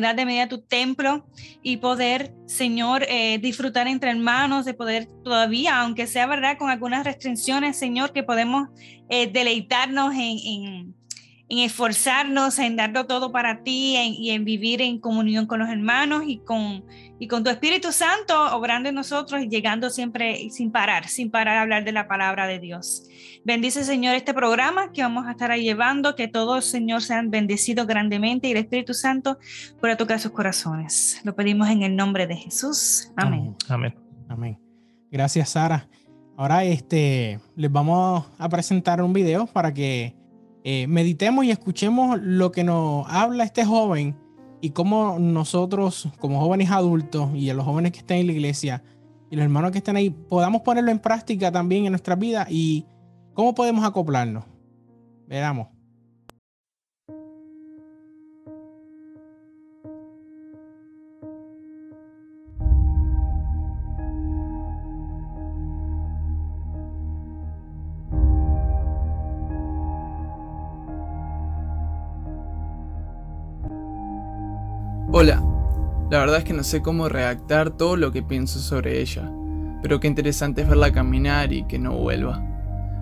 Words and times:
de 0.00 0.26
media 0.26 0.48
tu 0.48 0.60
templo 0.60 1.26
y 1.62 1.78
poder, 1.78 2.34
Señor, 2.46 3.04
eh, 3.08 3.38
disfrutar 3.38 3.86
entre 3.86 4.10
hermanos, 4.10 4.64
de 4.64 4.74
poder 4.74 5.06
todavía, 5.22 5.80
aunque 5.80 6.06
sea 6.06 6.26
verdad, 6.26 6.58
con 6.58 6.70
algunas 6.70 7.04
restricciones, 7.04 7.76
Señor, 7.76 8.12
que 8.12 8.22
podemos 8.22 8.68
eh, 9.08 9.30
deleitarnos 9.30 10.14
en 10.14 10.94
en 11.48 11.58
esforzarnos, 11.58 12.58
en 12.58 12.76
darlo 12.76 13.06
todo 13.06 13.30
para 13.30 13.62
ti 13.62 13.96
y 13.96 14.30
en 14.30 14.44
vivir 14.44 14.80
en 14.80 14.98
comunión 14.98 15.46
con 15.46 15.60
los 15.60 15.68
hermanos 15.68 16.24
y 16.26 16.38
con, 16.38 16.84
y 17.18 17.28
con 17.28 17.44
tu 17.44 17.50
Espíritu 17.50 17.92
Santo 17.92 18.56
obrando 18.56 18.88
en 18.88 18.94
nosotros 18.94 19.42
y 19.42 19.48
llegando 19.48 19.90
siempre 19.90 20.50
sin 20.50 20.72
parar, 20.72 21.08
sin 21.08 21.30
parar 21.30 21.58
a 21.58 21.62
hablar 21.62 21.84
de 21.84 21.92
la 21.92 22.08
palabra 22.08 22.46
de 22.46 22.58
Dios. 22.58 23.06
Bendice, 23.44 23.84
Señor, 23.84 24.14
este 24.14 24.34
programa 24.34 24.90
que 24.92 25.02
vamos 25.02 25.26
a 25.26 25.32
estar 25.32 25.54
llevando, 25.56 26.16
que 26.16 26.28
todos, 26.28 26.64
Señor, 26.64 27.02
sean 27.02 27.30
bendecidos 27.30 27.86
grandemente 27.86 28.48
y 28.48 28.52
el 28.52 28.58
Espíritu 28.58 28.94
Santo 28.94 29.38
pueda 29.80 29.96
tocar 29.96 30.18
sus 30.18 30.32
corazones. 30.32 31.20
Lo 31.24 31.34
pedimos 31.34 31.68
en 31.68 31.82
el 31.82 31.94
nombre 31.94 32.26
de 32.26 32.36
Jesús. 32.36 33.12
Amén. 33.16 33.54
Amén. 33.68 33.94
Amén. 34.28 34.58
Gracias, 35.10 35.50
Sara. 35.50 35.88
Ahora 36.36 36.64
este, 36.64 37.38
les 37.54 37.70
vamos 37.70 38.26
a 38.38 38.48
presentar 38.48 39.00
un 39.00 39.12
video 39.12 39.46
para 39.46 39.72
que 39.72 40.16
eh, 40.64 40.86
meditemos 40.88 41.44
y 41.44 41.52
escuchemos 41.52 42.18
lo 42.20 42.50
que 42.50 42.64
nos 42.64 43.06
habla 43.08 43.44
este 43.44 43.64
joven 43.64 44.16
y 44.64 44.70
cómo 44.70 45.18
nosotros, 45.18 46.08
como 46.18 46.40
jóvenes 46.40 46.70
adultos 46.70 47.28
y 47.34 47.52
los 47.52 47.66
jóvenes 47.66 47.92
que 47.92 47.98
están 47.98 48.16
en 48.16 48.28
la 48.28 48.32
iglesia 48.32 48.82
y 49.30 49.36
los 49.36 49.42
hermanos 49.42 49.72
que 49.72 49.76
están 49.76 49.96
ahí, 49.96 50.08
podamos 50.08 50.62
ponerlo 50.62 50.90
en 50.90 51.00
práctica 51.00 51.52
también 51.52 51.84
en 51.84 51.92
nuestra 51.92 52.16
vida 52.16 52.46
y 52.48 52.86
cómo 53.34 53.54
podemos 53.54 53.84
acoplarnos. 53.84 54.44
Veamos. 55.26 55.73
Hola, 75.16 75.40
la 76.10 76.18
verdad 76.18 76.38
es 76.38 76.44
que 76.44 76.54
no 76.54 76.64
sé 76.64 76.82
cómo 76.82 77.08
redactar 77.08 77.70
todo 77.70 77.96
lo 77.96 78.10
que 78.10 78.24
pienso 78.24 78.58
sobre 78.58 79.00
ella, 79.00 79.30
pero 79.80 80.00
qué 80.00 80.08
interesante 80.08 80.62
es 80.62 80.68
verla 80.68 80.92
caminar 80.92 81.52
y 81.52 81.64
que 81.68 81.78
no 81.78 81.96
vuelva. 81.96 82.42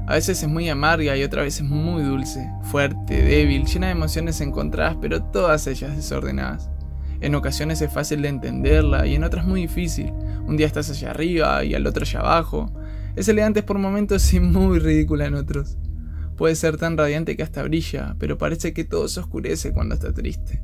A 0.06 0.12
veces 0.12 0.42
es 0.42 0.48
muy 0.50 0.68
amarga 0.68 1.16
y 1.16 1.22
otras 1.22 1.46
veces 1.46 1.64
muy 1.64 2.02
dulce, 2.02 2.46
fuerte, 2.64 3.22
débil, 3.22 3.64
llena 3.64 3.86
de 3.86 3.92
emociones 3.92 4.42
encontradas, 4.42 4.98
pero 5.00 5.22
todas 5.22 5.66
ellas 5.66 5.96
desordenadas. 5.96 6.68
En 7.22 7.34
ocasiones 7.34 7.80
es 7.80 7.90
fácil 7.90 8.20
de 8.20 8.28
entenderla 8.28 9.06
y 9.06 9.14
en 9.14 9.24
otras 9.24 9.46
muy 9.46 9.62
difícil. 9.62 10.12
Un 10.46 10.58
día 10.58 10.66
estás 10.66 10.90
allá 10.90 11.12
arriba 11.12 11.64
y 11.64 11.72
al 11.72 11.86
otro 11.86 12.02
allá 12.02 12.20
abajo. 12.20 12.70
Es 13.16 13.26
elegante 13.28 13.62
por 13.62 13.78
momentos 13.78 14.34
y 14.34 14.38
muy 14.38 14.80
ridícula 14.80 15.24
en 15.24 15.34
otros. 15.34 15.78
Puede 16.36 16.56
ser 16.56 16.76
tan 16.76 16.98
radiante 16.98 17.38
que 17.38 17.42
hasta 17.42 17.62
brilla, 17.62 18.16
pero 18.18 18.36
parece 18.36 18.74
que 18.74 18.84
todo 18.84 19.08
se 19.08 19.20
oscurece 19.20 19.72
cuando 19.72 19.94
está 19.94 20.12
triste. 20.12 20.60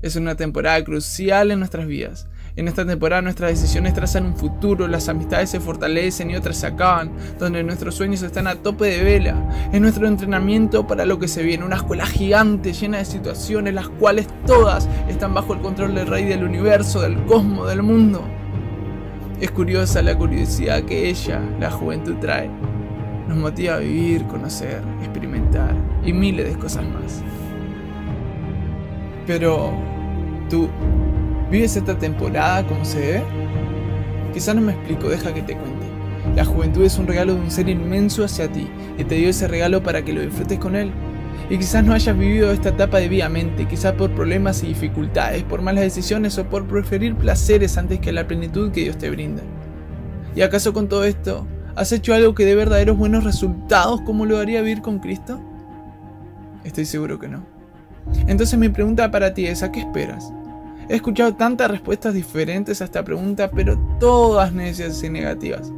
Es 0.00 0.14
una 0.14 0.36
temporada 0.36 0.82
crucial 0.84 1.50
en 1.50 1.58
nuestras 1.58 1.88
vidas. 1.88 2.28
En 2.54 2.68
esta 2.68 2.86
temporada 2.86 3.20
nuestras 3.20 3.50
decisiones 3.50 3.94
trazan 3.94 4.26
un 4.26 4.36
futuro, 4.36 4.86
las 4.86 5.08
amistades 5.08 5.50
se 5.50 5.58
fortalecen 5.58 6.30
y 6.30 6.36
otras 6.36 6.58
se 6.58 6.68
acaban, 6.68 7.10
donde 7.36 7.64
nuestros 7.64 7.96
sueños 7.96 8.22
están 8.22 8.46
a 8.46 8.54
tope 8.54 8.84
de 8.84 9.02
vela. 9.02 9.68
Es 9.72 9.80
nuestro 9.80 10.06
entrenamiento 10.06 10.86
para 10.86 11.04
lo 11.04 11.18
que 11.18 11.26
se 11.26 11.42
viene, 11.42 11.64
una 11.64 11.76
escuela 11.76 12.06
gigante 12.06 12.72
llena 12.72 12.98
de 12.98 13.06
situaciones, 13.06 13.74
las 13.74 13.88
cuales 13.88 14.28
todas 14.46 14.88
están 15.08 15.34
bajo 15.34 15.54
el 15.54 15.60
control 15.62 15.96
del 15.96 16.06
rey 16.06 16.26
del 16.26 16.44
universo, 16.44 17.00
del 17.00 17.24
cosmos, 17.24 17.68
del 17.68 17.82
mundo. 17.82 18.22
Es 19.40 19.50
curiosa 19.50 20.00
la 20.02 20.16
curiosidad 20.16 20.84
que 20.84 21.08
ella, 21.08 21.40
la 21.58 21.72
juventud, 21.72 22.14
trae. 22.20 22.48
Nos 23.28 23.36
motiva 23.36 23.74
a 23.74 23.78
vivir, 23.78 24.24
conocer, 24.26 24.80
experimentar 25.00 25.74
y 26.04 26.12
miles 26.12 26.48
de 26.48 26.56
cosas 26.56 26.84
más. 26.84 27.20
Pero, 29.28 29.74
¿tú 30.48 30.70
vives 31.50 31.76
esta 31.76 31.98
temporada 31.98 32.66
como 32.66 32.82
se 32.82 32.98
debe? 32.98 33.24
Quizá 34.32 34.54
no 34.54 34.62
me 34.62 34.72
explico, 34.72 35.10
deja 35.10 35.34
que 35.34 35.42
te 35.42 35.54
cuente. 35.54 35.86
La 36.34 36.46
juventud 36.46 36.82
es 36.82 36.96
un 36.98 37.06
regalo 37.06 37.34
de 37.34 37.40
un 37.40 37.50
ser 37.50 37.68
inmenso 37.68 38.24
hacia 38.24 38.50
ti 38.50 38.70
y 38.96 39.04
te 39.04 39.16
dio 39.16 39.28
ese 39.28 39.46
regalo 39.46 39.82
para 39.82 40.02
que 40.02 40.14
lo 40.14 40.22
disfrutes 40.22 40.58
con 40.58 40.74
él. 40.74 40.92
Y 41.50 41.58
quizás 41.58 41.84
no 41.84 41.92
hayas 41.92 42.16
vivido 42.16 42.50
esta 42.52 42.70
etapa 42.70 43.00
debidamente, 43.00 43.68
quizás 43.68 43.92
por 43.92 44.10
problemas 44.12 44.62
y 44.62 44.68
dificultades, 44.68 45.44
por 45.44 45.60
malas 45.60 45.84
decisiones 45.84 46.38
o 46.38 46.48
por 46.48 46.66
preferir 46.66 47.14
placeres 47.14 47.76
antes 47.76 48.00
que 48.00 48.12
la 48.12 48.26
plenitud 48.26 48.72
que 48.72 48.80
Dios 48.80 48.96
te 48.96 49.10
brinda. 49.10 49.42
¿Y 50.34 50.40
acaso 50.40 50.72
con 50.72 50.88
todo 50.88 51.04
esto 51.04 51.46
has 51.76 51.92
hecho 51.92 52.14
algo 52.14 52.34
que 52.34 52.46
dé 52.46 52.54
verdaderos 52.54 52.96
buenos 52.96 53.24
resultados 53.24 54.00
como 54.00 54.24
lo 54.24 54.38
haría 54.38 54.62
vivir 54.62 54.80
con 54.80 55.00
Cristo? 55.00 55.38
Estoy 56.64 56.86
seguro 56.86 57.18
que 57.18 57.28
no. 57.28 57.57
Entonces 58.26 58.58
mi 58.58 58.68
pregunta 58.68 59.10
para 59.10 59.34
ti 59.34 59.46
es, 59.46 59.62
¿a 59.62 59.72
qué 59.72 59.80
esperas? 59.80 60.32
He 60.88 60.96
escuchado 60.96 61.34
tantas 61.34 61.70
respuestas 61.70 62.14
diferentes 62.14 62.80
a 62.80 62.84
esta 62.84 63.04
pregunta, 63.04 63.50
pero 63.50 63.78
todas 64.00 64.52
necias 64.52 65.02
y 65.02 65.10
negativas. 65.10 65.70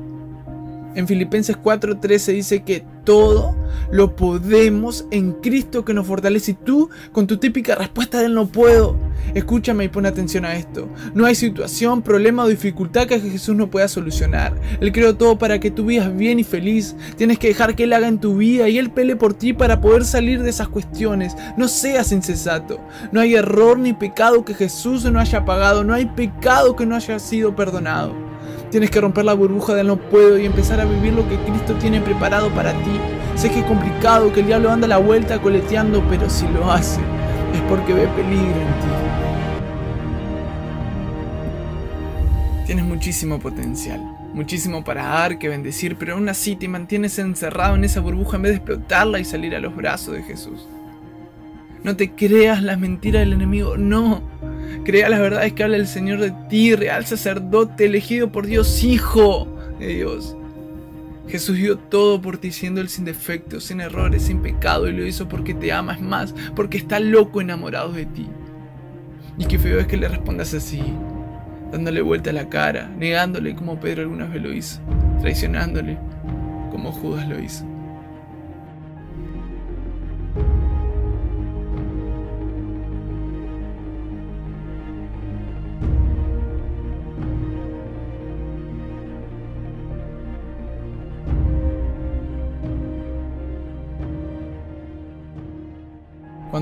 En 0.95 1.07
Filipenses 1.07 1.57
4:13 1.57 2.33
dice 2.33 2.63
que 2.63 2.85
todo 3.05 3.57
lo 3.91 4.15
podemos 4.17 5.07
en 5.11 5.33
Cristo 5.33 5.85
que 5.85 5.95
nos 5.95 6.07
fortalece. 6.07 6.53
Y 6.53 6.55
tú, 6.55 6.91
con 7.13 7.27
tu 7.27 7.39
típica 7.39 7.75
respuesta 7.75 8.21
de 8.21 8.29
no 8.29 8.47
puedo, 8.47 8.97
escúchame 9.35 9.85
y 9.85 9.89
pon 9.89 10.07
atención 10.07 10.45
a 10.45 10.57
esto. 10.57 10.89
No 11.15 11.27
hay 11.27 11.35
situación, 11.35 12.03
problema 12.03 12.45
o 12.45 12.49
dificultad 12.49 13.07
que 13.07 13.21
Jesús 13.21 13.57
no 13.57 13.71
pueda 13.71 13.89
solucionar. 13.89 14.55
Él 14.81 14.93
creó 14.93 15.17
todo 15.17 15.39
para 15.39 15.61
que 15.61 15.71
tú 15.71 15.87
vivas 15.87 16.17
bien 16.17 16.39
y 16.39 16.45
feliz. 16.45 16.97
Tienes 17.17 17.39
que 17.39 17.49
dejar 17.49 17.75
que 17.75 17.85
Él 17.85 17.93
haga 17.93 18.09
en 18.09 18.21
tu 18.21 18.37
vida 18.37 18.69
y 18.69 18.79
Él 18.79 18.91
pele 18.91 19.17
por 19.17 19.35
ti 19.35 19.53
para 19.53 19.81
poder 19.81 20.05
salir 20.05 20.43
de 20.43 20.51
esas 20.51 20.69
cuestiones. 20.69 21.37
No 21.57 21.69
seas 21.69 22.13
insensato. 22.13 22.81
No 23.13 23.21
hay 23.21 23.35
error 23.35 23.79
ni 23.79 23.93
pecado 23.93 24.45
que 24.45 24.55
Jesús 24.55 25.05
no 25.05 25.21
haya 25.21 25.45
pagado. 25.45 25.85
No 25.85 25.95
hay 25.95 26.07
pecado 26.07 26.77
que 26.77 26.87
no 26.87 26.97
haya 26.97 27.19
sido 27.19 27.55
perdonado. 27.55 28.30
Tienes 28.71 28.91
que 28.91 29.01
romper 29.01 29.25
la 29.25 29.35
burbuja 29.35 29.75
del 29.75 29.89
no 29.89 29.97
puedo 29.97 30.39
y 30.39 30.47
empezar 30.47 30.81
a 30.81 30.85
vivir 30.85 31.13
lo 31.13 31.29
que 31.29 31.37
Cristo 31.39 31.75
tiene 31.75 32.01
preparado 32.01 32.51
para 32.51 32.73
ti. 32.73 33.01
Sé 33.35 33.51
que 33.51 33.61
es 33.61 33.65
complicado, 33.65 34.33
que 34.33 34.41
el 34.41 34.47
diablo 34.47 34.71
anda 34.71 34.87
la 34.87 34.99
vuelta 34.99 35.43
coleteando, 35.43 36.05
pero 36.09 36.31
si 36.31 36.47
lo 36.47 36.71
hace, 36.71 37.01
es 37.53 37.61
porque 37.69 37.93
ve 37.93 38.07
peligro 38.09 38.61
en 38.61 38.69
ti. 38.81 38.89
Tienes 42.67 42.85
muchísimo 42.85 43.41
potencial, 43.41 44.01
muchísimo 44.35 44.85
para 44.85 45.03
dar, 45.03 45.41
que 45.41 45.49
bendecir, 45.49 45.97
pero 45.97 46.15
aún 46.15 46.29
así 46.29 46.55
te 46.55 46.69
mantienes 46.69 47.19
encerrado 47.19 47.75
en 47.75 47.83
esa 47.83 47.99
burbuja 47.99 48.37
en 48.37 48.43
vez 48.43 48.53
de 48.53 48.57
explotarla 48.59 49.19
y 49.19 49.25
salir 49.25 49.57
a 49.57 49.61
los 49.61 49.75
brazos 49.75 50.15
de 50.15 50.23
Jesús. 50.23 50.69
No 51.83 51.97
te 51.97 52.13
creas 52.13 52.63
las 52.63 52.79
mentiras 52.79 53.21
del 53.21 53.33
enemigo, 53.33 53.77
no. 53.77 54.23
Crea 54.85 55.09
las 55.09 55.21
verdades 55.21 55.53
que 55.53 55.63
habla 55.63 55.77
el 55.77 55.87
Señor 55.87 56.21
de 56.21 56.33
ti, 56.49 56.75
real 56.75 57.05
sacerdote 57.05 57.87
elegido 57.87 58.33
por 58.33 58.47
Dios, 58.47 58.83
hijo 58.83 59.47
de 59.79 59.89
Dios. 59.89 60.37
Jesús 61.29 61.57
dio 61.57 61.79
todo 61.79 62.21
por 62.21 62.39
ti, 62.39 62.51
siendo 62.51 62.81
Él 62.81 62.89
sin 62.89 63.05
defectos, 63.05 63.65
sin 63.65 63.81
errores, 63.81 64.23
sin 64.23 64.41
pecado, 64.41 64.89
y 64.89 64.93
lo 64.93 65.07
hizo 65.07 65.29
porque 65.29 65.55
te 65.55 65.71
ama, 65.71 65.95
es 65.95 66.01
más, 66.01 66.35
porque 66.57 66.79
está 66.79 66.99
loco 66.99 67.41
enamorado 67.41 67.93
de 67.93 68.07
ti. 68.07 68.27
Y 69.39 69.45
qué 69.45 69.59
feo 69.59 69.79
es 69.79 69.87
que 69.87 69.97
le 69.97 70.09
respondas 70.09 70.55
así, 70.55 70.83
dándole 71.71 72.01
vuelta 72.01 72.31
a 72.31 72.33
la 72.33 72.49
cara, 72.49 72.91
negándole 72.99 73.55
como 73.55 73.79
Pedro 73.79 74.03
alguna 74.03 74.27
vez 74.27 74.43
lo 74.43 74.53
hizo, 74.53 74.81
traicionándole 75.21 75.99
como 76.71 76.91
Judas 76.91 77.29
lo 77.29 77.39
hizo. 77.39 77.70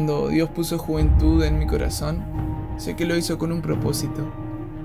Dios 0.08 0.48
puso 0.50 0.78
juventud 0.78 1.42
en 1.44 1.58
mi 1.58 1.66
corazón, 1.66 2.24
sé 2.78 2.96
que 2.96 3.04
lo 3.04 3.14
hizo 3.14 3.36
con 3.36 3.52
un 3.52 3.60
propósito. 3.60 4.26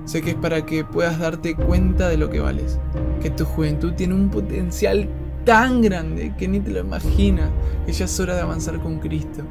Sé 0.06 0.22
que 0.22 0.32
es 0.32 0.36
para 0.36 0.66
que 0.66 0.84
puedas 0.84 1.18
darte 1.18 1.56
cuenta 1.56 2.10
de 2.10 2.18
lo 2.18 2.30
que 2.30 2.42
vales. 2.42 2.78
Que 3.22 3.30
tu 3.30 3.46
juventud 3.46 3.94
tiene 3.94 4.14
un 4.14 4.30
potencial 4.30 5.08
tan 5.46 5.82
grande 5.82 6.34
que 6.38 6.48
ni 6.50 6.60
te 6.60 6.72
lo 6.72 6.80
imaginas. 6.80 7.50
Que 7.86 7.94
ya 7.94 8.06
es 8.06 8.20
hora 8.20 8.36
de 8.36 8.42
avanzar 8.42 8.82
con 8.82 9.00
Cristo. 9.00 9.44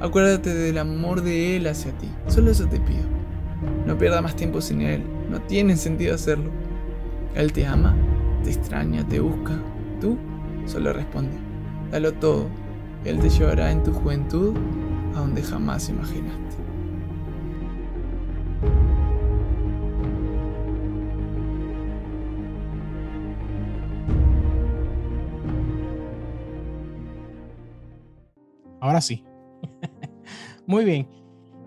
Acuérdate 0.00 0.52
del 0.52 0.76
amor 0.76 1.22
de 1.22 1.56
Él 1.56 1.66
hacia 1.66 1.92
ti. 1.92 2.08
Solo 2.26 2.50
eso 2.50 2.66
te 2.66 2.78
pido. 2.78 3.04
No 3.86 3.96
pierdas 3.96 4.22
más 4.22 4.36
tiempo 4.36 4.60
sin 4.60 4.82
Él. 4.82 5.02
No 5.30 5.40
tiene 5.40 5.76
sentido 5.78 6.14
hacerlo. 6.14 6.50
Él 7.34 7.52
te 7.54 7.66
ama, 7.66 7.96
te 8.44 8.50
extraña, 8.50 9.06
te 9.08 9.20
busca. 9.20 9.58
Tú 9.98 10.18
solo 10.66 10.92
responde. 10.92 11.36
Dalo 11.90 12.12
todo. 12.12 12.48
Él 13.06 13.18
te 13.18 13.30
llevará 13.30 13.72
en 13.72 13.82
tu 13.82 13.92
juventud 13.92 14.54
a 15.14 15.20
donde 15.20 15.42
jamás 15.42 15.88
imaginaste. 15.88 16.56
Ahora 28.80 29.00
sí. 29.00 29.24
Muy 30.66 30.84
bien. 30.84 31.08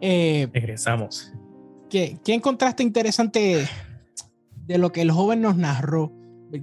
Eh, 0.01 0.49
Regresamos. 0.51 1.31
¿qué, 1.89 2.17
¿Qué 2.23 2.33
encontraste 2.33 2.81
interesante 2.81 3.67
de 4.65 4.77
lo 4.79 4.91
que 4.91 5.01
el 5.01 5.11
joven 5.11 5.41
nos 5.41 5.55
narró? 5.55 6.11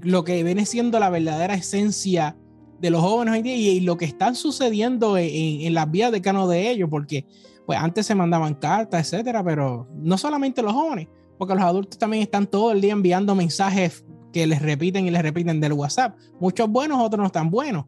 Lo 0.02 0.24
que 0.24 0.42
viene 0.42 0.66
siendo 0.66 0.98
la 0.98 1.08
verdadera 1.08 1.54
esencia 1.54 2.36
de 2.80 2.90
los 2.90 3.00
jóvenes 3.00 3.34
hoy 3.34 3.42
día 3.42 3.56
y, 3.56 3.68
y 3.68 3.80
lo 3.80 3.96
que 3.96 4.04
están 4.04 4.34
sucediendo 4.34 5.16
en, 5.18 5.60
en 5.62 5.74
las 5.74 5.90
vías 5.90 6.10
de 6.12 6.20
cano 6.22 6.48
de 6.48 6.70
ellos, 6.70 6.88
porque 6.90 7.26
pues 7.66 7.78
antes 7.78 8.06
se 8.06 8.14
mandaban 8.14 8.54
cartas, 8.54 9.12
etcétera, 9.12 9.44
pero 9.44 9.86
no 9.94 10.18
solamente 10.18 10.62
los 10.62 10.72
jóvenes, 10.72 11.08
porque 11.38 11.54
los 11.54 11.62
adultos 11.62 11.98
también 11.98 12.22
están 12.22 12.46
todo 12.46 12.72
el 12.72 12.80
día 12.80 12.92
enviando 12.92 13.34
mensajes 13.34 14.04
que 14.32 14.46
les 14.46 14.62
repiten 14.62 15.06
y 15.06 15.10
les 15.10 15.22
repiten 15.22 15.60
del 15.60 15.72
WhatsApp. 15.74 16.16
Muchos 16.40 16.68
buenos, 16.68 16.98
otros 17.00 17.22
no 17.22 17.30
tan 17.30 17.50
buenos. 17.50 17.84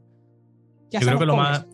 Yo 0.90 1.00
creo, 1.00 1.18
que 1.18 1.26
lo 1.26 1.36
más, 1.36 1.66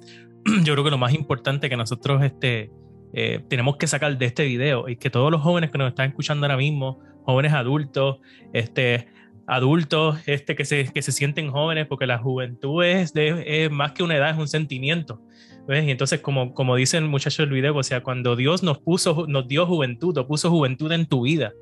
yo 0.65 0.73
creo 0.75 0.85
que 0.85 0.91
lo 0.91 0.99
más 0.99 1.13
importante 1.13 1.69
que 1.69 1.77
nosotros 1.77 2.23
este, 2.23 2.71
eh, 3.13 3.45
tenemos 3.49 3.77
que 3.77 3.87
sacar 3.87 4.17
de 4.17 4.27
este 4.27 4.45
video 4.45 4.89
y 4.89 4.97
que 4.97 5.11
todos 5.11 5.31
los 5.31 5.43
jóvenes 5.43 5.71
que 5.71 5.79
nos 5.79 5.89
están 5.89 6.09
escuchando 6.09 6.47
ahora 6.47 6.57
mismo, 6.57 7.01
jóvenes 7.25 7.53
adultos, 7.53 8.19
este, 8.53 9.09
adultos 9.49 10.19
este, 10.27 10.55
que, 10.55 10.65
se, 10.67 10.93
que 10.93 11.03
se 11.03 11.11
sienten 11.11 11.51
jóvenes, 11.51 11.87
porque 11.87 12.07
la 12.07 12.19
juventud 12.19 12.85
es, 12.85 13.15
de, 13.15 13.65
es 13.65 13.71
más 13.71 13.93
que 13.93 14.03
una 14.03 14.17
edad, 14.17 14.31
es 14.31 14.37
un 14.37 14.47
sentimiento. 14.47 15.23
¿ves? 15.67 15.87
Y 15.87 15.91
entonces, 15.91 16.21
como, 16.21 16.53
como 16.53 16.77
dice 16.77 16.99
el 16.99 17.09
muchacho 17.09 17.43
del 17.43 17.53
video, 17.53 17.75
o 17.75 17.83
sea, 17.83 18.03
cuando 18.03 18.37
Dios 18.37 18.63
nos 18.63 18.79
puso, 18.79 19.27
nos 19.27 19.49
dio 19.49 19.67
juventud, 19.67 20.17
o 20.19 20.27
puso 20.27 20.51
juventud 20.51 20.93
en 20.93 21.07
tu 21.07 21.23
vida, 21.23 21.55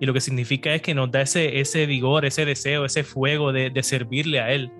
y 0.00 0.06
lo 0.06 0.14
que 0.14 0.20
significa 0.20 0.72
es 0.72 0.82
que 0.82 0.94
nos 0.94 1.10
da 1.10 1.20
ese, 1.20 1.60
ese 1.60 1.84
vigor, 1.84 2.24
ese 2.24 2.44
deseo, 2.44 2.84
ese 2.84 3.02
fuego 3.02 3.52
de, 3.52 3.70
de 3.70 3.82
servirle 3.82 4.40
a 4.40 4.52
Él. 4.52 4.72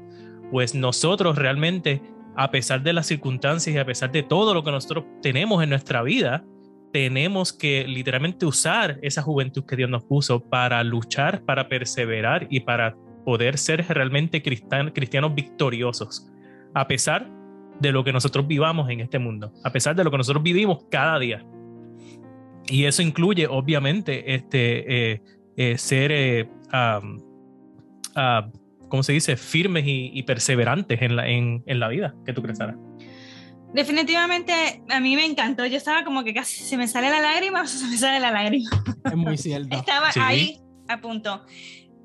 Pues 0.51 0.75
nosotros 0.75 1.37
realmente, 1.37 2.01
a 2.37 2.51
pesar 2.51 2.83
de 2.83 2.93
las 2.93 3.07
circunstancias 3.07 3.75
y 3.75 3.79
a 3.79 3.85
pesar 3.85 4.13
de 4.13 4.23
todo 4.23 4.55
lo 4.55 4.63
que 4.63 4.71
nosotros 4.71 5.05
tenemos 5.21 5.63
en 5.63 5.69
nuestra 5.69 6.03
vida, 6.03 6.45
tenemos 6.93 7.53
que 7.53 7.87
literalmente 7.87 8.47
usar 8.47 8.99
esa 9.03 9.23
juventud 9.23 9.65
que 9.65 9.77
Dios 9.77 9.91
nos 9.91 10.05
puso 10.05 10.41
para 10.41 10.83
luchar, 10.83 11.43
para 11.45 11.69
perseverar 11.69 12.47
y 12.51 12.61
para 12.61 12.97
poder 13.25 13.59
ser 13.59 13.87
realmente 13.89 14.43
cristian, 14.43 14.91
cristianos 14.91 15.35
victoriosos, 15.35 16.29
a 16.75 16.87
pesar 16.87 17.31
de 17.79 17.93
lo 17.93 18.05
que 18.05 18.13
nosotros 18.13 18.47
vivamos 18.47 18.91
en 18.91 19.01
este 19.01 19.19
mundo, 19.19 19.53
a 19.65 19.71
pesar 19.71 19.95
de 19.97 20.05
lo 20.05 20.11
que 20.11 20.19
nosotros 20.19 20.43
vivimos 20.43 20.85
cada 20.91 21.19
día. 21.19 21.45
Y 22.67 22.85
eso 22.85 23.03
incluye, 23.03 23.47
obviamente, 23.47 24.35
este, 24.35 25.13
eh, 25.13 25.23
eh, 25.57 25.79
ser, 25.79 26.13
eh, 26.13 26.49
um, 26.73 27.17
uh, 28.17 28.51
¿cómo 28.89 29.03
se 29.03 29.13
dice?, 29.13 29.37
firmes 29.37 29.87
y, 29.87 30.11
y 30.15 30.23
perseverantes 30.23 31.01
en 31.03 31.17
la, 31.17 31.29
en, 31.29 31.63
en 31.67 31.81
la 31.81 31.89
vida. 31.89 32.15
¿Qué 32.25 32.33
tú 32.33 32.43
Sara? 32.53 32.77
Definitivamente 33.73 34.83
a 34.89 35.01
mí 35.01 35.15
me 35.17 35.25
encantó. 35.25 35.65
Yo 35.67 35.77
estaba 35.77 36.05
como 36.05 36.25
que 36.25 36.35
casi 36.35 36.65
se 36.65 36.77
me 36.77 36.89
sale 36.89 37.09
la 37.11 37.21
lágrima 37.21 37.63
o 37.63 37.67
se 37.67 37.87
me 37.87 37.97
sale 37.97 38.21
la 38.21 38.31
lágrima. 38.31 38.71
Es 39.05 39.17
muy 39.17 39.37
cierto. 39.39 39.77
estaba 39.77 40.13
Sí. 40.13 40.21
ahí 40.23 40.61
a 40.89 41.01
punto. 41.01 41.45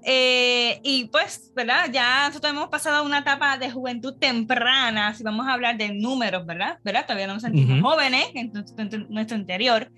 Eh, 0.08 0.80
y 0.84 1.06
pues, 1.06 1.52
¿verdad? 1.56 1.90
Ya 1.92 2.28
nosotros 2.28 2.54
hemos 2.54 2.70
pasado 2.70 3.04
una 3.04 3.20
etapa 3.20 3.58
de 3.58 3.72
juventud 3.72 4.14
temprana, 4.20 5.16
si 5.16 5.24
vamos 5.24 5.48
a 5.48 5.54
hablar 5.54 5.78
de 5.78 5.92
números, 5.96 6.46
¿verdad? 6.46 6.78
¿verdad? 6.84 7.06
Todavía 7.08 7.26
no 7.26 7.34
nos 7.34 7.42
sentimos 7.42 7.80
Ujú. 7.80 7.88
jóvenes 7.90 8.28
en 8.36 8.52
nuestro, 8.54 8.84
en 8.86 9.08
nuestro 9.10 9.36
interior, 9.36 9.92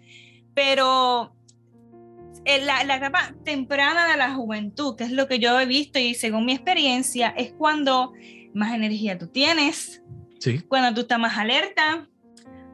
pero 0.54 1.36
en 2.46 2.66
la, 2.66 2.86
la 2.86 2.96
etapa 2.96 3.34
temprana 3.44 4.08
de 4.10 4.16
la 4.16 4.34
juventud, 4.34 4.96
que 4.96 5.04
es 5.04 5.12
lo 5.12 5.28
que 5.28 5.40
yo 5.40 5.60
he 5.60 5.66
visto 5.66 6.00
y 6.00 6.14
según 6.14 6.46
mi 6.46 6.54
experiencia, 6.54 7.34
es 7.36 7.52
cuando 7.52 8.14
más 8.54 8.74
energía 8.74 9.18
tú 9.18 9.28
tienes, 9.28 10.02
Sí. 10.40 10.60
cuando 10.60 10.94
tú 10.94 11.02
estás 11.02 11.20
más 11.20 11.38
alerta, 11.38 12.08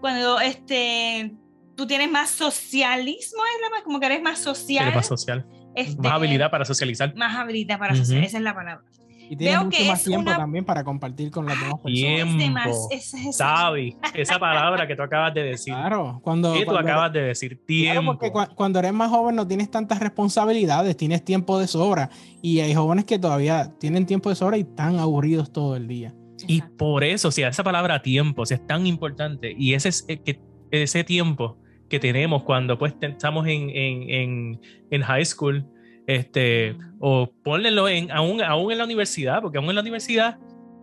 cuando 0.02 0.40
este, 0.40 1.34
tú 1.76 1.88
tienes 1.88 2.12
más 2.12 2.30
socialismo, 2.30 3.42
es 3.46 3.62
la, 3.78 3.84
como 3.84 4.00
que 4.00 4.06
eres 4.08 4.22
más 4.22 4.40
social. 4.40 4.84
Eres 4.84 4.96
más 4.96 5.08
social. 5.08 5.46
este, 5.76 6.02
Más 6.02 6.14
habilidad 6.14 6.52
para 6.52 6.66
socializar. 6.66 7.16
Más 7.16 7.36
habilidad 7.36 7.80
para 7.80 7.94
Ujú. 7.94 8.04
social, 8.04 8.24
esa 8.24 8.38
es 8.38 8.44
la 8.44 8.54
palabra. 8.54 8.84
Y 9.30 9.38
tienes 9.38 9.56
Veo 9.56 9.64
mucho 9.66 9.78
que 9.78 9.88
más 9.88 10.00
es 10.00 10.06
tiempo 10.06 10.30
una- 10.30 10.38
también 10.38 10.66
para 10.66 10.84
compartir 10.84 11.32
con 11.32 11.46
las 11.46 11.58
demás 11.58 11.80
personas. 11.82 12.30
Es 12.30 12.38
Tiempo. 12.38 12.90
es- 12.92 13.14
es- 13.14 13.38
Sabi, 13.38 13.96
esa 14.14 14.38
palabra 14.38 14.86
que 14.86 14.96
tú 14.98 15.02
acabas 15.02 15.34
de 15.34 15.44
decir. 15.44 15.74
Claro, 15.74 16.20
cuando, 16.22 16.54
¿Qué 16.54 16.66
tú 16.66 16.72
cuando- 16.72 16.92
acabas 16.92 17.14
de 17.14 17.22
decir? 17.22 17.52
claro, 17.66 17.66
Tiempo. 17.66 18.12
porque 18.12 18.32
cua- 18.34 18.54
cuando 18.54 18.80
eres 18.80 18.92
más 18.94 19.10
joven 19.10 19.36
no 19.38 19.48
tienes 19.48 19.72
tantas 19.72 20.00
responsabilidades, 20.00 20.98
tienes 20.98 21.24
tiempo 21.24 21.58
de 21.58 21.68
sobra. 21.68 22.10
Y 22.42 22.60
hay 22.60 22.76
jóvenes 22.76 23.06
que 23.06 23.18
todavía 23.18 23.72
tienen 23.80 24.06
tiempo 24.06 24.30
de 24.30 24.36
sobra 24.36 24.58
y 24.58 24.62
están 24.62 25.00
aburridos 25.00 25.52
todo 25.54 25.78
el 25.78 25.88
día. 25.88 26.14
Y 26.48 26.62
por 26.62 27.04
eso, 27.04 27.30
o 27.30 27.32
sea, 27.32 27.50
esa 27.50 27.64
palabra 27.64 28.02
tiempo 28.02 28.44
o 28.44 28.46
sea, 28.46 28.58
es 28.58 28.68
tan 28.68 28.88
importante. 28.88 29.54
Y 29.58 29.74
ese, 29.74 29.90
es, 29.90 30.06
eh, 30.08 30.22
que, 30.22 30.40
ese 30.72 31.04
tiempo 31.04 31.58
que 31.90 32.00
tenemos 32.00 32.44
cuando 32.44 32.78
pues 32.78 32.96
estamos 33.02 33.48
en, 33.48 33.70
en, 33.70 34.10
en, 34.10 34.62
en 34.90 35.02
high 35.02 35.26
school, 35.26 35.66
este, 36.08 36.76
o 37.00 37.32
ponlo 37.44 37.88
en, 37.88 38.12
aún, 38.12 38.42
aún 38.42 38.72
en 38.72 38.78
la 38.78 38.84
universidad, 38.84 39.42
porque 39.42 39.58
aún 39.58 39.70
en 39.70 39.76
la 39.76 39.82
universidad 39.82 40.38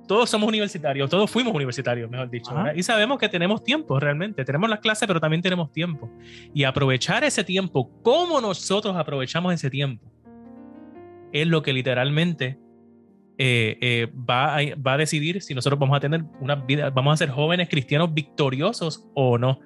todos 0.06 0.28
somos 0.28 0.48
universitarios, 0.48 1.08
todos 1.08 1.30
fuimos 1.30 1.54
universitarios, 1.54 2.10
mejor 2.10 2.28
dicho. 2.28 2.50
Y 2.74 2.82
sabemos 2.82 3.16
que 3.18 3.28
tenemos 3.28 3.62
tiempo 3.62 4.00
realmente, 4.00 4.44
tenemos 4.44 4.68
las 4.68 4.80
clases, 4.80 5.06
pero 5.06 5.20
también 5.20 5.40
tenemos 5.40 5.70
tiempo. 5.70 6.10
Y 6.52 6.64
aprovechar 6.64 7.22
ese 7.22 7.44
tiempo, 7.44 7.90
cómo 8.02 8.40
nosotros 8.40 8.96
aprovechamos 8.96 9.54
ese 9.54 9.70
tiempo, 9.70 10.10
es 11.32 11.46
lo 11.46 11.62
que 11.62 11.72
literalmente 11.72 12.58
eh, 13.42 13.78
eh, 13.80 14.06
va, 14.28 14.58
a, 14.58 14.60
va 14.76 14.92
a 14.92 14.96
decidir 14.98 15.40
si 15.40 15.54
nosotros 15.54 15.80
vamos 15.80 15.96
a 15.96 16.00
tener 16.00 16.22
una 16.42 16.56
vida, 16.56 16.90
vamos 16.90 17.14
a 17.14 17.16
ser 17.16 17.30
jóvenes 17.30 17.70
cristianos 17.70 18.12
victoriosos 18.12 19.08
o 19.14 19.38
no. 19.38 19.60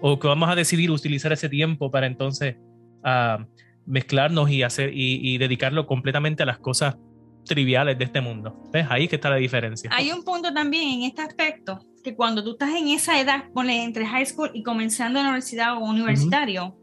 O 0.00 0.20
que 0.20 0.28
vamos 0.28 0.48
a 0.48 0.54
decidir 0.54 0.92
utilizar 0.92 1.32
ese 1.32 1.48
tiempo 1.48 1.90
para 1.90 2.06
entonces 2.06 2.54
ah, 3.02 3.44
mezclarnos 3.84 4.48
y 4.48 4.62
hacer 4.62 4.92
y, 4.94 5.18
y 5.28 5.38
dedicarlo 5.38 5.88
completamente 5.88 6.44
a 6.44 6.46
las 6.46 6.58
cosas 6.58 6.98
triviales 7.44 7.98
de 7.98 8.04
este 8.04 8.20
mundo. 8.20 8.56
¿Ves? 8.72 8.86
Ahí 8.88 9.08
que 9.08 9.16
está 9.16 9.28
la 9.28 9.36
diferencia. 9.36 9.90
Hay 9.92 10.12
un 10.12 10.22
punto 10.22 10.54
también 10.54 11.00
en 11.00 11.02
este 11.02 11.22
aspecto, 11.22 11.80
que 12.04 12.14
cuando 12.14 12.44
tú 12.44 12.52
estás 12.52 12.76
en 12.76 12.86
esa 12.90 13.20
edad, 13.20 13.50
ponle 13.52 13.82
entre 13.82 14.06
high 14.06 14.26
school 14.26 14.52
y 14.54 14.62
comenzando 14.62 15.18
la 15.18 15.30
universidad 15.30 15.78
o 15.78 15.80
universitario, 15.80 16.78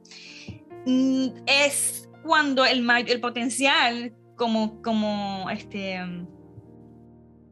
mm, 0.85 1.27
es 1.45 2.09
cuando 2.21 2.65
el, 2.65 2.85
el 3.07 3.21
potencial 3.21 4.13
como, 4.35 4.81
como 4.81 5.49
este 5.49 5.99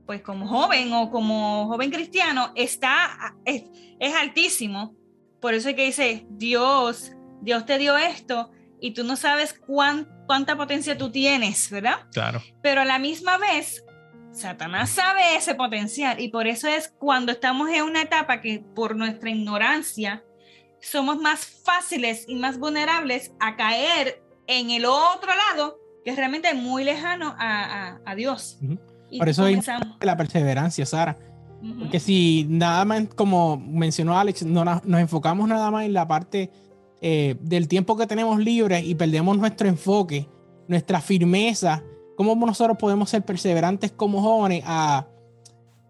pues 0.05 0.21
como 0.21 0.47
joven 0.47 0.91
o 0.93 1.09
como 1.09 1.67
joven 1.67 1.89
cristiano 1.91 2.51
está 2.55 3.35
es, 3.45 3.63
es 3.99 4.15
altísimo 4.15 4.95
por 5.39 5.53
eso 5.53 5.69
es 5.69 5.75
que 5.75 5.85
dice 5.85 6.25
Dios 6.29 7.11
Dios 7.41 7.65
te 7.65 7.77
dio 7.77 7.97
esto 7.97 8.51
y 8.79 8.93
tú 8.93 9.03
no 9.03 9.15
sabes 9.15 9.53
cuán, 9.53 10.09
cuánta 10.25 10.57
potencia 10.57 10.97
tú 10.97 11.11
tienes 11.11 11.69
verdad 11.69 12.07
Claro. 12.11 12.41
pero 12.61 12.81
a 12.81 12.85
la 12.85 12.99
misma 12.99 13.37
vez, 13.37 13.83
Satanás 14.33 14.89
sabe 14.89 15.35
ese 15.35 15.55
potencial 15.55 16.19
y 16.19 16.29
por 16.29 16.47
eso 16.47 16.67
es 16.67 16.87
cuando 16.87 17.31
estamos 17.31 17.69
en 17.69 17.83
una 17.83 18.01
etapa 18.01 18.41
que 18.41 18.63
por 18.75 18.95
nuestra 18.95 19.29
ignorancia 19.29 20.23
somos 20.81 21.19
más 21.19 21.45
fáciles 21.45 22.25
y 22.27 22.35
más 22.35 22.57
vulnerables 22.57 23.33
a 23.39 23.55
caer 23.55 24.23
en 24.47 24.71
el 24.71 24.85
otro 24.85 25.31
lado, 25.35 25.79
que 26.03 26.11
es 26.11 26.15
realmente 26.17 26.53
muy 26.53 26.83
lejano 26.83 27.35
a, 27.37 27.89
a- 27.95 28.01
a 28.05 28.15
Dios. 28.15 28.57
Ujú. 28.63 28.77
Y 29.09 29.19
Por 29.19 29.29
eso 29.29 29.43
comenzamos. 29.43 29.87
La 30.01 30.15
perseverancia, 30.17 30.85
Sara. 30.85 31.17
Porque 31.79 31.99
si 31.99 32.47
nada 32.49 32.83
más, 32.85 33.03
como 33.15 33.55
mencionó 33.57 34.17
Alex, 34.17 34.43
no 34.45 34.65
nos 34.65 34.99
enfocamos 34.99 35.47
nada 35.47 35.69
más 35.69 35.85
en 35.85 35.93
la 35.93 36.07
parte 36.07 36.49
eh, 37.01 37.35
del 37.41 37.67
tiempo 37.67 37.95
que 37.97 38.07
tenemos 38.07 38.39
libre 38.39 38.79
y 38.79 38.95
perdemos 38.95 39.37
nuestro 39.37 39.67
enfoque, 39.67 40.27
nuestra 40.67 41.01
firmeza, 41.01 41.83
cómo 42.17 42.35
nosotros 42.47 42.77
podemos 42.79 43.09
ser 43.11 43.23
perseverantes 43.23 43.91
como 43.91 44.21
jóvenes 44.23 44.63
a, 44.65 45.07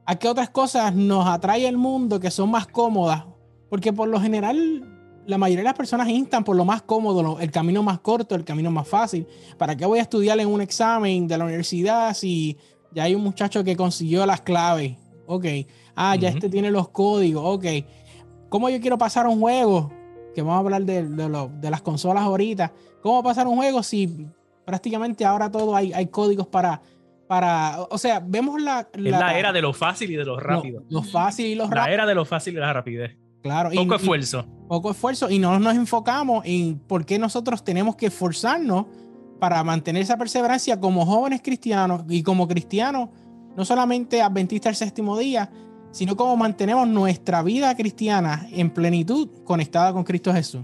a 0.06 0.16
qué 0.16 0.28
otras 0.28 0.50
cosas 0.50 0.94
nos 0.94 1.26
atrae 1.28 1.66
el 1.68 1.78
mundo 1.78 2.20
que 2.20 2.32
son 2.32 2.52
más 2.52 2.68
cómodas. 2.68 3.24
Porque 3.70 3.94
por 3.94 4.10
lo 4.10 4.20
general 4.20 5.01
la 5.28 5.38
mayoría 5.38 5.62
de 5.62 5.66
las 5.70 5.74
personas 5.78 6.08
instan 6.10 6.44
por 6.44 6.56
lo 6.56 6.66
más 6.66 6.82
cómodo, 6.82 7.22
lo- 7.24 7.40
el 7.40 7.52
camino 7.52 7.84
más 7.84 8.00
corto, 8.00 8.36
el 8.36 8.44
camino 8.44 8.72
más 8.72 8.88
fácil. 8.88 9.28
¿Para 9.58 9.76
qué 9.76 9.86
voy 9.86 10.00
a 10.00 10.02
estudiar 10.02 10.40
en 10.40 10.48
un 10.48 10.62
examen 10.62 11.28
de 11.28 11.38
la 11.38 11.46
universidad 11.46 12.14
si 12.14 12.58
ya 12.94 13.04
hay 13.04 13.16
un 13.16 13.24
muchacho 13.24 13.64
que 13.64 13.76
consiguió 13.76 14.26
las 14.26 14.42
claves? 14.42 14.96
Ok. 15.28 15.46
Ah, 15.96 16.16
ya 16.16 16.30
Ujú. 16.30 16.38
este 16.38 16.50
tiene 16.50 16.72
los 16.72 16.90
códigos. 16.90 17.44
Ok. 17.46 17.66
¿Cómo 18.50 18.70
yo 18.70 18.80
quiero 18.82 18.98
pasar 18.98 19.28
un 19.28 19.40
juego? 19.40 19.92
Que 20.36 20.42
vamos 20.42 20.56
a 20.56 20.60
hablar 20.60 20.84
de, 20.84 21.08
de 21.08 21.30
lo- 21.30 21.50
de 21.54 21.70
las 21.70 21.82
consolas 21.82 22.24
ahorita. 22.24 22.74
¿Cómo 23.02 23.22
pasar 23.24 23.48
un 23.48 23.56
juego 23.58 23.84
si 23.84 24.28
prácticamente 24.66 25.26
ahora 25.26 25.50
todo 25.52 25.76
hay, 25.76 25.94
hay 25.94 26.08
códigos 26.08 26.48
para, 26.48 26.82
para. 27.28 27.82
O 27.90 27.98
sea, 27.98 28.22
vemos 28.26 28.62
la. 28.62 28.88
Es 28.94 29.02
la 29.12 29.38
era 29.38 29.52
de 29.54 29.62
lo 29.62 29.74
fácil 29.74 30.12
y 30.12 30.16
de 30.16 30.26
lo 30.26 30.40
rápido. 30.40 30.82
Lo, 30.90 31.00
lo 31.02 31.04
fácil 31.04 31.46
y 31.48 31.56
lo 31.56 31.66
La 31.66 31.70
rápido. 31.76 31.94
era 31.94 32.06
de 32.06 32.16
lo 32.16 32.26
fácil 32.26 32.54
y 32.56 32.58
la 32.60 32.74
rapidez. 32.74 33.16
Claro. 33.42 33.70
Poco 33.74 33.94
y- 33.94 33.98
esfuerzo. 33.98 34.46
poco 34.68 34.92
esfuerzo 34.92 35.30
y 35.30 35.40
no 35.40 35.60
nos 35.60 35.76
enfocamos 35.76 36.44
en 36.46 36.80
por 36.80 37.06
qué 37.06 37.18
nosotros 37.20 37.64
tenemos 37.64 37.96
que 37.96 38.08
esforzarnos 38.08 38.86
para 39.40 39.64
mantener 39.64 40.04
esa 40.04 40.18
perseverancia 40.18 40.80
como 40.80 41.06
jóvenes 41.06 41.42
cristianos 41.42 42.04
y 42.08 42.22
como 42.22 42.48
cristianos, 42.48 43.10
no 43.58 43.66
solamente 43.66 44.22
adventistas 44.22 44.80
del 44.80 44.88
séptimo 44.88 45.18
día, 45.18 45.50
sino 45.92 46.16
cómo 46.16 46.38
mantenemos 46.38 46.88
nuestra 46.88 47.42
vida 47.42 47.76
cristiana 47.76 48.48
en 48.52 48.70
plenitud 48.70 49.30
conectada 49.44 49.92
con 49.94 50.04
Cristo 50.04 50.32
Jesús. 50.32 50.62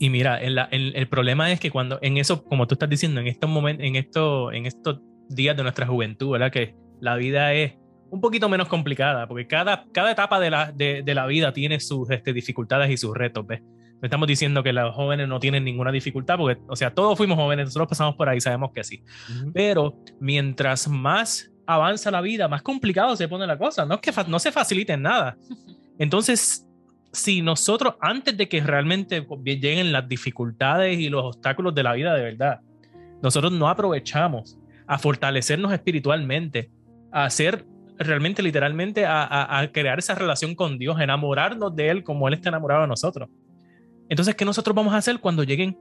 Y 0.00 0.10
mira, 0.10 0.38
el, 0.40 1.08
problema 1.08 1.50
es 1.50 1.58
que 1.58 1.70
cuando 1.70 1.98
en 2.02 2.18
eso, 2.18 2.44
como 2.44 2.66
tú 2.66 2.74
estás 2.74 2.88
diciendo, 2.88 3.20
en 3.20 3.26
estos 3.26 3.50
momentos, 3.50 3.84
en, 3.84 3.96
esto, 3.96 4.52
en 4.52 4.66
estos 4.66 5.00
días 5.28 5.56
de 5.56 5.62
nuestra 5.62 5.86
juventud, 5.86 6.30
¿verdad? 6.30 6.52
Que 6.52 6.76
la 7.00 7.16
vida 7.16 7.52
es 7.54 7.74
un 8.10 8.20
poquito 8.20 8.48
menos 8.48 8.68
complicada, 8.68 9.26
porque 9.26 9.46
cada, 9.46 9.84
cada 9.92 10.12
etapa 10.12 10.40
de 10.40 10.50
la, 10.50 10.72
de, 10.72 11.02
la 11.14 11.26
vida 11.26 11.52
tiene 11.52 11.80
sus 11.80 12.10
este, 12.10 12.32
dificultades 12.32 12.90
y 12.90 12.96
sus 12.96 13.16
retos, 13.16 13.46
¿ves? 13.46 13.62
No 14.00 14.06
estamos 14.06 14.28
diciendo 14.28 14.62
que 14.62 14.72
los 14.72 14.94
jóvenes 14.94 15.28
no 15.28 15.40
tienen 15.40 15.64
ninguna 15.64 15.90
dificultad, 15.90 16.38
porque, 16.38 16.60
o 16.68 16.76
sea, 16.76 16.94
todos 16.94 17.18
fuimos 17.18 17.36
jóvenes, 17.36 17.66
nosotros 17.66 17.88
pasamos 17.88 18.14
por 18.14 18.28
ahí, 18.28 18.40
sabemos 18.40 18.70
que 18.72 18.84
sí. 18.84 19.02
Pero 19.52 19.96
mientras 20.20 20.86
más 20.86 21.50
avanza 21.66 22.10
la 22.12 22.20
vida, 22.20 22.46
más 22.46 22.62
complicado 22.62 23.16
se 23.16 23.26
pone 23.26 23.44
la 23.44 23.58
cosa. 23.58 23.84
No 23.84 23.96
es 23.96 24.00
que 24.00 24.12
no 24.28 24.38
se 24.38 24.52
facilite 24.52 24.96
nada. 24.96 25.36
Entonces, 25.98 26.64
si 27.12 27.42
nosotros, 27.42 27.94
antes 28.00 28.36
de 28.36 28.48
que 28.48 28.60
realmente 28.60 29.26
lleguen 29.44 29.90
las 29.90 30.08
dificultades 30.08 30.98
y 30.98 31.08
los 31.08 31.24
obstáculos 31.24 31.74
de 31.74 31.82
la 31.82 31.94
vida 31.94 32.14
de 32.14 32.22
verdad, 32.22 32.60
nosotros 33.20 33.52
no 33.52 33.68
aprovechamos 33.68 34.58
a 34.86 34.98
fortalecernos 34.98 35.72
espiritualmente, 35.72 36.70
a 37.10 37.24
hacer 37.24 37.66
realmente, 37.98 38.42
literalmente, 38.42 39.04
a, 39.06 39.68
crear 39.72 39.98
esa 39.98 40.14
relación 40.14 40.54
con 40.54 40.78
Dios, 40.78 41.00
enamorarnos 41.00 41.74
de 41.74 41.90
Él 41.90 42.04
como 42.04 42.28
Él 42.28 42.34
está 42.34 42.48
enamorado 42.48 42.82
de 42.82 42.88
nosotros. 42.88 43.28
Entonces, 44.08 44.34
¿qué 44.34 44.44
nosotros 44.44 44.74
vamos 44.74 44.94
a 44.94 44.98
hacer 44.98 45.20
cuando 45.20 45.42
lleguen 45.42 45.78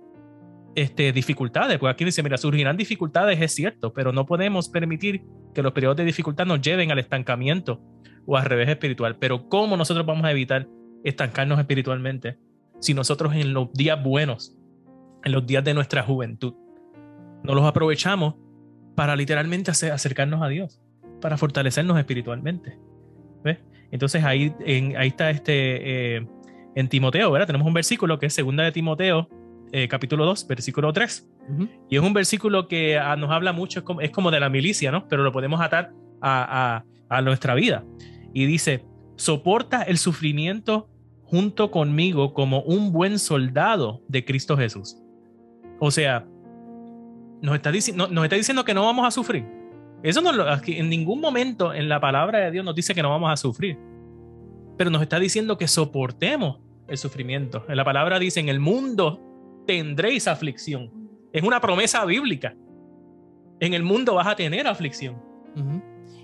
este, 0.75 1.11
dificultades? 1.11 1.77
Pues 1.77 1.93
aquí 1.93 2.03
dice, 2.03 2.23
mira, 2.23 2.37
surgirán 2.37 2.75
dificultades, 2.75 3.39
es 3.39 3.53
cierto, 3.53 3.93
pero 3.93 4.11
no 4.11 4.25
podemos 4.25 4.69
permitir 4.69 5.23
que 5.53 5.61
los 5.61 5.71
periodos 5.71 5.97
de 5.97 6.05
dificultad 6.05 6.45
nos 6.45 6.61
lleven 6.61 6.91
al 6.91 6.99
estancamiento 6.99 7.81
o 8.25 8.35
al 8.35 8.45
revés 8.45 8.69
espiritual. 8.69 9.17
Pero 9.17 9.47
¿cómo 9.47 9.77
nosotros 9.77 10.05
vamos 10.05 10.25
a 10.25 10.31
evitar 10.31 10.67
estancarnos 11.03 11.59
espiritualmente 11.59 12.37
si 12.79 12.93
nosotros 12.93 13.33
en 13.33 13.53
los 13.53 13.71
días 13.73 14.01
buenos, 14.03 14.55
en 15.23 15.31
los 15.31 15.45
días 15.45 15.63
de 15.63 15.73
nuestra 15.73 16.03
juventud, 16.03 16.53
no 17.43 17.55
los 17.55 17.65
aprovechamos 17.65 18.35
para 18.95 19.15
literalmente 19.15 19.71
acercarnos 19.71 20.41
a 20.41 20.47
Dios, 20.47 20.81
para 21.27 21.37
fortalecernos 21.37 21.99
espiritualmente? 21.99 22.79
¿Ves? 23.43 23.57
Entonces 23.91 24.23
ahí, 24.23 24.55
ahí 24.65 25.07
está 25.09 25.29
este, 25.29 26.15
eh, 26.15 26.27
en 26.73 26.87
Timoteo, 26.87 27.29
¿verdad? 27.29 27.47
Tenemos 27.47 27.67
un 27.67 27.73
versículo 27.73 28.17
que 28.17 28.27
es 28.27 28.33
segunda 28.33 28.63
de 28.63 28.71
Timoteo, 28.71 29.27
eh, 29.73 29.89
capítulo 29.89 30.23
2, 30.23 30.47
versículo 30.47 30.93
3. 30.93 31.29
Y 31.89 31.97
es 31.97 32.01
un 32.01 32.13
versículo 32.13 32.69
que 32.69 32.97
ah, 32.97 33.17
nos 33.17 33.29
habla 33.31 33.51
mucho, 33.51 33.83
es 33.99 34.11
como, 34.11 34.31
de 34.31 34.39
la 34.39 34.47
milicia, 34.47 34.89
¿no? 34.89 35.05
Pero 35.09 35.21
lo 35.21 35.33
podemos 35.33 35.59
atar 35.59 35.91
a, 36.21 36.85
a 37.09 37.21
nuestra 37.21 37.55
vida. 37.55 37.83
Y 38.33 38.45
dice, 38.45 38.85
soporta 39.17 39.81
el 39.81 39.97
sufrimiento 39.97 40.87
junto 41.23 41.71
conmigo 41.71 42.33
como 42.33 42.61
un 42.61 42.93
buen 42.93 43.19
soldado 43.19 44.01
de 44.07 44.23
Cristo 44.23 44.55
Jesús. 44.55 44.97
O 45.81 45.91
sea, 45.91 46.25
nos 47.41 47.53
está, 47.53 47.69
nos 47.69 48.23
está 48.23 48.35
diciendo 48.37 48.63
que 48.63 48.73
no 48.73 48.85
vamos 48.85 49.05
a 49.05 49.11
sufrir. 49.11 49.56
Eso 50.03 50.21
no 50.21 50.31
en 50.65 50.89
ningún 50.89 51.19
momento 51.19 51.73
en 51.73 51.89
la 51.89 51.99
palabra 51.99 52.39
de 52.39 52.51
Dios 52.51 52.63
nos 52.63 52.75
dice 52.75 52.93
que 52.93 53.01
no 53.01 53.09
vamos 53.09 53.31
a 53.31 53.37
sufrir. 53.37 53.77
Pero 54.77 54.89
nos 54.89 55.01
está 55.01 55.19
diciendo 55.19 55.57
que 55.57 55.67
soportemos 55.67 56.59
el 56.87 56.97
sufrimiento. 56.97 57.65
En 57.67 57.77
la 57.77 57.83
palabra 57.83 58.19
dice, 58.19 58.39
en 58.39 58.49
el 58.49 58.59
mundo 58.59 59.19
tendréis 59.65 60.27
aflicción. 60.27 60.91
Es 61.33 61.43
una 61.43 61.59
promesa 61.59 62.05
bíblica. 62.05 62.55
En 63.59 63.73
el 63.73 63.83
mundo 63.83 64.13
vas 64.13 64.27
a 64.27 64.35
tener 64.35 64.67
aflicción 64.67 65.27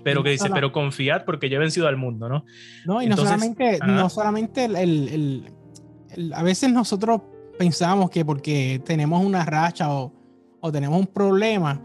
pero 0.04 0.22
que 0.22 0.30
dice, 0.30 0.50
pero 0.50 0.70
confiad 0.70 1.24
porque 1.24 1.48
ya 1.48 1.56
he 1.56 1.58
vencido 1.58 1.88
al 1.88 1.96
mundo, 1.96 2.28
¿no? 2.28 2.44
No, 2.84 3.02
y 3.02 3.06
no 3.06 3.16
solamente, 3.16 3.78
no 3.84 4.08
solamente 4.08 4.66
el, 4.66 5.50
a 6.32 6.42
veces 6.42 6.70
nosotros 6.70 7.22
pensamos 7.58 8.10
que 8.10 8.24
porque 8.24 8.80
tenemos 8.84 9.24
una 9.24 9.44
racha 9.44 9.92
o, 9.92 10.12
o 10.60 10.70
tenemos 10.70 11.00
un 11.00 11.06
problema 11.06 11.82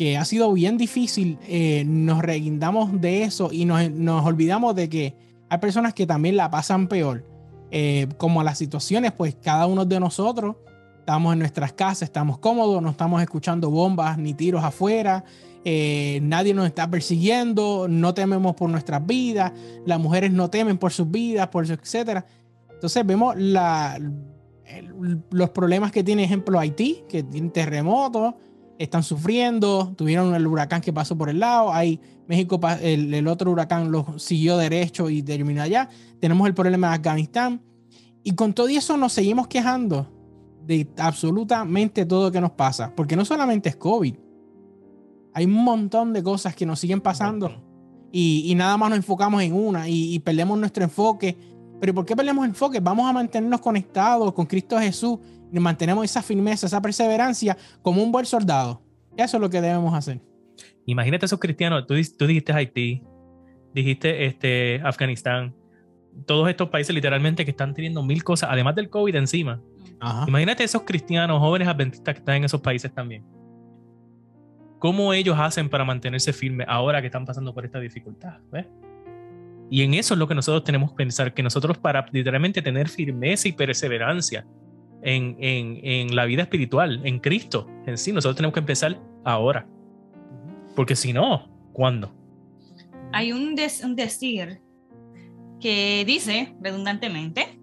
que 0.00 0.16
ha 0.16 0.24
sido 0.24 0.50
bien 0.54 0.78
difícil, 0.78 1.38
eh, 1.46 1.84
nos 1.86 2.22
reguindamos 2.22 3.02
de 3.02 3.22
eso 3.22 3.50
y 3.52 3.66
nos, 3.66 3.90
nos, 3.90 4.24
olvidamos 4.24 4.74
de 4.74 4.88
que 4.88 5.14
hay 5.50 5.58
personas 5.58 5.92
que 5.92 6.06
también 6.06 6.38
la 6.38 6.50
pasan 6.50 6.88
peor. 6.88 7.26
Eh, 7.70 8.08
como 8.16 8.42
las 8.42 8.56
situaciones, 8.56 9.12
pues 9.12 9.36
cada 9.42 9.66
uno 9.66 9.84
de 9.84 10.00
nosotros 10.00 10.56
estamos 11.00 11.34
en 11.34 11.40
nuestras 11.40 11.74
casas, 11.74 12.04
estamos 12.04 12.38
cómodos, 12.38 12.82
no 12.82 12.88
estamos 12.88 13.20
escuchando 13.20 13.68
bombas 13.68 14.16
ni 14.16 14.32
tiros 14.32 14.64
afuera, 14.64 15.22
eh, 15.66 16.20
nadie 16.22 16.54
nos 16.54 16.64
está 16.64 16.90
persiguiendo, 16.90 17.86
no 17.86 18.14
tememos 18.14 18.54
por 18.54 18.70
nuestras 18.70 19.04
vidas, 19.06 19.52
las 19.84 20.00
mujeres 20.00 20.32
no 20.32 20.48
temen 20.48 20.78
por 20.78 20.92
sus 20.92 21.10
vidas, 21.10 21.48
por 21.48 21.66
su 21.66 21.74
etcétera. 21.74 22.24
Entonces 22.72 23.04
vemos 23.04 23.36
la, 23.36 24.00
los 25.30 25.50
problemas 25.50 25.92
que 25.92 26.02
tiene, 26.02 26.24
ejemplo, 26.24 26.58
Haití, 26.58 27.04
que 27.06 27.22
tiene 27.22 27.50
terremotos, 27.50 28.32
están 28.80 29.02
sufriendo, 29.02 29.92
tuvieron 29.96 30.34
el 30.34 30.46
huracán 30.46 30.80
que 30.80 30.92
pasó 30.92 31.16
por 31.16 31.28
el 31.28 31.38
lado, 31.38 31.72
hay 31.72 32.00
México, 32.26 32.58
el, 32.80 33.12
el 33.12 33.28
otro 33.28 33.50
huracán 33.50 33.92
lo 33.92 34.18
siguió 34.18 34.56
derecho 34.56 35.10
y 35.10 35.22
terminó 35.22 35.62
allá, 35.62 35.88
tenemos 36.18 36.46
el 36.48 36.54
problema 36.54 36.88
de 36.88 36.94
Afganistán, 36.94 37.60
y 38.22 38.32
con 38.32 38.54
todo 38.54 38.68
eso 38.68 38.96
nos 38.96 39.12
seguimos 39.12 39.48
quejando 39.48 40.08
de 40.66 40.88
absolutamente 40.96 42.06
todo 42.06 42.26
lo 42.26 42.32
que 42.32 42.40
nos 42.40 42.52
pasa, 42.52 42.94
porque 42.96 43.16
no 43.16 43.24
solamente 43.24 43.68
es 43.68 43.76
COVID, 43.76 44.14
hay 45.34 45.44
un 45.44 45.52
montón 45.52 46.12
de 46.12 46.22
cosas 46.22 46.54
que 46.54 46.64
nos 46.64 46.80
siguen 46.80 47.00
pasando 47.00 47.62
y, 48.12 48.52
nada 48.56 48.76
más 48.76 48.90
nos 48.90 48.98
enfocamos 48.98 49.42
en 49.42 49.52
una 49.52 49.88
y, 49.88 50.18
perdemos 50.20 50.58
nuestro 50.58 50.82
enfoque. 50.82 51.36
Pero 51.80 51.94
¿por 51.94 52.04
qué 52.04 52.14
perdemos 52.14 52.44
enfoque? 52.44 52.80
Vamos 52.80 53.08
a 53.08 53.12
mantenernos 53.12 53.60
conectados 53.60 54.32
con 54.32 54.46
Cristo 54.46 54.78
Jesús 54.78 55.18
y 55.39 55.39
mantenemos 55.58 56.04
esa 56.04 56.22
firmeza, 56.22 56.66
esa 56.66 56.80
perseverancia 56.80 57.56
como 57.82 58.02
un 58.02 58.12
buen 58.12 58.26
soldado. 58.26 58.82
Eso 59.16 59.36
es 59.36 59.40
lo 59.40 59.50
que 59.50 59.60
debemos 59.60 59.92
hacer. 59.94 60.20
Imagínate 60.86 61.26
esos 61.26 61.40
cristianos, 61.40 61.86
tú, 61.86 61.94
tú 62.16 62.26
dijiste 62.26 62.52
Haití, 62.52 63.02
dijiste 63.74 64.26
este, 64.26 64.80
Afganistán, 64.84 65.54
todos 66.26 66.48
estos 66.48 66.68
países 66.68 66.94
literalmente 66.94 67.44
que 67.44 67.50
están 67.50 67.74
teniendo 67.74 68.02
mil 68.02 68.22
cosas, 68.24 68.50
además 68.52 68.74
del 68.74 68.90
COVID 68.90 69.14
encima. 69.14 69.60
Imagínate 70.26 70.64
esos 70.64 70.82
cristianos, 70.82 71.38
jóvenes 71.40 71.68
adventistas 71.68 72.14
que 72.14 72.18
están 72.20 72.36
en 72.36 72.44
esos 72.44 72.60
países 72.60 72.92
también. 72.92 73.24
¿Cómo 74.78 75.12
ellos 75.12 75.38
hacen 75.38 75.68
para 75.68 75.84
mantenerse 75.84 76.32
firmes 76.32 76.66
ahora 76.68 77.00
que 77.02 77.08
están 77.08 77.26
pasando 77.26 77.52
por 77.52 77.66
esta 77.66 77.78
dificultad? 77.78 78.38
Y 79.70 79.82
en 79.82 79.94
eso 79.94 80.14
es 80.14 80.18
lo 80.18 80.26
que 80.26 80.34
nosotros 80.34 80.64
tenemos 80.64 80.90
que 80.90 80.96
pensar, 80.96 81.34
que 81.34 81.42
nosotros 81.42 81.76
para 81.76 82.06
literalmente 82.12 82.62
tener 82.62 82.88
firmeza 82.88 83.46
y 83.46 83.52
perseverancia 83.52 84.46
en, 85.02 85.36
en, 85.40 86.14
la 86.14 86.24
vida 86.24 86.42
espiritual, 86.42 87.00
en 87.04 87.18
Cristo 87.18 87.66
en 87.86 87.98
sí, 87.98 88.12
nosotros 88.12 88.36
tenemos 88.36 88.54
que 88.54 88.60
empezar 88.60 89.00
ahora. 89.24 89.66
Porque 90.76 90.96
si 90.96 91.12
no, 91.12 91.48
¿cuándo? 91.72 92.14
Hay 93.12 93.32
un, 93.32 93.56
un 93.84 93.96
decir 93.96 94.60
que 95.60 96.04
dice, 96.06 96.54
redundantemente, 96.60 97.60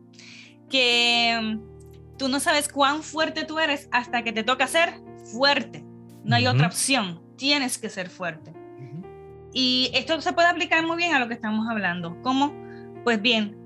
que 0.69 1.39
mm, 1.41 2.17
tú 2.17 2.27
no 2.27 2.39
sabes 2.39 2.67
cuán 2.67 3.03
fuerte 3.03 3.45
tú 3.45 3.59
eres 3.59 3.87
hasta 3.91 4.23
que 4.23 4.33
te 4.33 4.43
toca 4.43 4.67
ser 4.67 5.01
fuerte. 5.31 5.83
No 6.23 6.35
hay 6.35 6.47
otra 6.47 6.67
opción. 6.67 7.21
Tienes 7.37 7.77
que 7.77 7.89
ser 7.89 8.09
fuerte. 8.09 8.53
Y 9.53 9.89
esto 9.93 10.19
se 10.21 10.33
puede 10.33 10.49
aplicar 10.49 10.85
muy 10.85 10.97
bien 10.97 11.13
a 11.13 11.19
lo 11.19 11.27
que 11.27 11.33
estamos 11.33 11.67
hablando. 11.69 12.21
¿Cómo? 12.21 12.53
Pues 13.03 13.21
bien, 13.21 13.57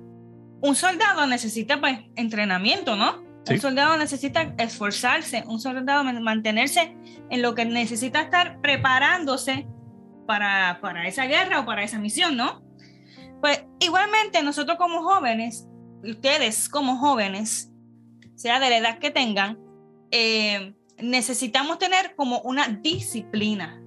un 0.62 0.76
soldado 0.76 1.26
necesita 1.26 1.80
pues, 1.80 2.00
entrenamiento, 2.16 2.96
¿no? 2.96 3.31
Un 3.50 3.60
soldado 3.60 3.98
necesita 3.98 4.54
esforzarse, 4.58 5.44
un 5.48 5.60
soldado 5.60 6.04
mantenerse 6.04 6.96
en 7.30 7.42
lo 7.42 7.56
que 7.56 7.66
necesita 7.66 8.22
estar 8.22 8.62
preparándose 8.62 9.68
para, 10.28 10.80
para 10.82 11.08
esa 11.08 11.26
guerra 11.26 11.62
o 11.62 11.66
para 11.66 11.84
esa 11.84 11.98
misión, 11.98 12.38
¿no? 12.38 12.62
Pues 13.42 13.66
igualmente 13.80 14.44
nosotros 14.44 14.78
como 14.78 15.02
jóvenes, 15.02 15.68
ustedes 16.04 16.70
como 16.70 16.98
jóvenes, 16.98 17.72
sea 18.36 18.60
de 18.60 18.70
la 18.70 18.78
edad 18.78 19.00
que 19.00 19.10
tengan, 19.10 19.60
eh, 20.12 20.76
necesitamos 21.00 21.80
tener 21.80 22.16
como 22.16 22.40
una 22.42 22.68
disciplina. 22.68 23.82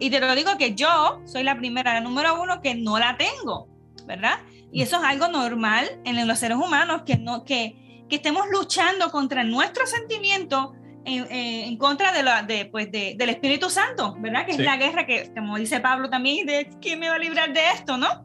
Y 0.00 0.10
te 0.10 0.18
lo 0.18 0.34
digo 0.34 0.58
que 0.58 0.74
yo 0.74 1.22
soy 1.24 1.44
la 1.44 1.56
primera, 1.56 1.94
la 1.94 2.00
número 2.00 2.42
uno, 2.42 2.60
que 2.60 2.74
no 2.74 2.98
la 2.98 3.16
tengo, 3.16 3.68
¿verdad? 4.06 4.40
Y 4.72 4.82
eso 4.82 4.96
es 4.96 5.04
algo 5.04 5.28
normal 5.28 6.00
en 6.04 6.26
los 6.26 6.40
seres 6.40 6.58
humanos, 6.58 7.02
que, 7.06 7.16
no, 7.16 7.44
que, 7.44 7.83
que 8.08 8.16
estemos 8.16 8.46
luchando 8.50 9.10
contra 9.10 9.44
nuestros 9.44 9.90
sentimientos 9.90 10.70
en, 11.04 11.26
en, 11.30 11.76
contra 11.76 12.12
de 12.12 12.22
la, 12.22 12.42
de, 12.42 12.66
pues 12.66 12.90
de, 12.90 13.14
del 13.16 13.28
Espíritu 13.28 13.68
Santo, 13.68 14.16
¿verdad? 14.18 14.46
Que 14.46 14.52
es 14.52 14.58
la 14.58 14.76
guerra 14.76 15.06
que, 15.06 15.32
como 15.34 15.58
dice 15.58 15.80
Pablo 15.80 16.08
también, 16.08 16.46
de 16.46 16.70
quién 16.80 16.98
me 16.98 17.08
va 17.08 17.16
a 17.16 17.18
librar 17.18 17.52
de 17.52 17.60
esto, 17.74 17.96
¿no? 17.96 18.24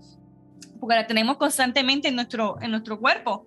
Porque 0.80 0.96
la 0.96 1.08
tenemos 1.08 1.38
constantemente 1.38 2.08
en 2.08 2.16
nuestro, 2.16 2.58
en 2.62 2.72
nuestro 2.72 3.00
cuerpo. 3.00 3.46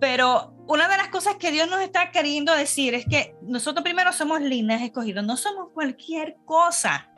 Pero 0.00 0.54
una 0.66 0.88
de 0.88 0.96
las 0.96 1.08
cosas 1.08 1.36
que 1.36 1.52
Dios 1.52 1.68
nos 1.68 1.80
está 1.80 2.10
queriendo 2.10 2.54
decir 2.54 2.94
es 2.94 3.04
que 3.04 3.36
nosotros 3.42 3.84
primero 3.84 4.12
somos 4.12 4.40
líneas 4.40 4.82
escogidos, 4.82 5.24
no 5.24 5.36
somos 5.36 5.68
cualquier 5.72 6.36
cosa. 6.44 7.10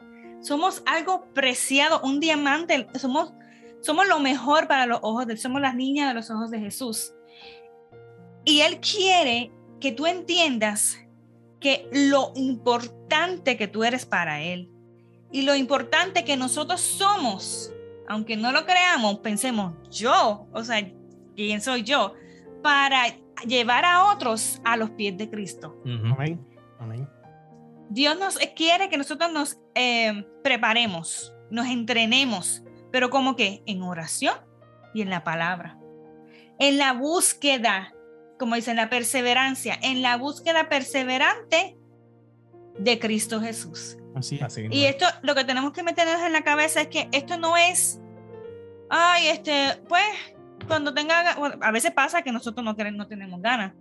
Somos 0.43 0.83
algo 0.87 1.33
preciado, 1.33 2.01
un 2.03 2.19
diamante. 2.19 2.89
Somos, 2.99 3.33
somos 3.81 4.09
lo 4.09 4.19
mejor 4.19 4.67
para 4.67 4.87
los 4.87 4.99
ojos 5.03 5.27
de. 5.27 5.37
Somos 5.37 5.61
las 5.61 5.77
niñas 5.77 6.09
de 6.09 6.15
los 6.15 6.31
ojos 6.31 6.51
de 6.51 6.59
Jesús. 6.59 7.15
Y 8.45 8.61
Él 8.61 8.81
quiere 8.81 9.53
que 9.81 9.93
tú 9.93 10.07
entiendas 10.07 10.99
que 11.61 11.89
lo 11.93 12.33
importante 12.35 13.57
que 13.57 13.69
tú 13.69 13.85
eres 13.85 14.05
para 14.05 14.43
Él 14.43 14.71
y 15.31 15.43
lo 15.43 15.55
importante 15.55 16.25
que 16.25 16.37
nosotros 16.37 16.81
somos, 16.81 17.73
aunque 18.09 18.37
no 18.37 18.53
lo 18.53 18.67
creamos, 18.67 19.21
pensemos 19.21 19.75
yo, 19.91 20.47
o 20.53 20.65
sea, 20.65 20.87
¿quién 21.35 21.61
soy 21.61 21.83
yo? 21.85 22.15
Para 22.63 23.05
llevar 23.47 23.85
a 23.85 24.13
otros 24.13 24.61
a 24.65 24.77
los 24.77 24.91
pies 24.91 25.17
de 25.17 25.31
Cristo. 25.31 25.81
Amén. 25.85 26.47
Amén. 26.79 27.09
Dios 27.89 28.19
nos 28.19 28.39
quiere 28.57 28.89
que 28.89 28.97
nosotros 28.97 29.33
nos 29.33 29.59
eh, 29.75 30.27
preparemos, 30.43 31.35
nos 31.51 31.67
entrenemos, 31.67 32.63
pero 32.91 33.11
como 33.11 33.37
que 33.37 33.63
en 33.67 33.83
oración 33.83 34.35
y 34.95 35.03
en 35.03 35.11
la 35.11 35.25
palabra, 35.25 35.79
en 36.59 36.79
la 36.79 36.93
búsqueda, 36.93 37.95
como 38.43 38.57
dicen, 38.57 38.75
la 38.75 38.91
perseverancia, 38.91 39.79
en 39.83 40.03
la 40.03 40.17
búsqueda 40.17 40.69
perseverante 40.69 41.77
de 42.77 42.99
Cristo 42.99 43.41
Jesús. 43.41 43.97
Así, 44.17 44.41
así 44.43 44.67
y 44.69 44.87
esto, 44.87 45.07
lo 45.23 45.37
que 45.37 45.45
tenemos 45.45 45.73
que 45.73 45.85
meternos 45.85 46.21
en 46.27 46.33
la 46.33 46.43
cabeza 46.43 46.81
es 46.81 46.89
que 46.89 47.09
esto 47.13 47.39
no 47.39 47.57
es, 47.57 48.01
ay, 48.91 49.29
este, 49.29 49.81
pues, 49.89 50.03
cuando 50.67 50.93
tenga, 50.93 51.37
a 51.61 51.71
veces 51.71 51.93
pasa 51.93 52.23
que 52.23 52.33
nosotros 52.33 52.65
no, 52.65 52.75
queremos, 52.75 52.99
no 52.99 53.07
tenemos 53.07 53.41
ganas, 53.41 53.75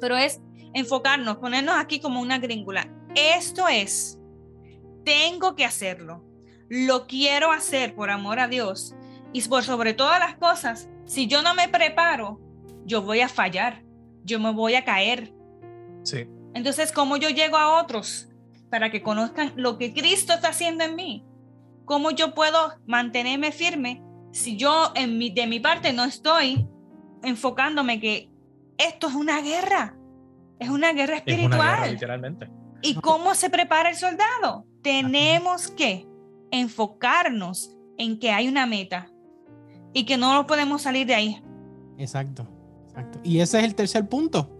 pero 0.00 0.16
es 0.16 0.40
enfocarnos, 0.74 1.36
ponernos 1.36 1.76
aquí 1.78 2.00
como 2.00 2.20
una 2.20 2.40
gríngula. 2.40 2.92
Esto 3.14 3.68
es, 3.68 4.18
tengo 5.04 5.54
que 5.54 5.64
hacerlo, 5.64 6.24
lo 6.68 7.06
quiero 7.06 7.52
hacer 7.52 7.94
por 7.94 8.10
amor 8.10 8.40
a 8.40 8.48
Dios 8.48 8.96
y 9.32 9.42
por 9.42 9.62
sobre 9.62 9.94
todas 9.94 10.18
las 10.18 10.34
cosas, 10.34 10.88
si 11.04 11.28
yo 11.28 11.40
no 11.42 11.54
me 11.54 11.68
preparo, 11.68 12.40
yo 12.86 13.02
voy 13.02 13.20
a 13.20 13.28
fallar, 13.28 13.82
yo 14.24 14.40
me 14.40 14.52
voy 14.52 14.74
a 14.76 14.84
caer. 14.84 15.34
Sí. 16.04 16.26
Entonces, 16.54 16.92
¿cómo 16.92 17.16
yo 17.16 17.28
llego 17.28 17.56
a 17.56 17.82
otros 17.82 18.28
para 18.70 18.90
que 18.90 19.02
conozcan 19.02 19.52
lo 19.56 19.76
que 19.76 19.92
Cristo 19.92 20.32
está 20.32 20.48
haciendo 20.48 20.84
en 20.84 20.94
mí? 20.94 21.26
¿Cómo 21.84 22.12
yo 22.12 22.34
puedo 22.34 22.72
mantenerme 22.86 23.52
firme 23.52 24.02
si 24.32 24.56
yo 24.56 24.92
en 24.94 25.18
mi, 25.18 25.30
de 25.30 25.46
mi 25.46 25.60
parte 25.60 25.92
no 25.92 26.04
estoy 26.04 26.66
enfocándome 27.22 28.00
que 28.00 28.30
esto 28.78 29.08
es 29.08 29.14
una 29.14 29.42
guerra? 29.42 29.96
Es 30.58 30.68
una 30.70 30.92
guerra 30.92 31.16
espiritual. 31.16 31.90
literalmente. 31.90 32.48
¿Y 32.82 32.94
cómo 32.94 33.34
se 33.34 33.50
prepara 33.50 33.90
el 33.90 33.96
soldado? 33.96 34.64
Tenemos 34.82 35.68
que 35.68 36.06
enfocarnos 36.50 37.76
en 37.98 38.18
que 38.18 38.30
hay 38.30 38.48
una 38.48 38.66
meta 38.66 39.10
y 39.92 40.04
que 40.04 40.16
no 40.16 40.34
lo 40.34 40.46
podemos 40.46 40.82
salir 40.82 41.06
de 41.06 41.14
ahí. 41.14 41.42
Exacto, 41.98 42.46
Y 43.22 43.40
ese 43.40 43.58
es 43.58 43.64
el 43.64 43.74
tercer 43.74 44.08
punto. 44.08 44.50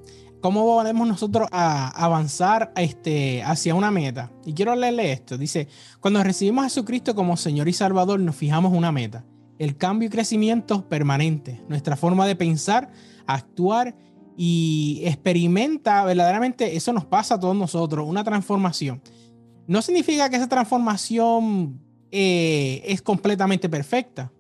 ¿Cómo 0.41 0.65
podemos 0.65 1.09
nosotros 1.09 1.49
avanzar 1.51 2.73
este, 2.77 3.43
hacia 3.43 3.75
una 3.75 3.91
meta? 3.91 4.31
Y 4.45 4.53
quiero 4.53 4.77
leerle 4.77 5.13
esto. 5.13 5.39
Dice, 5.39 5.69
cuando 6.01 6.23
recibimos 6.23 6.65
a 6.65 6.69
Jesucristo 6.69 7.15
como 7.15 7.37
Señor 7.37 7.69
y 7.69 7.73
Salvador, 7.73 8.21
nos 8.21 8.37
fijamos 8.37 8.73
una 8.73 8.93
meta. 8.93 9.25
El 9.59 9.77
cambio 9.77 10.09
y 10.09 10.11
crecimiento 10.11 10.89
permanente. 10.89 11.63
Nuestra 11.69 11.97
forma 11.97 12.27
de 12.27 12.37
pensar, 12.37 12.91
actuar 13.27 13.97
y 14.37 15.01
experimenta 15.05 16.05
verdaderamente, 16.05 16.77
eso 16.77 16.93
nos 16.93 17.07
pasa 17.07 17.37
a 17.37 17.41
todos 17.41 17.57
nosotros, 17.57 18.07
una 18.07 18.23
transformación. 18.23 19.01
No 19.67 19.81
significa 19.83 20.29
que 20.29 20.37
esa 20.37 20.49
transformación 20.49 21.81
eh, 22.11 22.83
es 22.85 23.03
completamente 23.03 23.69
perfecta, 23.69 24.31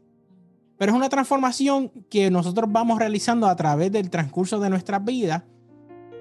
pero 0.78 0.92
es 0.92 0.96
una 0.96 1.08
transformación 1.08 1.90
que 2.10 2.30
nosotros 2.30 2.70
vamos 2.70 2.98
realizando 2.98 3.46
a 3.46 3.56
través 3.56 3.92
del 3.92 4.10
transcurso 4.10 4.60
de 4.60 4.70
nuestras 4.70 5.04
vidas 5.04 5.42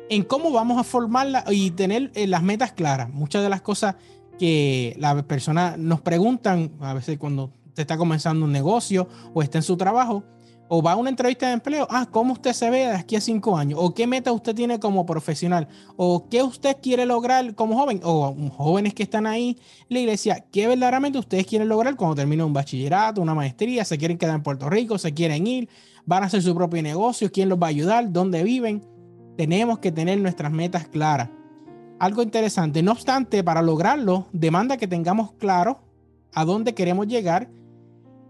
en 0.09 0.23
cómo 0.23 0.51
vamos 0.51 0.79
a 0.79 0.83
formarla 0.83 1.43
y 1.49 1.71
tener 1.71 2.11
eh, 2.13 2.27
las 2.27 2.43
metas 2.43 2.71
claras. 2.71 3.09
Muchas 3.09 3.41
de 3.43 3.49
las 3.49 3.61
cosas 3.61 3.95
que 4.37 4.95
las 4.99 5.23
personas 5.23 5.77
nos 5.77 6.01
preguntan, 6.01 6.71
a 6.79 6.93
veces 6.93 7.17
cuando 7.17 7.51
usted 7.67 7.81
está 7.81 7.97
comenzando 7.97 8.45
un 8.45 8.51
negocio 8.51 9.07
o 9.33 9.41
está 9.41 9.57
en 9.57 9.63
su 9.63 9.77
trabajo, 9.77 10.23
o 10.67 10.81
va 10.81 10.93
a 10.93 10.95
una 10.95 11.09
entrevista 11.09 11.47
de 11.47 11.53
empleo, 11.53 11.87
ah, 11.89 12.07
¿cómo 12.09 12.33
usted 12.33 12.53
se 12.53 12.69
ve 12.69 12.79
de 12.79 12.93
aquí 12.93 13.15
a 13.15 13.21
cinco 13.21 13.57
años? 13.57 13.79
¿O 13.81 13.93
qué 13.93 14.07
meta 14.07 14.31
usted 14.31 14.55
tiene 14.55 14.79
como 14.79 15.05
profesional? 15.05 15.67
¿O 15.95 16.27
qué 16.29 16.41
usted 16.41 16.77
quiere 16.81 17.05
lograr 17.05 17.53
como 17.55 17.77
joven? 17.77 18.01
O 18.03 18.35
jóvenes 18.55 18.93
que 18.93 19.03
están 19.03 19.27
ahí 19.27 19.59
la 19.89 19.99
iglesia, 19.99 20.45
¿qué 20.51 20.67
verdaderamente 20.67 21.19
ustedes 21.19 21.45
quieren 21.45 21.69
lograr 21.69 21.95
cuando 21.95 22.15
terminen 22.15 22.45
un 22.45 22.53
bachillerato, 22.53 23.21
una 23.21 23.35
maestría? 23.35 23.85
¿Se 23.85 23.97
quieren 23.97 24.17
quedar 24.17 24.35
en 24.35 24.43
Puerto 24.43 24.69
Rico? 24.69 24.97
¿Se 24.97 25.13
quieren 25.13 25.45
ir? 25.45 25.69
¿Van 26.05 26.23
a 26.23 26.27
hacer 26.27 26.41
su 26.41 26.55
propio 26.55 26.81
negocio? 26.81 27.31
¿Quién 27.31 27.49
los 27.49 27.59
va 27.59 27.67
a 27.67 27.69
ayudar? 27.69 28.11
¿Dónde 28.11 28.43
viven? 28.43 28.83
Tenemos 29.37 29.79
que 29.79 29.91
tener 29.91 30.19
nuestras 30.19 30.51
metas 30.51 30.87
claras. 30.87 31.29
Algo 31.99 32.23
interesante, 32.23 32.83
no 32.83 32.91
obstante, 32.91 33.43
para 33.43 33.61
lograrlo, 33.61 34.27
demanda 34.33 34.77
que 34.77 34.87
tengamos 34.87 35.33
claro 35.33 35.79
a 36.33 36.43
dónde 36.43 36.73
queremos 36.73 37.07
llegar 37.07 37.49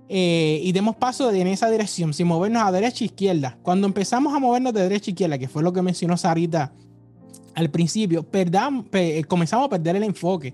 eh, 0.07 0.59
y 0.63 0.71
demos 0.71 0.95
paso 0.95 1.31
en 1.31 1.47
esa 1.47 1.69
dirección, 1.69 2.13
sin 2.13 2.27
movernos 2.27 2.63
a 2.63 2.71
derecha 2.71 3.03
e 3.03 3.07
izquierda. 3.07 3.57
Cuando 3.63 3.87
empezamos 3.87 4.33
a 4.33 4.39
movernos 4.39 4.73
de 4.73 4.81
derecha 4.81 5.09
a 5.09 5.11
izquierda, 5.11 5.37
que 5.37 5.47
fue 5.47 5.63
lo 5.63 5.73
que 5.73 5.81
mencionó 5.81 6.15
Sarita 6.17 6.73
al 7.55 7.71
principio, 7.71 8.23
perdamos, 8.23 8.85
comenzamos 9.27 9.67
a 9.67 9.69
perder 9.69 9.95
el 9.95 10.03
enfoque. 10.03 10.53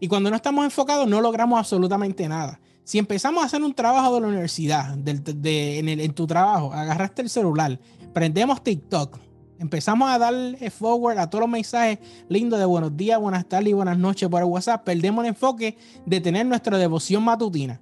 Y 0.00 0.08
cuando 0.08 0.28
no 0.30 0.36
estamos 0.36 0.64
enfocados, 0.64 1.08
no 1.08 1.20
logramos 1.20 1.58
absolutamente 1.58 2.28
nada. 2.28 2.60
Si 2.84 2.98
empezamos 2.98 3.42
a 3.42 3.46
hacer 3.46 3.62
un 3.62 3.72
trabajo 3.72 4.16
de 4.16 4.20
la 4.22 4.26
universidad, 4.26 4.98
en, 5.06 6.12
tu 6.14 6.26
trabajo, 6.26 6.72
agarraste 6.72 7.22
el 7.22 7.30
celular, 7.30 7.78
prendemos 8.12 8.62
TikTok, 8.62 9.18
empezamos 9.60 10.10
a 10.10 10.18
darle 10.18 10.70
forward 10.70 11.18
a 11.18 11.30
todos 11.30 11.42
los 11.42 11.50
mensajes 11.50 12.00
lindos 12.28 12.58
de 12.58 12.64
buenos 12.64 12.96
días, 12.96 13.20
buenas 13.20 13.46
tardes 13.46 13.68
y 13.68 13.72
buenas 13.72 13.96
noches 13.96 14.28
por 14.28 14.42
WhatsApp, 14.42 14.82
perdemos 14.82 15.24
el 15.24 15.28
enfoque 15.28 15.78
de 16.04 16.20
tener 16.20 16.44
nuestra 16.44 16.76
devoción 16.76 17.22
matutina 17.22 17.80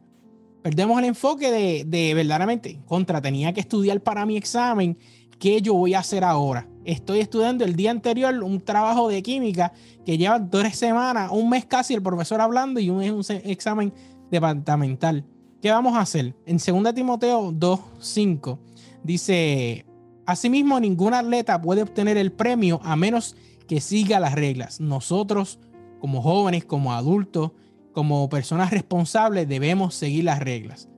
perdemos 0.63 0.99
el 0.99 1.07
enfoque 1.07 1.51
de, 1.51 1.85
de 1.87 2.15
verdaderamente, 2.15 2.81
contra, 2.87 3.21
tenía 3.21 3.53
que 3.53 3.61
estudiar 3.61 4.01
para 4.01 4.27
mi 4.27 4.37
examen, 4.37 4.99
¿qué 5.39 5.61
yo 5.63 5.75
voy 5.75 5.95
a 5.95 6.01
hacer 6.01 6.25
ahora? 6.25 6.69
Estoy 6.85 7.21
estudiando 7.21 7.65
el 7.65 7.77
día 7.77 7.91
anterior 7.91 8.35
un 8.43 8.61
trabajo 8.61 9.09
de 9.09 9.23
química 9.23 9.73
que 10.05 10.19
lleva 10.19 10.45
tres 10.49 10.77
semanas, 10.77 11.31
un 11.33 11.49
mes 11.49 11.65
casi 11.65 11.95
el 11.95 12.03
profesor 12.03 12.41
hablando 12.41 12.81
y 12.81 12.91
un, 12.91 12.99
un 12.99 13.25
examen 13.45 13.93
departamental. 14.31 15.25
¿Qué 15.61 15.71
vamos 15.71 15.95
a 15.97 16.01
hacer? 16.01 16.35
En 16.47 16.57
2 16.57 16.95
Timoteo 16.95 17.53
2.5 17.53 18.59
dice, 19.03 19.85
asimismo 20.25 20.81
ningún 20.81 21.13
atleta 21.13 21.61
puede 21.61 21.83
obtener 21.83 22.17
el 22.17 22.33
premio 22.33 22.81
a 22.83 22.97
menos 22.97 23.37
que 23.69 23.81
siga 23.81 24.21
las 24.21 24.35
reglas. 24.35 24.81
Nosotros 24.81 25.59
como 26.01 26.23
jóvenes, 26.23 26.65
como 26.65 26.95
adultos, 26.95 27.53
como 27.93 28.29
personas 28.29 28.71
responsables 28.71 29.49
debemos 29.49 29.95
seguir 29.95 30.25
las 30.25 30.41
reglas. 30.41 30.89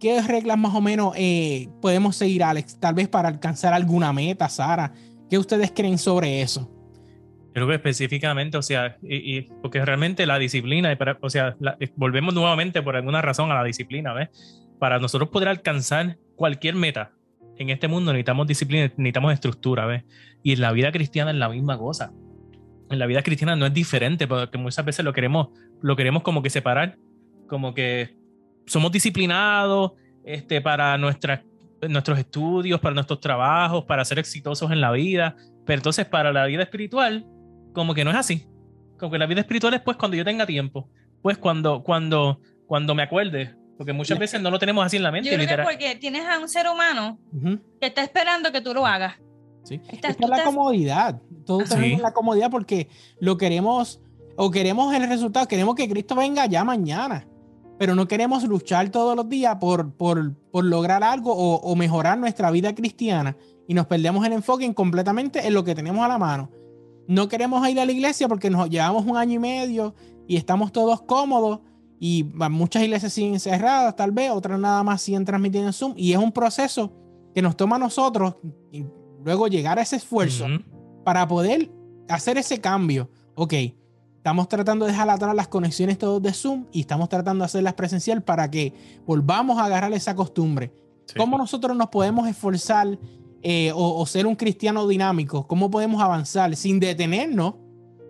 ¿Qué 0.00 0.20
reglas 0.20 0.58
más 0.58 0.74
o 0.74 0.80
menos 0.80 1.14
eh, 1.16 1.68
podemos 1.80 2.16
seguir, 2.16 2.42
Alex? 2.42 2.80
Tal 2.80 2.94
vez 2.94 3.08
para 3.08 3.28
alcanzar 3.28 3.72
alguna 3.72 4.12
meta, 4.12 4.48
Sara. 4.48 4.92
¿Qué 5.30 5.38
ustedes 5.38 5.70
creen 5.70 5.96
sobre 5.96 6.42
eso? 6.42 6.68
Creo 7.54 7.68
que 7.68 7.74
específicamente, 7.74 8.56
o 8.56 8.62
sea, 8.62 8.96
porque 9.60 9.84
realmente 9.84 10.26
la 10.26 10.38
disciplina, 10.38 10.96
o 11.20 11.30
sea, 11.30 11.56
eh, 11.78 11.90
volvemos 11.96 12.34
nuevamente 12.34 12.82
por 12.82 12.96
alguna 12.96 13.22
razón 13.22 13.52
a 13.52 13.54
la 13.54 13.64
disciplina, 13.64 14.12
¿ves? 14.12 14.30
Para 14.78 14.98
nosotros 14.98 15.28
poder 15.28 15.48
alcanzar 15.48 16.18
cualquier 16.34 16.74
meta 16.74 17.12
en 17.58 17.70
este 17.70 17.88
mundo 17.88 18.12
necesitamos 18.12 18.46
disciplina, 18.46 18.84
necesitamos 18.96 19.32
estructura, 19.32 19.86
¿ves? 19.86 20.04
Y 20.42 20.52
en 20.52 20.60
la 20.60 20.72
vida 20.72 20.90
cristiana 20.92 21.30
es 21.30 21.36
la 21.36 21.48
misma 21.48 21.78
cosa 21.78 22.12
en 22.92 22.98
la 22.98 23.06
vida 23.06 23.22
cristiana 23.22 23.56
no 23.56 23.66
es 23.66 23.74
diferente, 23.74 24.26
porque 24.26 24.58
muchas 24.58 24.84
veces 24.84 25.04
lo 25.04 25.12
queremos, 25.12 25.48
lo 25.80 25.96
queremos 25.96 26.22
como 26.22 26.42
que 26.42 26.50
separar, 26.50 26.96
como 27.48 27.74
que 27.74 28.16
somos 28.66 28.92
disciplinados 28.92 29.92
este, 30.24 30.60
para 30.60 30.96
nuestros 30.98 32.18
estudios, 32.18 32.80
para 32.80 32.94
nuestros 32.94 33.20
trabajos, 33.20 33.84
para 33.84 34.04
ser 34.04 34.18
exitosos 34.18 34.70
en 34.70 34.80
la 34.80 34.90
vida, 34.92 35.36
pero 35.66 35.78
entonces 35.78 36.06
para 36.06 36.32
la 36.32 36.46
vida 36.46 36.62
espiritual, 36.62 37.26
como 37.72 37.94
que 37.94 38.04
no 38.04 38.10
es 38.10 38.16
así. 38.16 38.46
Como 38.98 39.12
que 39.12 39.18
la 39.18 39.26
vida 39.26 39.40
espiritual 39.40 39.74
es 39.74 39.80
pues 39.80 39.96
cuando 39.96 40.16
yo 40.16 40.24
tenga 40.24 40.46
tiempo, 40.46 40.88
pues 41.22 41.38
cuando, 41.38 41.82
cuando, 41.82 42.40
cuando 42.66 42.94
me 42.94 43.02
acuerde, 43.02 43.54
porque 43.76 43.92
muchas 43.92 44.18
veces 44.18 44.40
no 44.40 44.50
lo 44.50 44.58
tenemos 44.58 44.84
así 44.84 44.96
en 44.96 45.02
la 45.02 45.10
mente. 45.10 45.30
Yo 45.30 45.36
creo 45.36 45.56
que 45.56 45.62
porque 45.62 45.96
tienes 45.96 46.24
a 46.26 46.38
un 46.38 46.48
ser 46.48 46.68
humano 46.68 47.18
que 47.80 47.86
está 47.88 48.02
esperando 48.02 48.52
que 48.52 48.60
tú 48.60 48.74
lo 48.74 48.86
hagas. 48.86 49.16
¿Sí? 49.62 49.80
es 49.90 50.20
la 50.20 50.44
comodidad. 50.44 51.20
Todos 51.44 51.68
tenemos 51.68 52.00
la 52.00 52.12
comodidad 52.12 52.50
porque 52.50 52.88
lo 53.20 53.36
queremos 53.36 54.00
o 54.36 54.50
queremos 54.50 54.94
el 54.94 55.08
resultado, 55.08 55.46
queremos 55.46 55.74
que 55.74 55.88
Cristo 55.88 56.14
venga 56.14 56.46
ya 56.46 56.64
mañana, 56.64 57.26
pero 57.78 57.94
no 57.94 58.08
queremos 58.08 58.44
luchar 58.44 58.90
todos 58.90 59.16
los 59.16 59.28
días 59.28 59.56
por, 59.56 59.92
por, 59.92 60.34
por 60.50 60.64
lograr 60.64 61.04
algo 61.04 61.32
o, 61.32 61.56
o, 61.56 61.76
mejorar 61.76 62.18
nuestra 62.18 62.50
vida 62.50 62.74
cristiana 62.74 63.36
y 63.66 63.74
nos 63.74 63.86
perdemos 63.86 64.24
el 64.26 64.32
enfoque 64.32 64.64
en 64.64 64.74
completamente 64.74 65.46
en 65.46 65.54
lo 65.54 65.64
que 65.64 65.74
tenemos 65.74 66.04
a 66.04 66.08
la 66.08 66.18
mano. 66.18 66.50
No 67.08 67.28
queremos 67.28 67.68
ir 67.68 67.80
a 67.80 67.84
la 67.84 67.92
iglesia 67.92 68.28
porque 68.28 68.50
nos 68.50 68.70
llevamos 68.70 69.04
un 69.04 69.16
año 69.16 69.34
y 69.34 69.38
medio 69.38 69.94
y 70.26 70.36
estamos 70.36 70.72
todos 70.72 71.02
cómodos 71.02 71.60
y 71.98 72.24
muchas 72.50 72.82
iglesias 72.82 73.12
siguen 73.12 73.38
cerradas 73.38 73.94
tal 73.94 74.12
vez, 74.12 74.30
otras 74.30 74.58
nada 74.58 74.82
más 74.82 75.02
siguen 75.02 75.24
transmitiendo 75.24 75.68
en 75.68 75.72
Zoom 75.72 75.94
y 75.96 76.12
es 76.12 76.18
un 76.18 76.32
proceso 76.32 76.92
que 77.34 77.42
nos 77.42 77.56
toma 77.56 77.76
a 77.76 77.78
nosotros 77.78 78.36
luego 79.24 79.48
llegar 79.48 79.78
a 79.78 79.82
ese 79.82 79.96
esfuerzo 79.96 80.46
para 81.04 81.26
poder 81.26 81.70
hacer 82.08 82.38
ese 82.38 82.60
cambio. 82.60 83.10
Ok, 83.34 83.54
estamos 84.16 84.48
tratando 84.48 84.84
de 84.84 84.92
dejar 84.92 85.08
atrás 85.10 85.34
las 85.34 85.48
conexiones 85.48 85.98
todos 85.98 86.22
de 86.22 86.32
Zoom 86.32 86.66
y 86.72 86.80
estamos 86.80 87.08
tratando 87.08 87.42
de 87.42 87.46
hacerlas 87.46 87.74
presencial 87.74 88.22
para 88.22 88.50
que 88.50 88.72
volvamos 89.06 89.58
a 89.58 89.64
agarrar 89.64 89.92
esa 89.92 90.14
costumbre. 90.14 90.72
¿Cómo 91.16 91.36
nosotros 91.36 91.76
nos 91.76 91.88
podemos 91.88 92.28
esforzar 92.28 92.98
eh, 93.42 93.72
o, 93.74 94.06
ser 94.06 94.26
un 94.26 94.36
cristiano 94.36 94.86
dinámico? 94.86 95.46
¿Cómo 95.46 95.70
podemos 95.70 96.00
avanzar 96.00 96.54
sin 96.56 96.80
detenernos? 96.80 97.54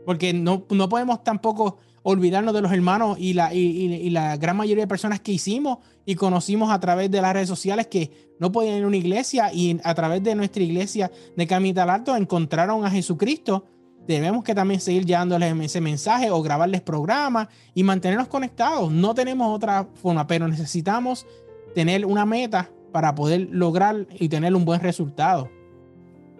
Porque 0.04 0.32
no, 0.32 0.66
no 0.70 0.88
podemos 0.88 1.24
tampoco 1.24 1.78
olvidarnos 2.02 2.54
de 2.54 2.62
los 2.62 2.72
hermanos 2.72 3.16
y 3.18 3.34
la, 3.34 3.54
y, 3.54 4.10
la 4.10 4.36
gran 4.36 4.56
mayoría 4.56 4.84
de 4.84 4.88
personas 4.88 5.20
que 5.20 5.32
hicimos 5.32 5.78
y 6.04 6.14
conocimos 6.14 6.70
a 6.70 6.80
través 6.80 7.10
de 7.10 7.22
las 7.22 7.32
redes 7.32 7.48
sociales 7.48 7.86
que 7.86 8.10
no 8.40 8.50
podían 8.50 8.76
ir 8.76 8.84
a 8.84 8.86
una 8.86 8.96
iglesia 8.96 9.52
y 9.52 9.78
a 9.84 9.94
través 9.94 10.22
de 10.22 10.34
nuestra 10.34 10.62
iglesia 10.62 11.10
de 11.36 11.46
Camital 11.46 11.90
Alto 11.90 12.16
encontraron 12.16 12.84
a 12.84 12.90
Jesucristo 12.90 13.64
debemos 14.06 14.44
que 14.44 14.54
también 14.54 14.80
seguir 14.80 15.04
llevándoles 15.04 15.54
ese 15.60 15.80
mensaje 15.80 16.30
o 16.30 16.42
grabarles 16.42 16.80
programas 16.80 17.48
y 17.74 17.82
mantenernos 17.82 18.28
conectados. 18.28 18.90
No 18.90 19.14
tenemos 19.14 19.54
otra 19.54 19.86
forma, 19.94 20.26
pero 20.26 20.48
necesitamos 20.48 21.26
tener 21.74 22.04
una 22.04 22.26
meta 22.26 22.70
para 22.92 23.14
poder 23.14 23.48
lograr 23.50 24.06
y 24.18 24.28
tener 24.28 24.54
un 24.54 24.64
buen 24.64 24.80
resultado. 24.80 25.50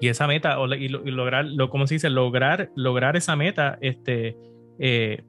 Y 0.00 0.08
esa 0.08 0.26
meta, 0.26 0.56
y, 0.78 0.88
lograr, 0.88 1.44
lo, 1.44 1.70
¿cómo 1.70 1.86
se 1.86 1.94
dice? 1.94 2.10
Lograr, 2.10 2.70
lograr 2.74 3.16
esa 3.16 3.36
meta, 3.36 3.78
este, 3.80 4.36
eh, 4.78 5.22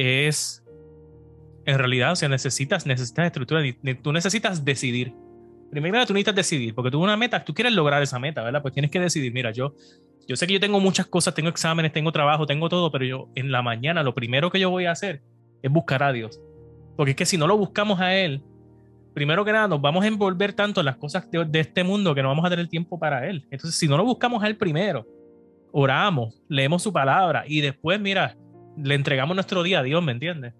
es, 0.00 0.64
en 1.66 1.78
realidad, 1.78 2.12
o 2.12 2.16
sea, 2.16 2.28
necesitas, 2.28 2.86
necesitas 2.86 3.26
estructura, 3.26 3.62
tú 4.02 4.12
necesitas 4.12 4.64
decidir. 4.64 5.14
Primero 5.70 6.04
tú 6.04 6.12
necesitas 6.12 6.34
decidir, 6.34 6.74
porque 6.74 6.90
tú 6.90 7.00
una 7.00 7.16
meta, 7.16 7.44
tú 7.44 7.54
quieres 7.54 7.72
lograr 7.72 8.02
esa 8.02 8.18
meta, 8.18 8.42
¿verdad? 8.42 8.60
Pues 8.60 8.74
tienes 8.74 8.90
que 8.90 8.98
decidir, 8.98 9.32
mira, 9.32 9.52
yo 9.52 9.74
yo 10.30 10.36
sé 10.36 10.46
que 10.46 10.52
yo 10.52 10.60
tengo 10.60 10.78
muchas 10.78 11.06
cosas, 11.06 11.34
tengo 11.34 11.48
exámenes, 11.48 11.92
tengo 11.92 12.12
trabajo, 12.12 12.46
tengo 12.46 12.68
todo, 12.68 12.92
pero 12.92 13.04
yo 13.04 13.28
en 13.34 13.50
la 13.50 13.62
mañana 13.62 14.04
lo 14.04 14.14
primero 14.14 14.48
que 14.48 14.60
yo 14.60 14.70
voy 14.70 14.84
a 14.84 14.92
hacer 14.92 15.22
es 15.60 15.72
buscar 15.72 16.04
a 16.04 16.12
Dios. 16.12 16.40
Porque 16.96 17.10
es 17.10 17.16
que 17.16 17.26
si 17.26 17.36
no 17.36 17.48
lo 17.48 17.58
buscamos 17.58 18.00
a 18.00 18.14
Él, 18.14 18.40
primero 19.12 19.44
que 19.44 19.50
nada 19.50 19.66
nos 19.66 19.80
vamos 19.80 20.04
a 20.04 20.06
envolver 20.06 20.52
tanto 20.52 20.82
en 20.82 20.86
las 20.86 20.98
cosas 20.98 21.28
de, 21.32 21.58
este 21.58 21.82
mundo 21.82 22.14
que 22.14 22.22
no 22.22 22.28
vamos 22.28 22.44
a 22.44 22.50
tener 22.50 22.68
tiempo 22.68 22.96
para 22.96 23.28
Él. 23.28 23.44
Entonces, 23.50 23.76
si 23.76 23.88
no 23.88 23.96
lo 23.96 24.04
buscamos 24.04 24.40
a 24.44 24.46
Él 24.46 24.56
primero, 24.56 25.04
oramos, 25.72 26.40
leemos 26.48 26.80
su 26.80 26.92
palabra 26.92 27.42
y 27.48 27.60
después, 27.60 28.00
mira, 28.00 28.36
le 28.82 28.94
entregamos 28.94 29.34
nuestro 29.34 29.62
día 29.62 29.80
a 29.80 29.82
Dios, 29.82 30.02
¿me 30.02 30.12
entiendes? 30.12 30.54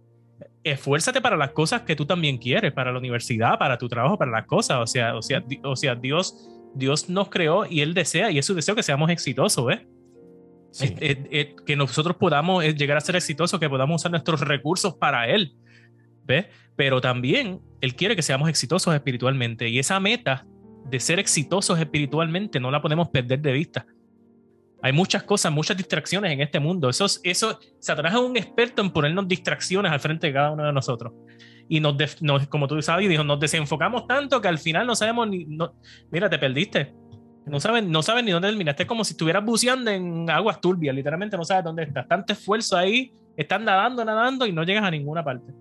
Esfuérzate 0.63 1.21
para 1.21 1.37
las 1.37 1.51
cosas 1.51 1.83
que 1.83 1.97
tú 1.97 2.07
también 2.07 2.39
quieres, 2.39 2.73
para 2.73 2.93
la 2.93 2.99
universidad, 2.99 3.59
para 3.59 3.79
tu 3.79 3.89
trabajo, 3.89 4.19
para 4.19 4.31
las 4.31 4.47
cosas. 4.47 4.79
O 4.79 4.87
sea, 4.87 5.17
o 5.17 5.23
sea, 5.23 5.43
o 5.63 5.77
sea 5.77 5.95
Dios 5.95 6.51
Dios 6.75 7.09
nos 7.09 7.29
creó 7.29 7.67
y 7.67 7.81
Él 7.81 7.95
desea, 7.95 8.31
y 8.31 8.39
es 8.39 8.47
su 8.47 8.55
deseo 8.55 8.75
que 8.75 8.83
seamos 8.83 9.11
exitosos, 9.11 9.65
¿ves? 9.67 9.81
que 11.67 11.77
nosotros 11.77 12.17
podamos 12.17 12.63
eh, 12.63 12.75
llegar 12.75 12.97
a 12.97 13.01
ser 13.01 13.17
exitosos, 13.17 13.59
que 13.59 13.69
podamos 13.69 14.01
usar 14.01 14.13
nuestros 14.13 14.41
recursos 14.41 14.95
para 14.95 15.29
Él, 15.29 15.57
¿ves? 16.25 16.47
Pero 16.77 17.01
también 17.01 17.61
Él 17.81 17.97
quiere 17.97 18.15
que 18.15 18.23
seamos 18.23 18.49
exitosos 18.49 18.95
espiritualmente, 18.95 19.69
y 19.69 19.79
esa 19.79 19.99
meta 19.99 20.47
de 20.85 21.01
ser 21.01 21.19
exitosos 21.19 21.79
espiritualmente 21.79 22.61
no 22.61 22.71
la 22.71 22.81
podemos 22.81 23.09
perder 23.09 23.41
de 23.41 23.53
vista. 23.53 23.87
Hay 24.83 24.93
muchas 24.93 25.23
cosas, 25.23 25.53
muchas 25.53 25.77
distracciones 25.77 26.33
en 26.33 26.41
este 26.41 26.59
mundo. 26.59 26.89
Eso, 26.89 27.07
eso, 27.23 27.59
Satanás 27.79 28.15
es 28.15 28.21
un 28.21 28.37
experto 28.37 28.83
en 28.83 28.91
ponernos 28.91 29.29
distracciones 29.29 29.93
al 29.93 30.01
frente 30.01 30.29
de 30.29 30.33
cada 30.33 30.51
uno 30.53 30.65
de 30.65 30.73
nosotros 30.73 31.13
y 31.71 31.79
nos, 31.79 32.49
como 32.49 32.67
tú 32.67 32.83
sabes, 32.83 33.09
dijo, 33.09 33.23
nos 33.23 33.39
desenfocamos 33.39 34.09
tanto 34.09 34.41
que 34.41 34.49
al 34.49 34.59
final 34.59 34.89
no 34.89 34.97
sabemos 34.97 35.29
ni, 35.29 35.45
no, 35.45 35.73
mira, 36.11 36.29
te 36.29 36.37
perdiste. 36.37 36.93
No 37.47 37.61
saben, 37.61 37.93
no 37.93 38.03
saben 38.03 38.25
ni 38.25 38.33
dónde 38.33 38.49
terminaste. 38.49 38.83
Es 38.83 38.89
como 38.89 39.05
si 39.05 39.13
estuvieras 39.13 39.45
buceando 39.45 39.89
en 39.89 40.29
aguas 40.29 40.61
turbias, 40.61 40.93
literalmente 40.97 41.37
no 41.37 41.45
sabes 41.45 41.63
dónde 41.63 41.85
estás. 41.85 42.09
Tanto 42.09 42.33
esfuerzo 42.33 42.77
ahí, 42.77 43.13
estás 43.37 43.61
nadando, 43.61 44.05
nadando 44.05 44.47
y 44.47 44.53
no 44.53 44.65
llegas 44.65 44.83
a 44.83 44.91
ninguna 44.91 45.23
parte. 45.23 45.53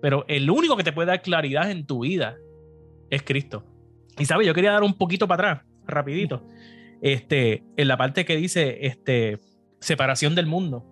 Pero 0.00 0.24
el 0.26 0.50
único 0.50 0.76
que 0.76 0.82
te 0.82 0.92
puede 0.92 1.06
dar 1.06 1.22
claridad 1.22 1.70
en 1.70 1.86
tu 1.86 2.00
vida 2.00 2.36
es 3.08 3.22
Cristo. 3.22 3.64
Y 4.18 4.24
sabes, 4.24 4.44
yo 4.44 4.54
quería 4.54 4.72
dar 4.72 4.82
un 4.82 4.94
poquito 4.94 5.28
para 5.28 5.52
atrás, 5.52 5.66
rapidito, 5.86 6.44
este, 7.02 7.64
en 7.76 7.88
la 7.88 7.98
parte 7.98 8.24
que 8.24 8.36
dice 8.36 8.86
este, 8.86 9.40
separación 9.80 10.34
del 10.34 10.46
mundo. 10.46 10.86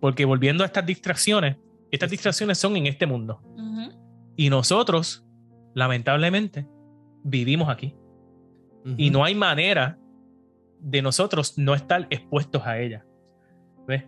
Porque 0.00 0.24
volviendo 0.24 0.62
a 0.62 0.66
estas 0.66 0.86
distracciones, 0.86 1.56
estas 1.90 2.10
distracciones 2.10 2.56
son 2.56 2.76
en 2.76 2.86
este 2.86 3.06
mundo. 3.06 3.42
Y 4.36 4.48
nosotros, 4.50 5.26
lamentablemente, 5.74 6.66
vivimos 7.24 7.68
aquí. 7.68 7.94
Y 8.96 9.10
no 9.10 9.24
hay 9.24 9.34
manera 9.34 9.98
de 10.78 11.02
nosotros 11.02 11.58
no 11.58 11.74
estar 11.74 12.06
expuestos 12.10 12.62
a 12.64 12.78
ella. 12.78 13.04
¿Ves? 13.88 14.04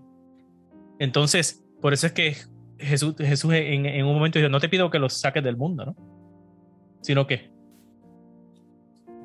Entonces, 1.01 1.65
por 1.81 1.93
eso 1.93 2.07
es 2.07 2.13
que 2.13 2.37
Jesús, 2.79 3.17
Jesús 3.19 3.53
en, 3.55 4.05
un 4.05 4.15
momento 4.15 4.39
dijo, 4.39 4.49
no 4.49 4.61
te 4.61 4.69
pido 4.69 4.91
que 4.91 5.01
los 5.01 5.15
saques 5.15 5.43
del 5.43 5.57
mundo, 5.57 5.87
¿no? 5.87 5.97
Sino 7.01 7.27
que, 7.27 7.51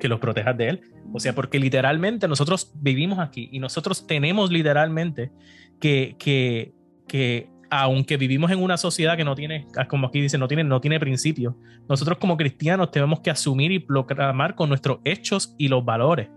que 0.04 0.08
los 0.10 0.20
protejas 0.20 0.54
de 0.58 0.68
él. 0.68 0.80
O 1.14 1.18
sea, 1.18 1.34
porque 1.34 1.58
literalmente 1.58 2.28
nosotros 2.28 2.70
vivimos 2.74 3.20
aquí 3.20 3.48
y 3.50 3.58
nosotros 3.58 4.06
tenemos 4.06 4.50
literalmente 4.50 5.32
que, 5.80 6.14
que, 6.18 6.74
que 7.08 7.48
aunque 7.70 8.18
vivimos 8.18 8.50
en 8.50 8.62
una 8.62 8.76
sociedad 8.76 9.16
que 9.16 9.24
no 9.24 9.34
tiene, 9.34 9.66
como 9.88 10.08
aquí 10.08 10.20
dice, 10.20 10.36
no 10.36 10.46
tiene, 10.46 10.62
no 10.62 10.78
tiene 10.78 11.00
principios, 11.00 11.54
nosotros 11.88 12.18
como 12.18 12.36
cristianos 12.36 12.90
tenemos 12.90 13.20
que 13.20 13.30
asumir 13.30 13.72
y 13.72 13.78
proclamar 13.78 14.54
con 14.54 14.68
nuestros 14.68 14.98
hechos 15.04 15.54
y 15.56 15.68
los 15.68 15.82
valores, 15.82 16.28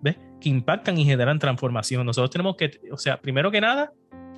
¿ves? 0.00 0.16
Que 0.40 0.48
impactan 0.48 0.96
y 0.96 1.04
generan 1.04 1.40
transformación. 1.40 2.06
Nosotros 2.06 2.30
tenemos 2.30 2.54
que, 2.54 2.70
o 2.92 2.96
sea, 2.96 3.20
primero 3.20 3.50
que 3.50 3.60
nada, 3.60 3.92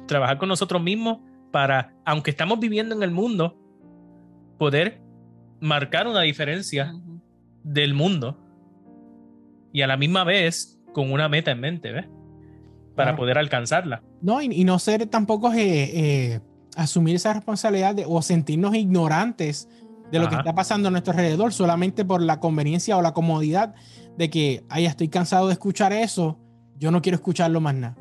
trabajar 0.09 0.39
con 0.39 0.49
nosotros 0.49 0.83
mismos 0.83 1.19
para, 1.51 1.93
aunque 2.07 2.31
estamos 2.31 2.59
viviendo 2.59 2.95
en 2.95 3.03
el 3.03 3.11
mundo, 3.11 3.55
poder 4.57 5.03
marcar 5.61 6.07
una 6.07 6.23
diferencia 6.23 6.95
del 7.63 7.93
mundo 7.93 8.42
y 9.73 9.83
a 9.83 9.87
la 9.87 9.97
misma 9.97 10.25
vez 10.25 10.79
con 10.93 11.11
una 11.11 11.29
meta 11.29 11.51
en 11.51 11.61
mente, 11.61 11.93
¿ves? 11.93 12.07
para 12.95 13.17
poder 13.17 13.39
alcanzarla. 13.39 14.03
No, 14.21 14.43
y, 14.43 14.65
no 14.65 14.79
ser 14.79 15.07
tampoco 15.07 15.53
eh, 15.53 15.63
eh, 15.65 16.41
asumir 16.77 17.17
esa 17.17 17.33
responsabilidad 17.33 17.97
o 18.07 18.21
sentirnos 18.23 18.75
ignorantes 18.75 19.69
de 20.11 20.19
lo 20.19 20.29
que 20.29 20.35
está 20.35 20.55
pasando 20.55 20.89
a 20.89 20.91
nuestro 20.91 21.13
alrededor 21.13 21.55
solamente 21.55 22.05
por 22.05 22.21
la 22.21 22.39
conveniencia 22.39 22.99
o 22.99 23.03
la 23.03 23.15
comodidad 23.15 23.75
de 24.19 24.29
que, 24.29 24.63
ay, 24.69 24.85
estoy 24.85 25.09
cansado 25.09 25.47
de 25.47 25.55
escuchar 25.55 25.93
eso, 25.93 26.39
yo 26.79 26.91
no 26.91 27.01
quiero 27.01 27.17
escucharlo 27.17 27.61
más 27.61 27.75
nada. 27.75 27.97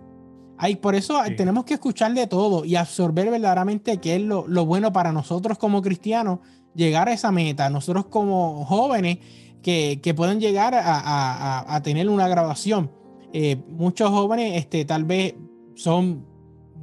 Ay, 0.57 0.75
por 0.75 0.93
eso 0.93 1.19
tenemos 1.38 1.63
que 1.63 1.75
escuchar 1.75 2.13
de 2.13 2.27
todo 2.27 2.65
y 2.65 2.75
absorber 2.75 3.31
verdaderamente 3.31 3.97
qué 3.97 4.17
es 4.17 4.21
lo, 4.21 4.65
bueno 4.65 4.91
para 4.91 5.12
nosotros 5.12 5.57
como 5.57 5.81
cristianos, 5.81 6.39
llegar 6.75 7.07
a 7.07 7.13
esa 7.13 7.31
meta, 7.31 7.69
nosotros 7.69 8.05
como 8.07 8.65
jóvenes 8.65 9.19
que, 9.62 10.00
que 10.02 10.13
pueden 10.13 10.39
llegar 10.39 10.74
a 10.76 11.82
tener 11.84 12.10
una 12.10 12.28
graduación 12.28 12.89
eh, 13.34 13.58
muchos 13.69 14.10
jóvenes 14.10 14.58
este, 14.58 14.84
tal 14.84 15.06
vez 15.06 15.36
son 15.76 16.26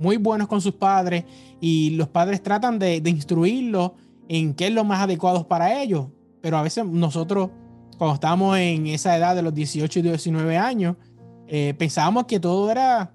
muy 0.01 0.17
buenos 0.17 0.49
con 0.49 0.61
sus 0.61 0.73
padres 0.73 1.25
y 1.61 1.91
los 1.91 2.09
padres 2.09 2.43
tratan 2.43 2.79
de, 2.79 2.97
instruirlos 3.05 3.93
en 4.29 4.55
qué 4.55 4.69
es 4.69 4.73
lo 4.73 4.85
más 4.85 5.01
adecuado 5.01 5.47
para 5.47 5.83
ellos. 5.83 6.07
Pero 6.41 6.57
a 6.57 6.63
veces 6.63 6.85
nosotros, 6.87 7.51
cuando 7.99 8.15
estábamos 8.15 8.57
en 8.59 8.87
esa 8.87 9.17
edad 9.17 9.35
de 9.35 9.43
los 9.43 9.55
18 9.55 9.99
y 9.99 10.03
19 10.03 10.57
años, 10.57 10.97
eh, 11.49 11.75
pensábamos 11.77 12.27
que 12.27 12.39
todo 12.41 12.71
era 12.71 13.13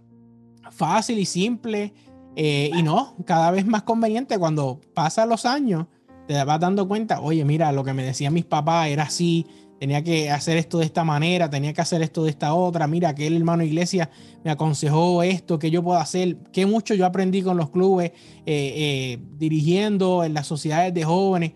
fácil 0.72 1.18
y 1.20 1.26
simple. 1.26 1.94
Eh, 2.36 2.72
y 2.74 2.84
no, 2.84 3.16
cada 3.26 3.52
vez 3.52 3.66
más 3.66 3.84
conveniente 3.84 4.38
cuando 4.38 4.82
pasan 4.94 5.30
los 5.30 5.46
años, 5.46 5.86
te 6.28 6.44
vas 6.44 6.60
dando 6.60 6.88
cuenta, 6.88 7.22
oye, 7.22 7.44
mira, 7.46 7.72
lo 7.72 7.84
que 7.84 7.94
me 7.94 8.04
decían 8.04 8.34
mis 8.34 8.46
papás 8.46 8.88
era 8.90 9.04
así, 9.04 9.46
tenía 9.80 10.04
que 10.04 10.32
hacer 10.32 10.58
esto 10.58 10.80
de 10.80 10.86
esta 10.86 11.04
manera, 11.04 11.50
tenía 11.50 11.74
que 11.74 11.82
hacer 11.82 12.02
esto 12.02 12.24
de 12.24 12.30
esta 12.30 12.54
otra, 12.54 12.88
mira, 12.88 13.10
aquel 13.10 13.36
hermano 13.36 13.64
iglesia 13.64 14.10
me 14.44 14.52
aconsejó 14.52 15.24
esto, 15.24 15.60
que 15.60 15.72
yo 15.72 15.84
puedo 15.84 16.00
hacer, 16.00 16.38
que 16.52 16.66
mucho 16.66 16.94
yo 16.94 17.06
aprendí 17.06 17.42
con 17.42 17.58
los 17.58 17.70
clubes, 17.70 18.12
eh, 18.12 18.44
eh, 18.46 19.20
dirigiendo 19.38 20.24
en 20.24 20.34
las 20.34 20.48
sociedades 20.48 20.94
de 20.94 21.04
jóvenes, 21.04 21.54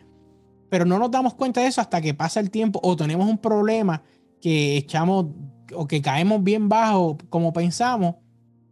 pero 0.69 0.85
no 0.85 0.99
nos 0.99 1.11
damos 1.11 1.33
cuenta 1.35 1.61
de 1.61 1.67
eso 1.67 1.79
hasta 1.79 2.01
que 2.01 2.13
pasa 2.13 2.39
el 2.39 2.51
tiempo 2.51 2.79
o 2.83 2.95
tenemos 2.95 3.29
un 3.29 3.37
problema 3.37 4.03
que 4.41 4.77
echamos 4.77 5.27
o 5.73 5.87
que 5.87 6.01
caemos 6.01 6.43
bien 6.43 6.67
bajo 6.67 7.17
como 7.29 7.53
pensamos 7.53 8.15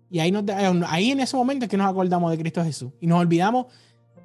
y 0.09 0.19
ahí, 0.19 0.31
nos, 0.31 0.43
ahí 0.87 1.11
en 1.11 1.19
ese 1.19 1.35
momento 1.35 1.65
es 1.65 1.69
que 1.69 1.77
nos 1.77 1.89
acordamos 1.89 2.31
de 2.31 2.37
Cristo 2.37 2.63
Jesús 2.63 2.91
y 3.01 3.07
nos 3.07 3.19
olvidamos 3.19 3.65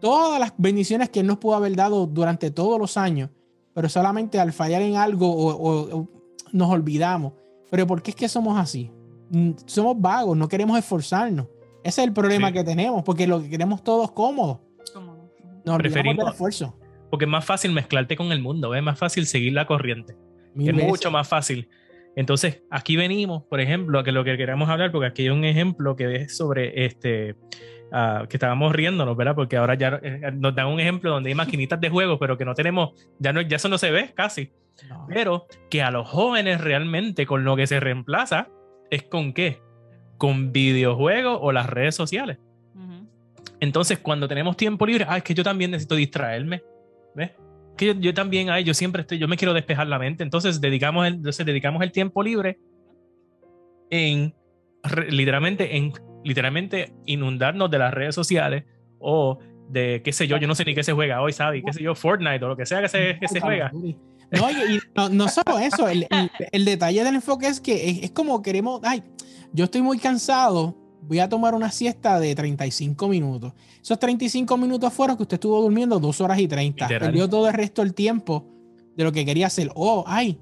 todas 0.00 0.40
las 0.40 0.52
bendiciones 0.56 1.10
que 1.10 1.20
Él 1.20 1.26
nos 1.26 1.38
pudo 1.38 1.54
haber 1.54 1.76
dado 1.76 2.06
durante 2.06 2.50
todos 2.50 2.78
los 2.78 2.96
años 2.96 3.30
pero 3.74 3.88
solamente 3.88 4.38
al 4.38 4.52
fallar 4.52 4.82
en 4.82 4.96
algo 4.96 5.26
o, 5.30 6.08
nos 6.52 6.70
olvidamos. 6.70 7.32
Pero 7.70 7.86
¿por 7.86 8.02
qué 8.02 8.10
es 8.10 8.16
que 8.16 8.28
somos 8.28 8.58
así? 8.58 8.90
Mm, 9.30 9.52
somos 9.66 10.00
vagos, 10.00 10.36
no 10.36 10.48
queremos 10.48 10.78
esforzarnos. 10.78 11.46
Ese 11.84 12.02
es 12.02 12.08
el 12.08 12.12
problema 12.12 12.52
que 12.52 12.64
tenemos, 12.64 13.02
porque 13.04 13.26
lo 13.26 13.40
que 13.40 13.48
queremos 13.48 13.82
todos 13.82 14.10
cómodos. 14.10 14.58
No 15.64 15.78
Preferimos 15.78 16.24
el 16.24 16.32
esfuerzo. 16.32 16.76
Porque 17.10 17.24
es 17.24 17.30
más 17.30 17.44
fácil 17.44 17.72
mezclarte 17.72 18.16
con 18.16 18.32
el 18.32 18.40
mundo, 18.40 18.74
es 18.74 18.82
más 18.82 18.98
fácil 18.98 19.26
seguir 19.26 19.52
la 19.52 19.66
corriente. 19.66 20.16
es 20.56 20.74
mucho 20.74 21.10
más 21.10 21.28
fácil. 21.28 21.68
Entonces, 22.16 22.62
aquí 22.70 22.96
venimos, 22.96 23.44
por 23.44 23.60
ejemplo, 23.60 24.00
a 24.00 24.04
que 24.04 24.10
lo 24.10 24.24
que 24.24 24.36
queremos 24.36 24.68
hablar, 24.68 24.90
porque 24.90 25.06
aquí 25.06 25.22
hay 25.22 25.30
un 25.30 25.44
ejemplo 25.44 25.94
que 25.94 26.16
es 26.16 26.36
sobre 26.36 26.84
este, 26.84 27.36
uh, 27.92 28.26
que 28.26 28.36
estábamos 28.36 28.72
riéndonos, 28.72 29.16
¿verdad? 29.16 29.34
Porque 29.34 29.56
ahora 29.56 29.74
ya 29.74 30.00
eh, 30.02 30.30
nos 30.34 30.54
dan 30.54 30.66
un 30.66 30.80
ejemplo 30.80 31.10
donde 31.10 31.30
hay 31.30 31.34
maquinitas 31.34 31.80
de 31.80 31.90
juegos, 31.90 32.18
pero 32.18 32.36
que 32.36 32.44
no 32.44 32.54
tenemos, 32.54 32.90
ya, 33.18 33.32
no, 33.32 33.40
ya 33.40 33.56
eso 33.56 33.68
no 33.68 33.78
se 33.78 33.90
ve 33.90 34.12
casi. 34.14 34.50
Pero 35.08 35.46
que 35.68 35.82
a 35.82 35.90
los 35.90 36.08
jóvenes 36.08 36.60
realmente 36.60 37.26
con 37.26 37.44
lo 37.44 37.56
que 37.56 37.66
se 37.66 37.80
reemplaza 37.80 38.48
es 38.90 39.02
con 39.02 39.32
qué? 39.34 39.60
Con 40.16 40.52
videojuegos 40.52 41.38
o 41.40 41.52
las 41.52 41.68
redes 41.68 41.94
sociales. 41.94 42.38
Entonces, 43.60 43.98
cuando 43.98 44.26
tenemos 44.26 44.56
tiempo 44.56 44.86
libre, 44.86 45.04
ah, 45.06 45.18
es 45.18 45.22
que 45.22 45.34
yo 45.34 45.44
también 45.44 45.70
necesito 45.70 45.94
distraerme. 45.94 46.62
¿Ves? 47.14 47.32
Que 47.76 47.94
yo, 47.98 48.14
también, 48.14 48.48
ay, 48.48 48.64
yo 48.64 48.72
siempre 48.72 49.02
estoy, 49.02 49.18
yo 49.18 49.28
me 49.28 49.36
quiero 49.36 49.52
despejar 49.52 49.86
la 49.86 49.98
mente. 49.98 50.22
Entonces, 50.22 50.62
dedicamos 50.62 51.06
el, 51.06 51.14
entonces, 51.14 51.44
dedicamos 51.44 51.82
el 51.82 51.92
tiempo 51.92 52.22
libre 52.22 52.58
en 53.90 54.34
literalmente, 55.08 55.76
en 55.76 55.92
literalmente 56.24 56.92
inundarnos 57.06 57.70
de 57.70 57.78
las 57.78 57.92
redes 57.92 58.14
sociales 58.14 58.64
o 58.98 59.38
de 59.68 60.02
qué 60.04 60.12
sé 60.12 60.26
yo, 60.26 60.36
yo 60.36 60.48
no 60.48 60.54
sé 60.54 60.64
ni 60.64 60.74
qué 60.74 60.82
se 60.82 60.92
juega 60.92 61.22
hoy, 61.22 61.32
¿sabes? 61.32 61.62
qué 61.64 61.72
sé 61.72 61.82
yo, 61.82 61.94
Fortnite 61.94 62.44
o 62.44 62.48
lo 62.48 62.56
que 62.56 62.66
sea 62.66 62.82
que 62.82 62.88
se, 62.88 63.18
que 63.20 63.28
se 63.28 63.40
juega. 63.40 63.70
No, 63.72 64.48
y, 64.50 64.80
no, 65.12 65.28
solo 65.28 65.58
eso, 65.58 65.88
el, 65.88 66.06
el, 66.52 66.64
detalle 66.64 67.02
del 67.02 67.16
enfoque 67.16 67.48
es 67.48 67.60
que 67.60 68.00
es, 68.04 68.10
como 68.12 68.42
queremos, 68.42 68.80
ay, 68.84 69.02
yo 69.52 69.64
estoy 69.64 69.82
muy 69.82 69.98
cansado, 69.98 70.76
voy 71.02 71.18
a 71.18 71.28
tomar 71.28 71.54
una 71.54 71.70
siesta 71.70 72.20
de 72.20 72.34
35 72.34 73.08
minutos. 73.08 73.52
Esos 73.82 73.98
35 73.98 74.56
minutos 74.56 74.92
fueron 74.92 75.16
que 75.16 75.24
usted 75.24 75.34
estuvo 75.34 75.60
durmiendo 75.60 75.98
dos 75.98 76.20
horas 76.20 76.38
y 76.38 76.46
30. 76.46 76.86
Perdió 76.86 77.28
todo 77.28 77.48
el 77.48 77.54
resto 77.54 77.82
del 77.82 77.92
tiempo 77.92 78.46
de 78.96 79.02
lo 79.02 79.10
que 79.10 79.24
quería 79.24 79.48
hacer. 79.48 79.70
Oh, 79.74 80.04
ay, 80.06 80.38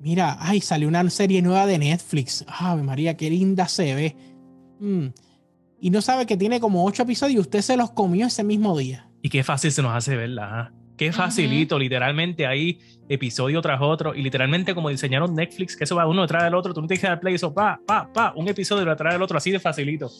mira, 0.00 0.36
ay, 0.40 0.60
salió 0.60 0.86
una 0.88 1.08
serie 1.08 1.40
nueva 1.40 1.66
de 1.66 1.78
Netflix. 1.78 2.44
Ave 2.46 2.82
María, 2.82 3.16
qué 3.16 3.30
linda 3.30 3.68
se 3.68 3.94
ve. 3.94 4.16
Mm. 4.80 5.08
Y 5.80 5.90
no 5.90 6.00
sabe 6.00 6.26
que 6.26 6.36
tiene 6.36 6.60
como 6.60 6.84
ocho 6.84 7.02
episodios 7.02 7.36
y 7.36 7.40
usted 7.40 7.60
se 7.60 7.76
los 7.76 7.90
comió 7.90 8.26
ese 8.26 8.44
mismo 8.44 8.76
día. 8.76 9.08
Y 9.22 9.28
qué 9.28 9.42
fácil 9.44 9.72
se 9.72 9.82
nos 9.82 9.94
hace 9.94 10.16
verla. 10.16 10.60
¿ah? 10.60 10.72
Qué 10.96 11.12
facilito, 11.12 11.78
literalmente 11.78 12.46
ahí 12.46 12.78
episodio 13.08 13.60
tras 13.60 13.80
otro 13.82 14.14
y 14.14 14.22
literalmente 14.22 14.74
como 14.74 14.88
diseñaron 14.88 15.34
Netflix, 15.34 15.76
que 15.76 15.84
eso 15.84 15.96
va 15.96 16.06
uno 16.06 16.22
detrás 16.22 16.44
del 16.44 16.54
otro, 16.54 16.72
tú 16.72 16.80
no 16.80 16.86
tienes 16.86 17.00
que 17.00 17.08
dar 17.08 17.20
play, 17.20 17.34
eso 17.34 17.52
pa, 17.52 17.80
pa, 17.86 18.10
pa, 18.12 18.32
un 18.36 18.48
episodio 18.48 18.84
detrás 18.84 19.12
del 19.12 19.22
otro, 19.22 19.36
así 19.36 19.50
de 19.50 19.60
facilito. 19.60 20.10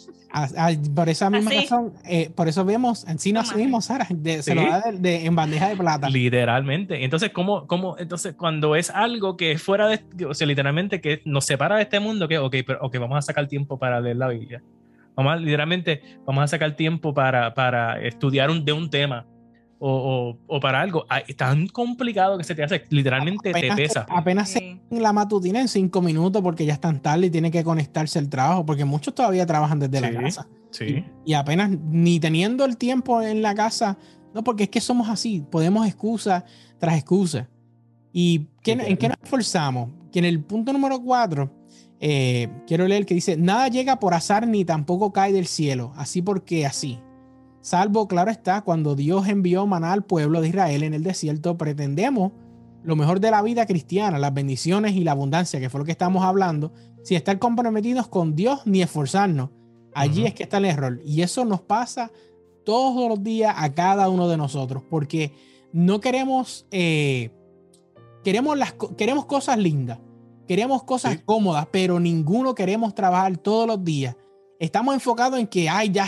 por 0.95 1.09
esa 1.09 1.31
misma 1.31 1.51
razón, 1.53 1.95
eh, 2.05 2.31
por 2.35 2.49
eso 2.49 2.65
vemos, 2.65 3.07
en 3.09 3.19
sí 3.19 3.33
nos 3.33 3.55
vimos, 3.55 3.87
Sara, 3.87 4.07
se 4.41 4.55
lo 4.55 4.63
da 4.63 4.83
de, 4.93 5.25
en 5.25 5.35
bandeja 5.35 5.69
de 5.69 5.77
plata. 5.77 6.11
Literalmente. 6.11 7.05
Entonces, 7.05 7.31
¿cómo, 7.31 7.67
cómo, 7.67 7.97
entonces, 7.99 8.35
cuando 8.35 8.77
es 8.77 8.91
algo 8.91 9.37
que 9.37 9.53
es 9.53 9.63
fuera 9.63 9.89
de, 9.89 10.27
o 10.27 10.35
sea, 10.35 10.47
literalmente 10.47 11.01
que 11.01 11.23
nos 11.25 11.47
separa 11.47 11.77
de 11.77 11.83
este 11.83 12.01
mundo, 12.01 12.29
que, 12.29 12.39
ok, 12.39 12.57
pero, 12.67 12.79
okay 12.83 13.01
vamos 13.01 13.19
a 13.19 13.23
sacar 13.23 13.49
tiempo 13.49 13.79
para 13.79 14.01
leer 14.01 14.17
la 14.17 14.29
Biblia. 14.29 14.63
Vamos 15.17 15.35
a, 15.35 15.37
literalmente, 15.37 16.03
vamos 16.27 16.43
a 16.45 16.49
sacar 16.49 16.75
tiempo 16.75 17.15
para, 17.15 17.55
para 17.55 18.01
estudiar 18.01 18.51
un, 18.51 18.65
de 18.65 18.73
un 18.73 18.91
tema 18.91 19.27
o, 19.79 20.37
o, 20.47 20.61
para 20.61 20.81
algo 20.81 21.05
es 21.27 21.37
tan 21.37 21.67
complicado 21.69 22.39
que 22.39 22.45
se 22.45 22.55
te 22.55 22.63
hace, 22.63 22.85
literalmente 22.91 23.53
te 23.53 23.75
pesa. 23.75 24.07
apenas 24.09 24.51
se 24.51 24.81
en 24.91 25.03
la 25.03 25.13
matutina 25.13 25.61
en 25.61 25.69
cinco 25.69 26.01
minutos 26.01 26.43
porque 26.43 26.65
ya 26.65 26.75
están 26.75 27.01
tarde 27.01 27.27
y 27.27 27.31
tiene 27.31 27.51
que 27.51 27.65
conectarse 27.65 28.19
el 28.19 28.29
trabajo, 28.29 28.65
porque 28.65 28.85
muchos 28.85 29.15
todavía 29.15 29.45
trabajan 29.47 29.79
desde 29.81 30.01
la 30.01 30.13
casa. 30.13 30.47
Sí. 30.71 31.05
Y, 31.25 31.35
apenas 31.35 31.71
ni 31.71 32.19
teniendo 32.19 32.65
el 32.65 32.77
tiempo 32.77 33.23
en 33.23 33.43
la 33.43 33.55
casa, 33.55 33.99
no, 34.35 34.43
porque 34.43 34.65
es 34.65 34.69
que 34.71 34.81
somos 34.81 35.09
así, 35.09 35.45
podemos 35.51 35.87
excusa 35.87 36.45
tras 36.79 36.97
excusa. 36.97 37.49
¿Y 38.13 38.47
en 38.65 38.97
qué 38.97 39.09
nos 39.09 39.19
esforzamos? 39.23 39.91
Que 40.13 40.21
en 40.21 40.25
el 40.25 40.41
punto 40.43 40.73
número 40.73 41.01
cuatro, 41.03 41.53
eh, 42.01 42.49
quiero 42.67 42.87
leer 42.87 43.07
que 43.07 43.15
dice, 43.15 43.37
nada 43.37 43.69
llega 43.69 43.99
por 43.99 44.15
azar 44.15 44.47
ni 44.47 44.65
tampoco 44.65 45.13
cae 45.13 45.33
del 45.33 45.47
cielo, 45.47 45.93
así 45.97 46.23
porque 46.23 46.67
así. 46.67 46.99
Salvo, 47.65 48.07
claro 48.09 48.31
está, 48.31 48.61
cuando 48.61 48.95
Dios 48.95 49.27
envió 49.27 49.67
maná 49.67 49.95
al 49.95 50.05
pueblo 50.05 50.43
de 50.43 50.49
Israel 50.49 50.83
en 50.83 50.93
el 50.93 51.03
desierto, 51.03 51.57
pretendemos 51.57 52.33
lo 52.83 52.95
mejor 52.95 53.21
de 53.21 53.31
la 53.31 53.41
vida 53.41 53.65
cristiana, 53.65 54.19
las 54.19 54.35
bendiciones 54.35 54.95
y 54.95 55.03
la 55.03 55.13
abundancia, 55.13 55.59
que 55.59 55.71
fue 55.71 55.81
lo 55.81 55.87
que 55.87 55.93
estamos 55.93 56.23
hablando, 56.25 56.75
sin 57.05 57.17
estar 57.17 57.39
comprometidos 57.39 58.07
con 58.07 58.37
Dios 58.37 58.61
ni 58.67 58.83
esforzarnos. 58.83 59.49
Allí 59.95 60.27
es 60.27 60.35
que 60.35 60.43
está 60.43 60.59
el 60.59 60.67
error. 60.67 61.01
Y 61.07 61.23
eso 61.23 61.47
nos 61.47 61.63
pasa 61.63 62.11
todos 62.67 63.09
los 63.09 63.25
días 63.25 63.55
a 63.57 63.73
cada 63.73 64.11
uno 64.11 64.29
de 64.29 64.37
nosotros, 64.37 64.83
porque 64.91 65.33
no 65.73 66.03
queremos, 66.03 66.67
eh, 66.71 67.31
queremos, 68.25 68.59
las, 68.59 68.75
queremos 68.99 69.25
cosas 69.25 69.57
lindas, 69.57 70.01
queremos 70.47 70.83
cosas 70.83 71.19
cómodas, 71.25 71.67
pero 71.71 71.99
ninguno 71.99 72.55
queremos 72.55 72.95
trabajar 72.95 73.39
todos 73.39 73.67
los 73.67 73.83
días. 73.83 74.17
Estamos 74.59 74.93
enfocados 74.93 75.41
en 75.41 75.47
que, 75.47 75.71
ay, 75.71 75.89
ya, 75.89 76.07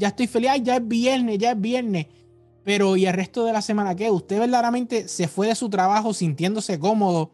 ya 0.00 0.08
estoy 0.08 0.26
feliz, 0.26 0.50
ya 0.62 0.76
es 0.76 0.88
viernes, 0.88 1.38
ya 1.38 1.52
es 1.52 1.60
viernes. 1.60 2.06
Pero 2.64 2.96
¿y 2.96 3.06
el 3.06 3.12
resto 3.12 3.44
de 3.44 3.52
la 3.52 3.60
semana 3.60 3.94
qué? 3.94 4.10
¿Usted 4.10 4.38
verdaderamente 4.38 5.08
se 5.08 5.28
fue 5.28 5.48
de 5.48 5.54
su 5.54 5.68
trabajo 5.68 6.14
sintiéndose 6.14 6.78
cómodo 6.78 7.32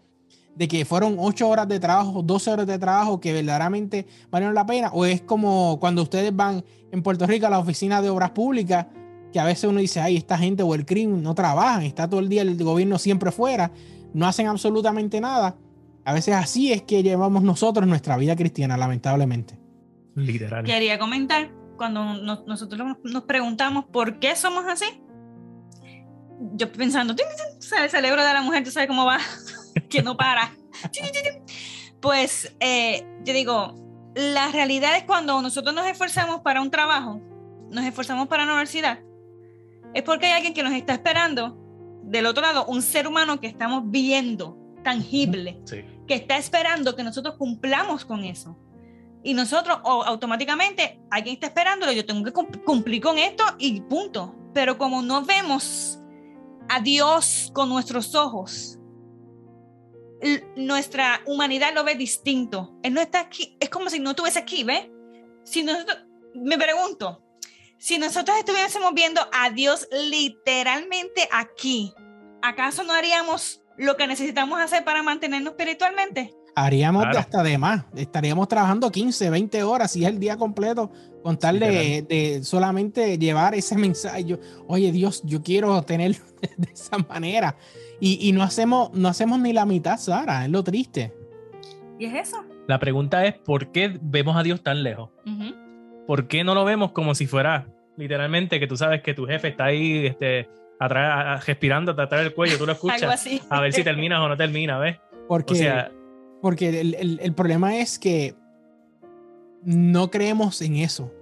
de 0.57 0.67
que 0.67 0.85
fueron 0.85 1.17
ocho 1.19 1.49
horas 1.49 1.69
de 1.69 1.79
trabajo, 1.79 2.23
12 2.23 2.51
horas 2.51 2.67
de 2.67 2.79
trabajo 2.79 3.21
que 3.21 3.33
verdaderamente 3.33 4.07
valieron 4.31 4.55
la 4.55 4.67
pena? 4.67 4.91
¿O 4.93 5.07
es 5.07 5.23
como 5.23 5.79
cuando 5.79 6.03
ustedes 6.03 6.35
van 6.35 6.65
en 6.91 7.03
Puerto 7.03 7.27
Rico 7.27 7.47
a 7.47 7.51
la 7.51 7.61
oficina 7.61 8.03
de 8.03 8.11
obras 8.11 8.31
públicas, 8.31 8.87
que 9.33 9.39
a 9.39 9.45
veces 9.45 9.65
uno 9.71 9.79
dice, 9.79 10.01
ay, 10.01 10.17
esta 10.17 10.37
gente 10.37 10.65
o 10.65 10.75
el 10.75 10.85
crimen 10.85 11.23
no 11.23 11.35
trabajan, 11.35 11.83
está 11.83 12.09
todo 12.09 12.21
el 12.21 12.29
día 12.29 12.43
el 12.43 12.57
gobierno 12.63 12.99
siempre 12.99 13.31
fuera, 13.31 13.71
no 14.13 14.27
hacen 14.27 14.49
absolutamente 14.49 15.21
nada? 15.21 15.57
A 16.05 16.13
veces 16.13 16.35
así 16.35 16.73
es 16.73 16.83
que 16.83 17.03
llevamos 17.05 17.45
nosotros 17.45 17.87
nuestra 17.87 18.17
vida 18.17 18.35
cristiana, 18.35 18.77
lamentablemente. 18.77 19.57
Literal. 20.15 20.65
Quería 20.65 20.99
comentar 20.99 21.51
cuando 21.77 22.15
nosotros 22.47 22.97
nos 23.05 23.23
preguntamos 23.25 23.85
por 23.87 24.19
qué 24.19 24.35
somos 24.37 24.65
así, 24.67 24.87
yo 26.55 26.71
pensando, 26.73 27.15
el 27.15 27.91
cerebro 27.91 28.25
de 28.25 28.33
la 28.33 28.43
mujer, 28.43 28.65
tú 28.65 28.71
sabes 28.71 28.89
cómo 28.89 29.05
va, 29.05 29.19
que 29.89 30.03
no 30.03 30.17
para. 30.17 30.53
pues 32.01 32.55
eh, 32.61 33.07
yo 33.25 33.33
digo, 33.33 33.75
la 34.15 34.49
realidad 34.49 34.97
es 34.97 35.05
cuando 35.05 35.41
nosotros 35.43 35.75
nos 35.75 35.87
esforzamos 35.87 36.41
para 36.41 36.61
un 36.61 36.71
trabajo, 36.71 37.21
nos 37.71 37.85
esforzamos 37.85 38.29
para 38.29 38.45
la 38.45 38.53
universidad, 38.53 39.01
es 39.95 40.03
porque 40.03 40.27
hay 40.27 40.33
alguien 40.33 40.55
que 40.55 40.63
nos 40.63 40.73
está 40.73 40.93
esperando 40.93 41.57
del 42.03 42.27
otro 42.27 42.43
lado, 42.43 42.67
un 42.67 42.83
ser 42.83 43.07
humano 43.07 43.41
que 43.41 43.47
estamos 43.47 43.83
viendo, 43.87 44.59
tangible, 44.85 45.61
que 46.07 46.15
está 46.15 46.37
esperando 46.37 46.95
que 46.95 47.03
nosotros 47.03 47.35
cumplamos 47.37 48.05
con 48.05 48.25
eso 48.25 48.57
y 49.23 49.35
nosotros 49.35 49.79
automáticamente 49.85 51.01
alguien 51.11 51.35
está 51.35 51.49
esperándolo, 51.49 51.93
yo 51.93 52.07
tengo 52.07 52.25
que 52.25 52.33
cumplir 52.33 53.03
con 53.03 53.19
esto 53.19 53.45
y 53.59 53.81
punto. 53.81 54.35
Pero 54.55 54.79
como 54.79 55.03
no 55.03 55.23
vemos 55.23 55.99
a 56.69 56.81
Dios 56.81 57.51
con 57.53 57.69
nuestros 57.69 58.15
ojos, 58.15 58.79
nuestra 60.57 61.21
humanidad 61.27 61.75
lo 61.75 61.85
ve 61.85 61.95
distinto. 61.95 62.75
Él 62.83 62.95
no 62.95 63.01
está 63.01 63.21
aquí, 63.21 63.57
es 63.61 63.69
como 63.69 63.91
si 63.91 63.99
no 64.01 64.11
estuviese 64.11 64.39
aquí, 64.39 64.65
¿ves? 64.65 64.89
Si 65.45 65.63
nosotros, 65.63 65.99
me 66.35 66.57
pregunto, 66.57 67.23
si 67.79 67.99
nosotros 67.99 68.39
estuviésemos 68.39 68.95
viendo 68.95 69.21
a 69.33 69.51
Dios 69.51 69.89
literalmente 69.93 71.29
aquí, 71.33 71.93
¿acaso 72.43 72.83
no 72.85 72.93
haríamos 72.93 73.63
lo 73.77 73.97
que 73.97 74.07
necesitamos 74.07 74.61
hacer 74.61 74.85
para 74.85 75.03
mantenernos 75.03 75.53
espiritualmente? 75.53 76.35
Haríamos 76.59 77.05
hasta 77.15 77.43
de 77.43 77.59
más. 77.59 77.85
Estaríamos 77.95 78.49
trabajando 78.49 78.91
15, 78.91 79.29
20 79.29 79.63
horas 79.63 79.91
si 79.91 80.05
es 80.05 80.11
el 80.11 80.19
día 80.19 80.39
completo 80.39 80.91
con 81.23 81.39
tal 81.39 81.61
de, 81.61 82.41
solamente 82.43 83.19
llevar 83.19 83.55
ese 83.55 83.77
mensaje. 83.79 84.39
Oye, 84.67 84.91
Dios, 84.91 85.23
yo 85.25 85.43
quiero 85.43 85.83
tener 85.83 86.13
de 86.57 86.73
esa 86.73 86.97
manera. 86.97 87.57
Y, 88.01 88.33
no, 88.33 88.43
hacemos, 88.43 88.91
no 88.95 89.09
hacemos 89.09 89.39
ni 89.39 89.53
la 89.53 89.67
mitad, 89.67 89.99
Sara. 89.99 90.45
Es 90.45 90.51
lo 90.51 90.65
triste. 90.65 91.15
¿Y 91.99 92.07
es 92.07 92.29
eso? 92.29 92.43
La 92.67 92.79
pregunta 92.79 93.27
es: 93.27 93.35
¿por 93.35 93.71
qué 93.71 93.99
vemos 94.01 94.35
a 94.37 94.43
Dios 94.43 94.63
tan 94.63 94.83
lejos? 94.83 95.11
¿Por 96.07 96.27
qué 96.27 96.43
no 96.43 96.55
lo 96.55 96.65
vemos 96.65 96.93
como 96.93 97.15
si 97.15 97.27
fuera 97.27 97.69
literalmente 97.97 98.61
que 98.61 98.67
tú 98.67 98.77
sabes 98.77 99.03
que 99.03 99.13
tu 99.13 99.27
jefe 99.27 99.49
está 99.49 99.67
ahí 99.67 100.07
este, 100.07 100.49
atrás, 100.79 101.45
respirando 101.47 101.93
atrás 101.93 102.23
del 102.23 102.35
cuello, 102.35 102.59
tú 102.59 102.67
lo 102.67 102.73
escuchas 102.73 103.27
a 103.51 103.61
ver 103.61 103.73
si 103.73 103.85
terminas 103.85 104.21
o 104.21 104.29
no 104.29 104.37
terminas, 104.37 104.81
¿ves? 104.81 104.99
Porque, 105.29 105.55
o 105.55 105.57
sea, 105.57 105.91
porque 106.41 106.81
el, 106.81 107.35
problema 107.35 107.77
es 107.77 107.99
que 107.99 108.35
no 109.65 110.11
creemos 110.11 110.61
en 110.63 110.77
eso. 110.77 111.13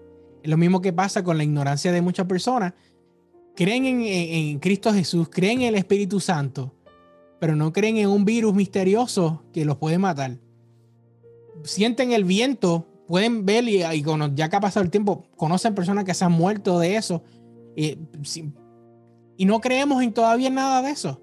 Es 0.42 0.50
lo 0.50 0.56
mismo 0.56 0.80
que 0.80 0.92
pasa 0.92 1.24
con 1.24 1.38
la 1.38 1.44
ignorancia 1.44 1.92
de 1.92 2.02
muchas 2.02 2.26
personas. 2.26 2.74
Creen 3.56 3.84
en, 3.86 4.58
Cristo 4.58 4.92
Jesús, 4.92 5.28
creen 5.30 5.62
en 5.62 5.68
el 5.68 5.74
Espíritu 5.76 6.20
Santo, 6.20 6.74
pero 7.40 7.54
no 7.56 7.72
creen 7.72 7.96
en 7.98 8.08
un 8.08 8.24
virus 8.24 8.54
misterioso 8.54 9.44
que 9.52 9.64
los 9.64 9.76
puede 9.76 9.98
matar. 9.98 10.38
Sienten 11.62 12.12
el 12.12 12.24
viento, 12.24 12.86
pueden 13.06 13.46
ver 13.46 13.68
y, 13.68 13.78
ya 14.34 14.48
que 14.48 14.56
ha 14.56 14.60
pasado 14.60 14.84
el 14.84 14.90
tiempo, 14.90 15.24
conocen 15.36 15.74
personas 15.74 16.04
que 16.04 16.14
se 16.14 16.24
han 16.24 16.32
muerto 16.32 16.78
de 16.80 16.96
eso 16.96 17.22
y, 17.76 17.96
y 19.36 19.44
no 19.44 19.60
creemos 19.60 20.02
en 20.02 20.12
todavía 20.12 20.50
nada 20.50 20.82
de 20.82 20.90
eso. 20.90 21.20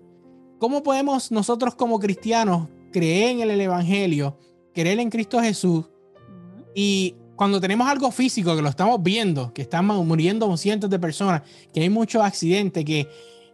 ¿Cómo 0.57 0.81
podemos 0.83 1.31
nosotros 1.31 1.75
como 1.75 1.99
cristianos 1.99 2.69
creer 2.91 3.39
en 3.39 3.49
el 3.49 3.61
Evangelio, 3.61 4.37
creer 4.73 4.99
en 4.99 5.09
Cristo 5.09 5.41
Jesús 5.41 5.85
y 6.75 7.15
cuando 7.35 7.59
tenemos 7.59 7.87
algo 7.87 8.11
físico 8.11 8.55
que 8.55 8.61
lo 8.61 8.69
estamos 8.69 9.01
viendo, 9.01 9.51
que 9.53 9.63
están 9.63 9.85
muriendo 9.87 10.55
cientos 10.57 10.89
de 10.89 10.99
personas, 10.99 11.41
que 11.73 11.81
hay 11.81 11.89
muchos 11.89 12.21
accidentes, 12.21 12.85
que, 12.85 13.07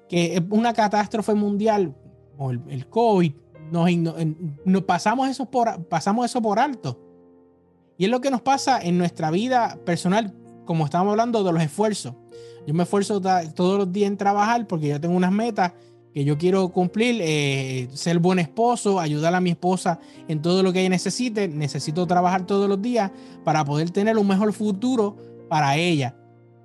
que 0.10 0.44
una 0.50 0.74
catástrofe 0.74 1.34
mundial, 1.34 1.96
o 2.38 2.52
el, 2.52 2.88
COVID, 2.90 3.32
nos, 3.72 4.84
pasamos, 4.84 5.30
eso 5.30 5.46
por, 5.46 5.86
pasamos 5.86 6.26
eso 6.26 6.42
por 6.42 6.60
alto. 6.60 7.00
Y 7.98 8.06
es 8.06 8.12
lo 8.12 8.20
que 8.20 8.30
nos 8.30 8.42
pasa 8.42 8.80
en 8.82 8.98
nuestra 8.98 9.32
vida 9.32 9.80
personal, 9.86 10.34
como 10.66 10.86
estamos 10.86 11.12
hablando 11.12 11.44
de 11.44 11.54
los 11.54 11.64
esfuerzos. 11.64 12.14
Yo 12.68 12.74
me 12.74 12.84
esfuerzo 12.84 13.22
todos 13.22 13.78
los 13.78 13.92
días 13.92 14.10
en 14.10 14.18
trabajar 14.18 14.68
porque 14.68 14.90
yo 14.90 15.00
tengo 15.00 15.16
unas 15.16 15.32
metas 15.32 15.72
que 16.14 16.24
yo 16.24 16.38
quiero 16.38 16.70
cumplir, 16.70 17.20
eh, 17.22 17.88
ser 17.94 18.20
buen 18.20 18.40
esposo, 18.40 19.00
ayudar 19.00 19.36
a 19.36 19.42
mi 19.42 19.52
esposa 19.52 20.00
en 20.28 20.42
todo 20.42 20.64
lo 20.64 20.74
que 20.74 20.80
ella 20.80 20.90
necesite. 20.90 21.48
Necesito 21.48 22.08
trabajar 22.08 22.46
todos 22.46 22.68
los 22.68 22.82
días 22.82 23.12
para 23.44 23.64
poder 23.64 23.90
tener 23.92 24.18
un 24.18 24.28
mejor 24.28 24.54
futuro 24.54 25.16
para 25.50 25.78
ella. 25.78 26.16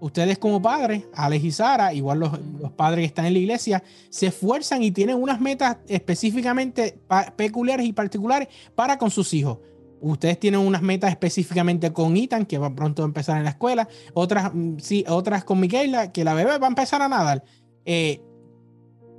Ustedes 0.01 0.39
como 0.39 0.61
padres, 0.61 1.05
Alex 1.15 1.45
y 1.45 1.51
Sara, 1.53 1.95
igual 1.95 2.19
los, 2.19 2.33
los 2.61 2.73
padres 2.73 3.03
que 3.03 3.07
están 3.07 3.27
en 3.27 3.35
la 3.35 3.39
iglesia, 3.39 3.85
se 4.11 4.27
esfuerzan 4.27 4.83
y 4.83 4.91
tienen 4.91 5.17
unas 5.17 5.41
metas 5.41 5.77
específicamente 5.87 6.99
peculiares 7.37 7.87
y 7.87 7.93
particulares 7.93 8.49
para 8.75 8.99
con 8.99 9.11
sus 9.11 9.33
hijos. 9.33 9.59
Ustedes 10.03 10.41
tienen 10.41 10.59
unas 10.59 10.83
metas 10.83 11.11
específicamente 11.11 11.93
con 11.93 12.17
Ethan, 12.17 12.45
que 12.45 12.59
va 12.59 12.75
pronto 12.75 13.03
a 13.03 13.05
empezar 13.05 13.39
en 13.39 13.45
la 13.45 13.51
escuela. 13.51 13.89
Otras, 14.15 14.53
mm, 14.53 14.79
sí, 14.79 15.05
otras 15.07 15.45
con 15.45 15.61
Michaela, 15.61 16.11
que 16.11 16.25
la 16.25 16.35
bebé 16.35 16.59
va 16.59 16.67
a 16.67 16.71
empezar 16.71 17.01
a 17.03 17.09
nadar. 17.09 17.45
Eh, 17.85 18.21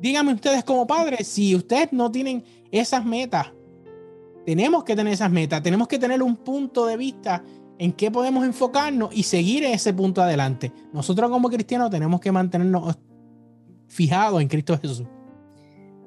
díganme 0.04 0.34
ustedes 0.34 0.66
como 0.66 0.86
padres, 0.86 1.26
si 1.30 1.56
ustedes 1.56 1.94
no 1.94 2.12
tienen 2.12 2.44
esas 2.72 3.06
metas, 3.06 3.54
tenemos 4.46 4.84
que 4.84 4.98
tener 4.98 5.14
esas 5.14 5.32
metas, 5.32 5.64
tenemos 5.64 5.88
que 5.88 5.98
tener 5.98 6.22
un 6.22 6.36
punto 6.36 6.86
de 6.86 6.98
vista 6.98 7.42
en 7.80 7.94
qué 7.94 8.12
podemos 8.12 8.44
enfocarnos 8.44 9.16
y 9.16 9.24
seguir 9.24 9.64
ese 9.64 9.94
punto 9.94 10.22
adelante. 10.22 10.74
Nosotros 10.92 11.32
como 11.32 11.50
cristianos 11.50 11.90
tenemos 11.90 12.20
que 12.20 12.34
mantenernos 12.34 12.98
fijados 13.88 14.42
en 14.42 14.50
Cristo 14.50 14.78
Jesús. 14.78 15.08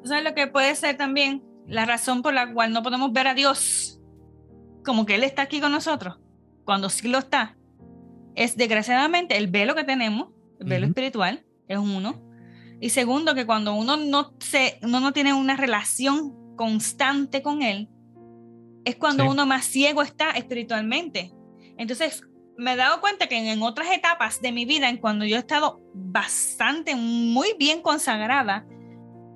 ¿Sabes 0.05 0.25
lo 0.25 0.35
que 0.35 0.47
puede 0.47 0.75
ser 0.75 0.99
también? 0.99 1.43
La 1.67 1.87
razón 1.87 2.21
por 2.21 2.35
la 2.35 2.53
cual 2.53 2.75
no 2.75 2.83
podemos 2.83 3.11
ver 3.15 3.29
a 3.29 3.35
Dios 3.35 3.99
como 4.85 5.07
que 5.07 5.15
Él 5.15 5.25
está 5.25 5.41
aquí 5.41 5.59
con 5.59 5.73
nosotros, 5.73 6.19
cuando 6.67 6.91
sí 6.91 7.09
lo 7.09 7.17
está, 7.17 7.57
es 8.35 8.59
desgraciadamente 8.59 9.39
el 9.39 9.47
velo 9.47 9.75
que 9.75 9.85
tenemos, 9.85 10.29
el 10.61 10.69
velo 10.69 10.87
espiritual, 10.87 11.47
es 11.67 11.79
uno, 11.79 12.26
y 12.81 12.91
segundo, 12.91 13.35
que 13.35 13.47
cuando 13.47 13.75
uno 13.75 13.97
no, 13.97 14.35
se, 14.39 14.79
uno 14.83 15.01
no 15.01 15.13
tiene 15.13 15.33
una 15.33 15.57
relación 15.57 16.57
constante 16.57 17.43
con 17.43 17.63
Él, 17.63 17.89
es 18.85 18.97
cuando 18.97 19.29
uno 19.29 19.47
más 19.47 19.65
ciego 19.65 20.03
está 20.03 20.31
espiritualmente. 20.31 21.33
Entonces, 21.77 22.23
me 22.57 22.73
he 22.73 22.77
dado 22.77 23.01
cuenta 23.01 23.27
que 23.27 23.51
en, 23.51 23.63
otras 23.63 23.91
etapas 23.91 24.41
de 24.41 24.53
mi 24.53 24.65
vida, 24.65 24.89
en 24.89 24.99
cuando 24.99 25.25
yo 25.25 25.37
he 25.37 25.41
estado 25.41 25.81
bastante, 25.95 26.95
muy 26.97 27.55
bien 27.59 27.83
consagrada, 27.83 28.67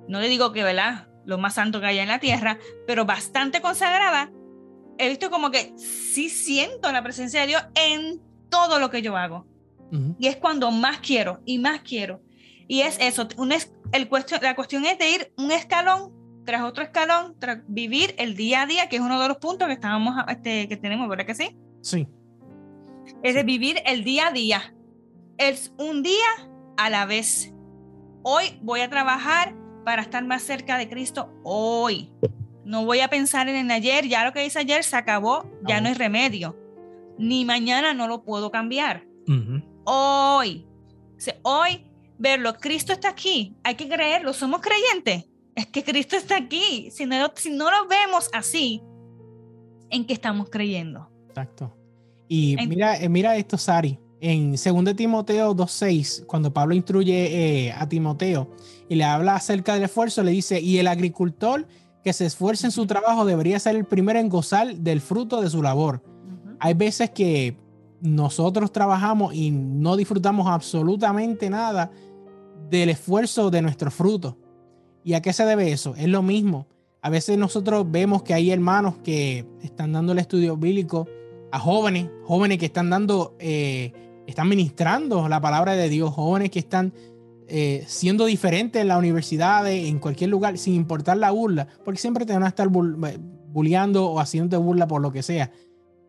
no 0.07 0.19
le 0.19 0.29
digo 0.29 0.51
que, 0.51 0.63
¿verdad? 0.63 1.07
Lo 1.25 1.37
más 1.37 1.55
santo 1.55 1.79
que 1.79 1.87
haya 1.87 2.03
en 2.03 2.09
la 2.09 2.19
tierra, 2.19 2.59
pero 2.87 3.05
bastante 3.05 3.61
consagrada, 3.61 4.31
he 4.97 5.09
visto 5.09 5.29
como 5.29 5.51
que 5.51 5.73
sí 5.77 6.29
siento 6.29 6.91
la 6.91 7.03
presencia 7.03 7.41
de 7.41 7.47
Dios 7.47 7.63
en 7.75 8.21
todo 8.49 8.79
lo 8.79 8.89
que 8.89 9.01
yo 9.01 9.17
hago. 9.17 9.47
Y 10.19 10.27
es 10.27 10.37
cuando 10.37 10.71
más 10.71 10.99
quiero 10.99 11.41
y 11.45 11.59
más 11.59 11.81
quiero. 11.81 12.21
Y 12.71 12.83
es 12.83 12.97
eso, 13.01 13.27
un 13.35 13.51
es, 13.51 13.69
el 13.91 14.07
cuestión, 14.07 14.39
la 14.41 14.55
cuestión 14.55 14.85
es 14.85 14.97
de 14.97 15.11
ir 15.11 15.33
un 15.37 15.51
escalón 15.51 16.13
tras 16.45 16.61
otro 16.61 16.85
escalón, 16.85 17.35
tras 17.37 17.63
vivir 17.67 18.15
el 18.17 18.37
día 18.37 18.61
a 18.61 18.65
día, 18.65 18.87
que 18.87 18.95
es 18.95 19.01
uno 19.01 19.21
de 19.21 19.27
los 19.27 19.39
puntos 19.39 19.67
que 19.67 19.73
estábamos, 19.73 20.15
este, 20.29 20.69
que 20.69 20.77
tenemos, 20.77 21.09
¿verdad 21.09 21.25
que 21.25 21.35
sí? 21.35 21.57
Sí. 21.81 22.07
Es 23.23 23.35
de 23.35 23.43
vivir 23.43 23.81
el 23.85 24.05
día 24.05 24.27
a 24.27 24.31
día. 24.31 24.73
Es 25.37 25.73
un 25.77 26.01
día 26.01 26.15
a 26.77 26.89
la 26.89 27.05
vez. 27.05 27.53
Hoy 28.23 28.57
voy 28.61 28.79
a 28.79 28.89
trabajar 28.89 29.53
para 29.83 30.01
estar 30.01 30.23
más 30.23 30.41
cerca 30.41 30.77
de 30.77 30.87
Cristo 30.87 31.29
hoy. 31.43 32.09
No 32.63 32.85
voy 32.85 33.01
a 33.01 33.09
pensar 33.09 33.49
en 33.49 33.57
el 33.57 33.71
ayer, 33.71 34.07
ya 34.07 34.23
lo 34.23 34.31
que 34.31 34.45
hice 34.45 34.59
ayer 34.59 34.85
se 34.85 34.95
acabó, 34.95 35.43
ya 35.67 35.81
no 35.81 35.89
hay 35.89 35.95
remedio. 35.95 36.57
Ni 37.17 37.43
mañana 37.43 37.93
no 37.93 38.07
lo 38.07 38.23
puedo 38.23 38.49
cambiar. 38.49 39.05
Hoy. 39.83 40.65
hoy 41.43 41.90
verlo, 42.21 42.53
Cristo 42.53 42.93
está 42.93 43.09
aquí, 43.09 43.55
hay 43.63 43.75
que 43.75 43.89
creerlo, 43.89 44.31
somos 44.31 44.61
creyentes, 44.61 45.25
es 45.55 45.65
que 45.67 45.83
Cristo 45.83 46.15
está 46.15 46.37
aquí, 46.37 46.89
si 46.91 47.05
no, 47.05 47.31
si 47.35 47.49
no 47.49 47.69
lo 47.71 47.87
vemos 47.87 48.29
así, 48.31 48.81
¿en 49.89 50.05
qué 50.05 50.13
estamos 50.13 50.49
creyendo? 50.49 51.09
Exacto. 51.27 51.75
Y 52.27 52.55
mira, 52.67 52.97
eh, 52.97 53.09
mira 53.09 53.35
esto, 53.35 53.57
Sari, 53.57 53.99
en 54.21 54.51
2 54.51 54.95
Timoteo 54.95 55.55
2.6, 55.55 56.25
cuando 56.27 56.53
Pablo 56.53 56.75
instruye 56.75 57.65
eh, 57.67 57.73
a 57.73 57.89
Timoteo 57.89 58.55
y 58.87 58.95
le 58.95 59.03
habla 59.03 59.35
acerca 59.35 59.73
del 59.73 59.83
esfuerzo, 59.83 60.23
le 60.23 60.31
dice, 60.31 60.61
y 60.61 60.77
el 60.77 60.87
agricultor 60.87 61.67
que 62.03 62.13
se 62.13 62.27
esfuerce 62.27 62.67
en 62.67 62.71
su 62.71 62.85
trabajo 62.85 63.25
debería 63.25 63.59
ser 63.59 63.75
el 63.75 63.85
primero 63.85 64.19
en 64.19 64.29
gozar 64.29 64.75
del 64.75 65.01
fruto 65.01 65.41
de 65.41 65.49
su 65.49 65.61
labor. 65.61 66.03
Hay 66.59 66.75
veces 66.75 67.09
que 67.09 67.57
nosotros 67.99 68.71
trabajamos 68.71 69.33
y 69.33 69.51
no 69.51 69.95
disfrutamos 69.95 70.47
absolutamente 70.47 71.49
nada 71.49 71.91
del 72.71 72.89
esfuerzo 72.89 73.51
de 73.51 73.61
nuestro 73.61 73.91
fruto. 73.91 74.37
¿Y 75.03 75.13
a 75.13 75.21
qué 75.21 75.33
se 75.33 75.45
debe 75.45 75.71
eso? 75.71 75.93
Es 75.97 76.07
lo 76.07 76.21
mismo. 76.21 76.67
A 77.01 77.09
veces 77.09 77.37
nosotros 77.37 77.85
vemos 77.91 78.23
que 78.23 78.33
hay 78.33 78.49
hermanos 78.49 78.95
que 79.03 79.45
están 79.61 79.91
dando 79.91 80.13
el 80.13 80.19
estudio 80.19 80.55
bíblico 80.55 81.07
a 81.51 81.59
jóvenes, 81.59 82.09
jóvenes 82.23 82.59
que 82.59 82.67
están 82.67 82.89
dando, 82.89 83.35
eh, 83.39 83.91
están 84.25 84.47
ministrando 84.47 85.27
la 85.27 85.41
palabra 85.41 85.73
de 85.73 85.89
Dios, 85.89 86.11
jóvenes 86.11 86.49
que 86.49 86.59
están 86.59 86.93
eh, 87.47 87.83
siendo 87.87 88.25
diferentes 88.25 88.81
en 88.81 88.87
la 88.87 88.97
universidad, 88.97 89.69
en 89.69 89.99
cualquier 89.99 90.29
lugar, 90.29 90.57
sin 90.57 90.73
importar 90.73 91.17
la 91.17 91.31
burla, 91.31 91.67
porque 91.83 91.99
siempre 91.99 92.25
te 92.25 92.31
van 92.31 92.43
a 92.43 92.47
estar 92.47 92.67
eh, 92.67 93.17
bulleando 93.51 94.05
o 94.05 94.19
haciendo 94.19 94.61
burla 94.61 94.87
por 94.87 95.01
lo 95.01 95.11
que 95.11 95.23
sea. 95.23 95.51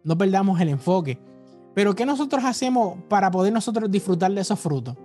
No 0.05 0.17
perdamos 0.17 0.61
el 0.61 0.69
enfoque. 0.69 1.19
Pero 1.75 1.97
¿qué 1.97 2.07
nosotros 2.07 2.45
hacemos 2.45 2.99
para 3.09 3.33
poder 3.33 3.53
nosotros 3.53 3.91
disfrutar 3.91 4.31
de 4.33 4.43
esos 4.43 4.61
frutos? 4.61 4.97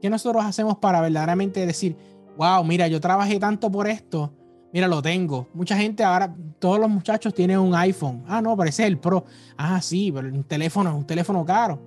¿Qué 0.00 0.10
nosotros 0.10 0.44
hacemos 0.44 0.78
para 0.78 1.00
verdaderamente 1.00 1.64
decir, 1.64 1.96
wow, 2.36 2.62
mira, 2.64 2.86
yo 2.88 3.00
trabajé 3.00 3.38
tanto 3.38 3.70
por 3.70 3.88
esto, 3.88 4.32
mira, 4.72 4.88
lo 4.88 5.00
tengo? 5.00 5.48
Mucha 5.54 5.76
gente 5.76 6.04
ahora, 6.04 6.34
todos 6.58 6.78
los 6.78 6.90
muchachos 6.90 7.34
tienen 7.34 7.58
un 7.58 7.74
iPhone. 7.74 8.24
Ah, 8.26 8.42
no, 8.42 8.56
parece 8.56 8.86
el 8.86 8.98
Pro. 8.98 9.24
Ah, 9.56 9.80
sí, 9.80 10.12
pero 10.12 10.28
un 10.28 10.44
teléfono 10.44 10.90
es 10.90 10.96
un 10.96 11.06
teléfono 11.06 11.44
caro. 11.44 11.80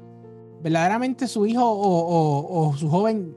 Verdaderamente 0.61 1.27
su 1.27 1.45
hijo 1.45 1.63
o, 1.63 2.75
su 2.75 2.89
joven 2.89 3.35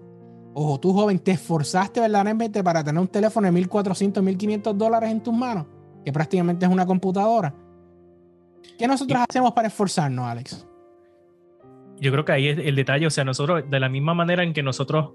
o 0.55 0.79
tú 0.81 0.93
joven 0.93 1.19
te 1.19 1.33
esforzaste 1.33 2.01
verdaderamente 2.01 2.63
para 2.63 2.83
tener 2.83 3.01
un 3.01 3.09
teléfono 3.09 3.47
de 3.47 3.53
1400, 3.53 4.23
1500 4.23 4.77
dólares 4.77 5.11
en 5.11 5.23
tus 5.23 5.33
manos, 5.33 5.67
que 6.05 6.13
prácticamente 6.13 6.67
es 6.67 6.73
una 6.73 6.85
computadora. 6.85 7.55
¿Qué 8.79 8.87
nosotros 8.87 9.23
hacemos 9.29 9.53
para 9.53 9.69
esforzarnos, 9.69 10.27
Alex? 10.27 10.67
Yo 12.03 12.11
creo 12.11 12.25
que 12.25 12.33
ahí 12.33 12.49
es 12.49 12.59
el 12.59 12.75
detalle, 12.75 13.07
o 13.07 13.11
sea, 13.11 13.25
nosotros, 13.25 13.63
de 13.71 13.81
la 13.81 13.89
misma 13.89 14.13
manera 14.13 14.43
en 14.43 14.53
que 14.53 14.63
nosotros 14.63 15.13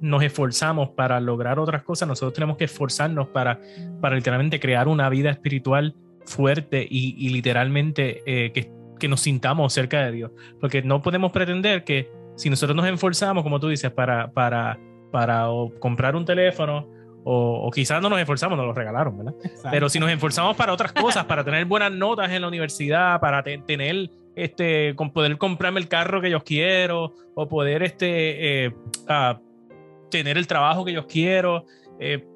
nos 0.00 0.22
esforzamos 0.22 0.88
para 0.90 1.20
lograr 1.20 1.58
otras 1.58 1.82
cosas, 1.82 2.08
nosotros 2.08 2.32
tenemos 2.32 2.56
que 2.56 2.64
esforzarnos 2.64 3.28
para, 3.28 3.60
para 4.00 4.16
literalmente 4.16 4.58
crear 4.58 4.88
una 4.88 5.10
vida 5.10 5.30
espiritual 5.30 5.94
fuerte 6.24 6.86
y, 6.88 7.28
literalmente 7.28 8.22
eh, 8.24 8.52
que, 8.52 8.72
que, 8.98 9.08
nos 9.08 9.20
sintamos 9.20 9.74
cerca 9.74 10.02
de 10.06 10.12
Dios. 10.12 10.30
Porque 10.58 10.80
no 10.80 11.02
podemos 11.02 11.30
pretender 11.30 11.84
que 11.84 12.10
si 12.36 12.48
nosotros 12.48 12.74
nos 12.74 12.86
esforzamos, 12.86 13.42
como 13.42 13.60
tú 13.60 13.68
dices, 13.68 13.90
para, 13.90 14.32
para, 14.32 14.78
para 15.12 15.46
comprar 15.78 16.16
un 16.16 16.24
teléfono 16.24 16.88
o, 17.22 17.70
quizás 17.74 18.00
no 18.00 18.08
nos 18.08 18.18
esforzamos, 18.18 18.56
nos 18.56 18.66
lo 18.66 18.72
regalaron, 18.72 19.18
¿verdad? 19.18 19.34
Pero 19.70 19.90
si 19.90 20.00
nos 20.00 20.10
esforzamos 20.10 20.56
para 20.56 20.72
otras 20.72 20.92
cosas, 20.92 21.26
para 21.26 21.44
tener 21.44 21.66
buenas 21.66 21.92
notas 21.92 22.30
en 22.30 22.40
la 22.40 22.48
universidad, 22.48 23.20
para 23.20 23.42
tener 23.42 24.08
este, 24.36 24.94
con 24.96 25.12
poder 25.12 25.38
comprarme 25.38 25.80
el 25.80 25.88
carro 25.88 26.20
que 26.20 26.30
yo 26.30 26.42
quiero 26.42 27.14
o 27.34 27.48
poder 27.48 27.82
este, 27.82 28.66
eh, 28.66 28.72
tener 30.10 30.38
el 30.38 30.46
trabajo 30.46 30.84
que 30.84 30.92
yo 30.92 31.06
quiero. 31.06 31.64
Eh, 31.98 32.26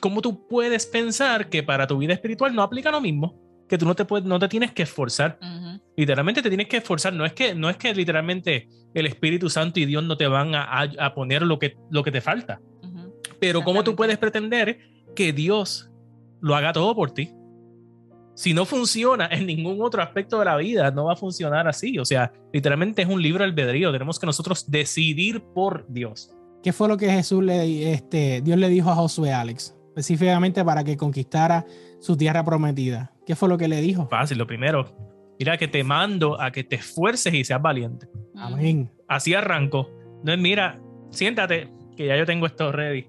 ¿Cómo 0.00 0.20
tú 0.20 0.46
puedes 0.48 0.86
pensar 0.86 1.48
que 1.48 1.62
para 1.62 1.86
tu 1.86 1.98
vida 1.98 2.12
espiritual 2.12 2.54
no 2.54 2.62
aplica 2.62 2.90
lo 2.90 3.00
mismo? 3.00 3.38
Que 3.68 3.78
tú 3.78 3.86
no 3.86 3.94
te, 3.94 4.04
puedes, 4.04 4.26
no 4.26 4.38
te 4.38 4.48
tienes 4.48 4.72
que 4.72 4.82
esforzar. 4.82 5.38
Literalmente 5.96 6.42
te 6.42 6.48
tienes 6.48 6.66
que 6.66 6.78
esforzar. 6.78 7.12
No 7.12 7.24
es 7.24 7.32
que, 7.32 7.54
no 7.54 7.70
es 7.70 7.76
que 7.76 7.94
literalmente 7.94 8.68
el 8.92 9.06
Espíritu 9.06 9.48
Santo 9.48 9.80
y 9.80 9.86
Dios 9.86 10.02
no 10.04 10.16
te 10.16 10.26
van 10.26 10.54
a, 10.54 10.82
a 10.82 11.14
poner 11.14 11.42
lo 11.42 11.58
que, 11.58 11.76
lo 11.90 12.02
que 12.02 12.10
te 12.10 12.20
falta. 12.20 12.60
Pero 13.38 13.62
¿cómo 13.62 13.82
tú 13.82 13.96
puedes 13.96 14.18
pretender 14.18 14.78
que 15.16 15.32
Dios 15.32 15.90
lo 16.40 16.54
haga 16.54 16.72
todo 16.72 16.94
por 16.94 17.12
ti? 17.12 17.30
Si 18.34 18.54
no 18.54 18.64
funciona 18.64 19.28
en 19.30 19.46
ningún 19.46 19.82
otro 19.82 20.02
aspecto 20.02 20.38
de 20.38 20.46
la 20.46 20.56
vida, 20.56 20.90
no 20.90 21.04
va 21.04 21.12
a 21.12 21.16
funcionar 21.16 21.68
así. 21.68 21.98
O 21.98 22.04
sea, 22.04 22.32
literalmente 22.52 23.02
es 23.02 23.08
un 23.08 23.20
libro 23.20 23.44
albedrío. 23.44 23.92
Tenemos 23.92 24.18
que 24.18 24.26
nosotros 24.26 24.70
decidir 24.70 25.42
por 25.54 25.86
Dios. 25.88 26.34
¿Qué 26.62 26.72
fue 26.72 26.88
lo 26.88 26.96
que 26.96 27.10
Jesús 27.10 27.42
le, 27.42 27.92
este, 27.92 28.40
Dios 28.40 28.58
le 28.58 28.68
dijo 28.68 28.90
a 28.90 28.94
Josué 28.94 29.32
Alex? 29.32 29.76
Específicamente 29.88 30.64
para 30.64 30.84
que 30.84 30.96
conquistara 30.96 31.66
su 32.00 32.16
tierra 32.16 32.44
prometida. 32.44 33.12
¿Qué 33.26 33.36
fue 33.36 33.48
lo 33.48 33.58
que 33.58 33.68
le 33.68 33.80
dijo? 33.80 34.06
Fácil, 34.08 34.38
lo 34.38 34.46
primero. 34.46 34.96
Mira 35.38 35.58
que 35.58 35.68
te 35.68 35.84
mando 35.84 36.40
a 36.40 36.50
que 36.52 36.64
te 36.64 36.76
esfuerces 36.76 37.34
y 37.34 37.44
seas 37.44 37.60
valiente. 37.60 38.08
Amén. 38.36 38.90
Así 39.08 39.34
arranco. 39.34 39.90
No 40.22 40.32
es, 40.32 40.38
mira, 40.38 40.80
siéntate, 41.10 41.68
que 41.96 42.06
ya 42.06 42.16
yo 42.16 42.24
tengo 42.24 42.46
esto 42.46 42.72
ready. 42.72 43.06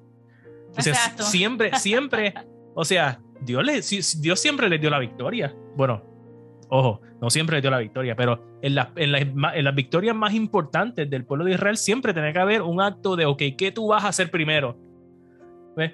O 0.76 0.82
sea, 0.82 0.96
siempre, 1.20 1.78
siempre, 1.78 2.34
o 2.74 2.84
sea, 2.84 3.22
Dios, 3.44 3.64
le, 3.64 3.82
Dios 4.22 4.40
siempre 4.40 4.70
le 4.70 4.78
dio 4.78 4.90
la 4.90 5.00
victoria. 5.00 5.56
Bueno, 5.76 6.04
ojo, 6.70 7.02
no 7.22 7.30
siempre 7.30 7.58
le 7.58 7.62
dio 7.62 7.72
la 7.72 7.80
victoria, 7.80 8.16
pero 8.16 8.60
en, 8.62 8.76
en, 8.96 9.64
las 9.64 9.76
victorias 9.76 10.16
más 10.16 10.34
importantes 10.34 11.10
del 11.10 11.26
pueblo 11.26 11.46
de 11.46 11.52
Israel 11.52 11.78
siempre 11.78 12.14
tiene 12.14 12.34
que 12.34 12.40
haber 12.40 12.62
un 12.62 12.82
acto 12.82 13.16
de, 13.16 13.26
ok, 13.26 13.42
¿qué 13.58 13.72
tú 13.72 13.88
vas 13.88 14.04
a 14.04 14.10
hacer 14.10 14.30
primero? 14.32 14.78
¿Ves? 15.76 15.94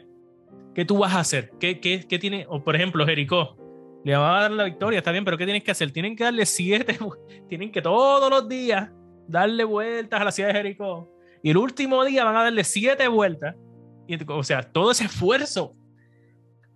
¿Qué 0.74 0.86
tú 0.86 0.98
vas 0.98 1.14
a 1.14 1.20
hacer? 1.20 1.52
¿Qué, 1.60 1.80
qué, 1.80 2.06
qué 2.08 2.20
tiene? 2.20 2.46
O 2.50 2.64
por 2.64 2.76
ejemplo, 2.76 3.06
Jericó, 3.06 3.58
le 4.04 4.16
va 4.16 4.38
a 4.38 4.42
dar 4.42 4.52
la 4.52 4.64
victoria, 4.64 5.00
está 5.00 5.12
bien, 5.12 5.26
pero 5.26 5.38
¿qué 5.38 5.46
tienes 5.46 5.64
que 5.64 5.72
hacer? 5.72 5.92
Tienen 5.92 6.16
que 6.16 6.24
darle 6.24 6.46
siete, 6.46 6.98
tienen 7.50 7.72
que 7.72 7.82
todos 7.82 8.30
los 8.30 8.48
días 8.48 8.90
darle 9.28 9.64
vueltas 9.64 10.22
a 10.22 10.24
la 10.24 10.32
ciudad 10.32 10.50
de 10.50 10.56
Jericó. 10.56 11.12
Y 11.44 11.52
el 11.52 11.58
último 11.58 12.04
día 12.04 12.24
van 12.24 12.36
a 12.36 12.44
darle 12.44 12.64
siete 12.64 13.08
vueltas. 13.08 13.56
Y, 14.08 14.18
o 14.28 14.44
sea, 14.44 14.64
todo 14.64 14.92
ese 14.92 15.06
esfuerzo 15.06 15.76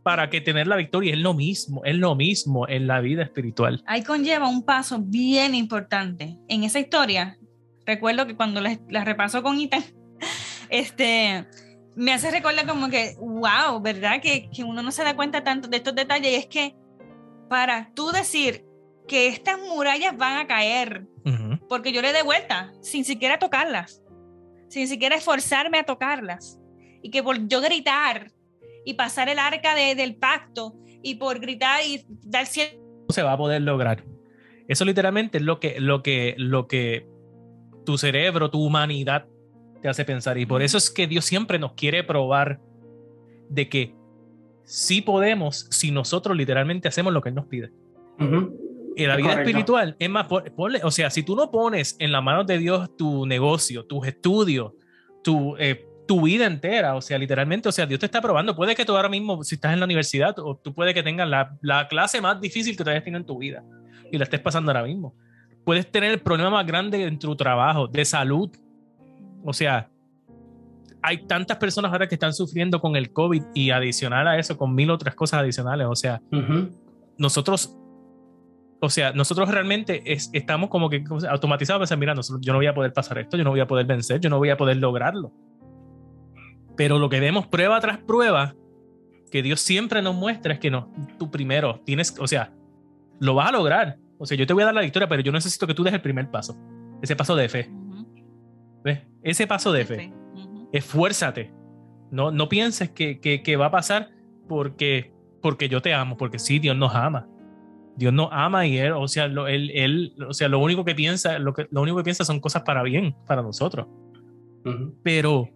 para 0.03 0.29
que 0.29 0.41
tener 0.41 0.67
la 0.67 0.75
victoria 0.75 1.13
es 1.13 1.19
lo 1.19 1.33
mismo, 1.33 1.83
es 1.85 1.95
lo 1.95 2.15
mismo 2.15 2.67
en 2.67 2.87
la 2.87 2.99
vida 2.99 3.23
espiritual. 3.23 3.81
Ahí 3.87 4.03
conlleva 4.03 4.47
un 4.49 4.63
paso 4.63 4.99
bien 4.99 5.55
importante. 5.55 6.37
En 6.49 6.63
esa 6.63 6.79
historia, 6.79 7.37
recuerdo 7.85 8.27
que 8.27 8.35
cuando 8.35 8.59
la, 8.61 8.77
la 8.89 9.05
repaso 9.05 9.41
con 9.41 9.59
Ita, 9.59 9.81
este, 10.69 11.47
me 11.95 12.13
hace 12.13 12.31
recordar 12.31 12.67
como 12.67 12.89
que, 12.89 13.15
wow, 13.19 13.81
¿verdad? 13.81 14.21
Que, 14.21 14.49
que, 14.49 14.63
uno 14.63 14.83
no 14.83 14.91
se 14.91 15.03
da 15.03 15.15
cuenta 15.15 15.43
tanto 15.43 15.67
de 15.69 15.77
estos 15.77 15.95
detalles. 15.95 16.31
Y 16.31 16.35
es 16.35 16.47
que 16.47 16.75
para 17.49 17.91
tú 17.93 18.11
decir 18.11 18.65
que 19.07 19.27
estas 19.27 19.57
murallas 19.59 20.17
van 20.17 20.37
a 20.37 20.47
caer, 20.47 21.07
porque 21.69 21.91
yo 21.91 22.01
le 22.01 22.13
dé 22.13 22.23
vuelta, 22.23 22.73
sin 22.81 23.05
siquiera 23.05 23.39
tocarlas, 23.39 24.01
sin 24.69 24.87
siquiera 24.87 25.15
esforzarme 25.15 25.79
a 25.79 25.83
tocarlas, 25.83 26.59
y 27.01 27.09
que 27.09 27.23
por 27.23 27.47
yo 27.47 27.61
gritar 27.61 28.31
y 28.85 28.95
pasar 28.95 29.29
el 29.29 29.39
arca 29.39 29.75
de, 29.75 29.95
del 29.95 30.15
pacto 30.15 30.75
y 31.01 31.15
por 31.15 31.39
gritar 31.39 31.81
y 31.85 32.05
dar 32.23 32.45
cierto... 32.45 32.77
Se 33.09 33.23
va 33.23 33.33
a 33.33 33.37
poder 33.37 33.61
lograr. 33.61 34.03
Eso 34.67 34.85
literalmente 34.85 35.37
es 35.37 35.43
lo 35.43 35.59
que, 35.59 35.79
lo 35.79 36.01
que, 36.01 36.35
lo 36.37 36.67
que 36.67 37.07
tu 37.85 37.97
cerebro, 37.97 38.49
tu 38.49 38.63
humanidad 38.63 39.25
te 39.81 39.89
hace 39.89 40.05
pensar. 40.05 40.37
Y 40.37 40.45
por 40.45 40.61
eso 40.61 40.77
es 40.77 40.89
que 40.89 41.07
Dios 41.07 41.25
siempre 41.25 41.59
nos 41.59 41.73
quiere 41.73 42.03
probar 42.03 42.59
de 43.49 43.67
que 43.67 43.95
sí 44.63 45.01
podemos 45.01 45.67
si 45.69 45.91
nosotros 45.91 46.35
literalmente 46.35 46.87
hacemos 46.87 47.13
lo 47.13 47.21
que 47.21 47.29
Él 47.29 47.35
nos 47.35 47.47
pide. 47.47 47.71
En 48.19 49.07
la 49.07 49.15
vida 49.17 49.33
espiritual 49.33 49.95
es 49.99 50.09
más, 50.09 50.27
o 50.29 50.91
sea, 50.91 51.09
si 51.09 51.23
tú 51.23 51.35
no 51.35 51.51
pones 51.51 51.95
en 51.99 52.11
las 52.11 52.23
manos 52.23 52.47
de 52.47 52.57
Dios 52.57 52.95
tu 52.95 53.25
negocio, 53.25 53.85
tus 53.85 54.07
estudios, 54.07 54.71
tu 55.23 55.57
eh, 55.57 55.85
tu 56.13 56.21
vida 56.21 56.45
entera, 56.45 56.93
o 56.93 57.01
sea, 57.01 57.17
literalmente, 57.17 57.67
o 57.67 57.71
sea, 57.71 57.87
Dios 57.87 57.99
te 57.99 58.05
está 58.05 58.21
probando. 58.21 58.55
Puede 58.55 58.75
que 58.75 58.85
tú 58.85 58.95
ahora 58.95 59.09
mismo, 59.09 59.43
si 59.43 59.55
estás 59.55 59.73
en 59.73 59.79
la 59.79 59.85
universidad, 59.85 60.37
o 60.37 60.55
tú 60.55 60.71
puede 60.71 60.93
que 60.93 61.01
tengas 61.01 61.27
la, 61.27 61.57
la 61.63 61.87
clase 61.87 62.21
más 62.21 62.39
difícil 62.39 62.77
que 62.77 62.83
te 62.83 62.91
hayas 62.91 63.03
tenido 63.03 63.19
en 63.19 63.25
tu 63.25 63.35
vida 63.39 63.63
y 64.11 64.19
la 64.19 64.25
estés 64.25 64.39
pasando 64.39 64.69
ahora 64.69 64.83
mismo. 64.83 65.15
Puedes 65.65 65.91
tener 65.91 66.11
el 66.11 66.19
problema 66.19 66.51
más 66.51 66.67
grande 66.67 67.03
en 67.03 67.17
tu 67.17 67.35
trabajo, 67.35 67.87
de 67.87 68.05
salud. 68.05 68.51
O 69.43 69.53
sea, 69.53 69.89
hay 71.01 71.25
tantas 71.25 71.57
personas 71.57 71.91
ahora 71.91 72.07
que 72.07 72.13
están 72.13 72.31
sufriendo 72.31 72.79
con 72.79 72.95
el 72.95 73.11
COVID 73.11 73.41
y 73.55 73.71
adicional 73.71 74.27
a 74.27 74.37
eso, 74.37 74.55
con 74.55 74.75
mil 74.75 74.91
otras 74.91 75.15
cosas 75.15 75.39
adicionales. 75.39 75.87
O 75.89 75.95
sea, 75.95 76.21
nosotros, 77.17 77.75
o 78.81 78.89
sea, 78.89 79.13
nosotros 79.13 79.49
realmente 79.49 80.03
estamos 80.05 80.69
como 80.69 80.91
que 80.91 81.03
automatizados, 81.27 81.79
pensando, 81.79 81.99
mira, 81.99 82.13
yo 82.39 82.53
no 82.53 82.59
voy 82.59 82.67
a 82.67 82.75
poder 82.75 82.93
pasar 82.93 83.17
esto, 83.17 83.35
yo 83.35 83.43
no 83.43 83.49
voy 83.49 83.61
a 83.61 83.67
poder 83.67 83.87
vencer, 83.87 84.19
yo 84.19 84.29
no 84.29 84.37
voy 84.37 84.51
a 84.51 84.57
poder 84.57 84.77
lograrlo. 84.77 85.31
Pero 86.75 86.99
lo 86.99 87.09
que 87.09 87.19
vemos 87.19 87.47
prueba 87.47 87.79
tras 87.79 87.99
prueba, 87.99 88.55
que 89.31 89.41
Dios 89.41 89.61
siempre 89.61 90.01
nos 90.01 90.15
muestra 90.15 90.53
es 90.53 90.59
que 90.59 90.71
no, 90.71 90.91
tú 91.17 91.29
primero 91.31 91.81
tienes, 91.85 92.15
o 92.19 92.27
sea, 92.27 92.53
lo 93.19 93.35
vas 93.35 93.49
a 93.49 93.51
lograr. 93.51 93.97
O 94.17 94.25
sea, 94.25 94.37
yo 94.37 94.45
te 94.45 94.53
voy 94.53 94.63
a 94.63 94.67
dar 94.67 94.75
la 94.75 94.81
victoria, 94.81 95.07
pero 95.07 95.21
yo 95.21 95.31
necesito 95.31 95.67
que 95.67 95.73
tú 95.73 95.83
des 95.83 95.93
el 95.93 96.01
primer 96.01 96.29
paso. 96.29 96.57
Ese 97.01 97.15
paso 97.15 97.35
de 97.35 97.49
fe. 97.49 97.69
¿Ves? 98.83 98.99
Ese 99.21 99.47
paso 99.47 99.71
de 99.71 99.85
fe. 99.85 100.13
Esfuérzate. 100.71 101.51
No, 102.11 102.31
no 102.31 102.47
pienses 102.47 102.89
que, 102.89 103.19
que, 103.19 103.55
va 103.57 103.67
a 103.67 103.71
pasar 103.71 104.11
porque, 104.47 105.11
porque 105.41 105.67
yo 105.67 105.81
te 105.81 105.93
amo, 105.93 106.15
porque 106.15 106.39
sí, 106.39 106.59
Dios 106.59 106.77
nos 106.77 106.93
ama. 106.93 107.27
Dios 107.95 108.13
nos 108.13 108.29
ama 108.31 108.65
y 108.65 108.77
él, 108.77 108.93
o 108.93 109.07
sea, 109.07 109.27
lo, 109.27 109.47
él, 109.47 109.71
él, 109.73 110.15
o 110.27 110.33
sea, 110.33 110.47
lo 110.47 110.59
único 110.59 110.85
que 110.85 110.95
piensa, 110.95 111.39
lo, 111.39 111.53
que, 111.53 111.67
lo 111.71 111.81
único 111.81 111.97
que 111.97 112.03
piensa 112.03 112.23
son 112.23 112.39
cosas 112.39 112.63
para 112.63 112.83
bien, 112.83 113.15
para 113.27 113.41
nosotros. 113.41 113.87
Pero 115.03 115.49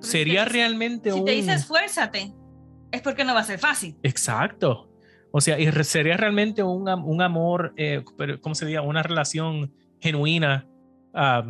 sería 0.00 0.44
realmente 0.44 1.12
un... 1.12 1.20
Si 1.20 1.24
te 1.24 1.32
dice 1.32 1.52
esfuérzate, 1.54 2.32
es 2.90 3.02
porque 3.02 3.24
no 3.24 3.34
va 3.34 3.40
a 3.40 3.44
ser 3.44 3.58
fácil. 3.58 3.96
Exacto. 4.02 4.90
O 5.30 5.40
sea, 5.40 5.58
y 5.58 5.70
sería 5.84 6.16
realmente 6.16 6.62
un, 6.62 6.88
un 6.88 7.22
amor, 7.22 7.74
eh, 7.76 8.02
¿cómo 8.40 8.54
se 8.54 8.64
diría? 8.64 8.82
Una 8.82 9.02
relación 9.02 9.72
genuina. 10.00 10.66
Ah, 11.12 11.44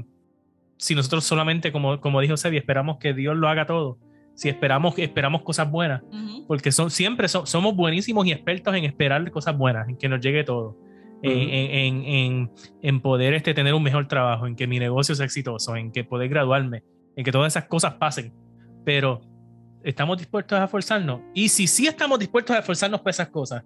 si 0.76 0.94
nosotros 0.94 1.24
solamente, 1.24 1.72
como, 1.72 2.01
como 2.01 2.20
dijo 2.20 2.36
Sebi, 2.36 2.57
esperamos 2.57 2.99
que 2.99 3.14
Dios 3.14 3.36
lo 3.36 3.49
haga 3.49 3.66
todo. 3.66 3.99
Si 4.34 4.49
esperamos, 4.49 4.96
esperamos 4.99 5.42
cosas 5.42 5.70
buenas. 5.70 6.03
Porque 6.46 6.70
son, 6.70 6.90
siempre 6.90 7.28
somos 7.28 7.74
buenísimos 7.74 8.26
y 8.26 8.32
expertos 8.32 8.74
en 8.74 8.84
esperar 8.84 9.28
cosas 9.30 9.57
buenas, 9.59 9.88
en 9.88 9.96
que 9.96 10.09
nos 10.09 10.20
llegue 10.20 10.44
todo. 10.44 10.76
en, 11.22 12.07
en, 12.07 12.51
en, 12.80 13.01
poder 13.01 13.34
este, 13.34 13.53
tener 13.55 13.74
un 13.74 13.82
mejor 13.82 14.07
trabajo, 14.07 14.46
en 14.46 14.55
que 14.55 14.68
mi 14.68 14.78
negocio 14.78 15.16
sea 15.16 15.26
exitoso, 15.26 15.74
en 15.74 15.90
que 15.90 16.05
poder 16.05 16.28
graduarme, 16.28 16.84
en 17.19 17.25
que 17.25 17.33
todas 17.33 17.53
esas 17.53 17.64
cosas 17.64 17.95
pasen, 17.95 18.33
pero 18.85 19.21
¿estamos 19.83 20.16
dispuestos 20.19 20.57
a 20.57 20.64
esforzarnos? 20.64 21.21
Y 21.35 21.49
si 21.49 21.66
sí 21.66 21.89
estamos 21.89 22.16
dispuestos 22.16 22.55
a 22.55 22.61
esforzarnos 22.61 23.01
por 23.01 23.11
esas 23.11 23.29
cosas, 23.29 23.64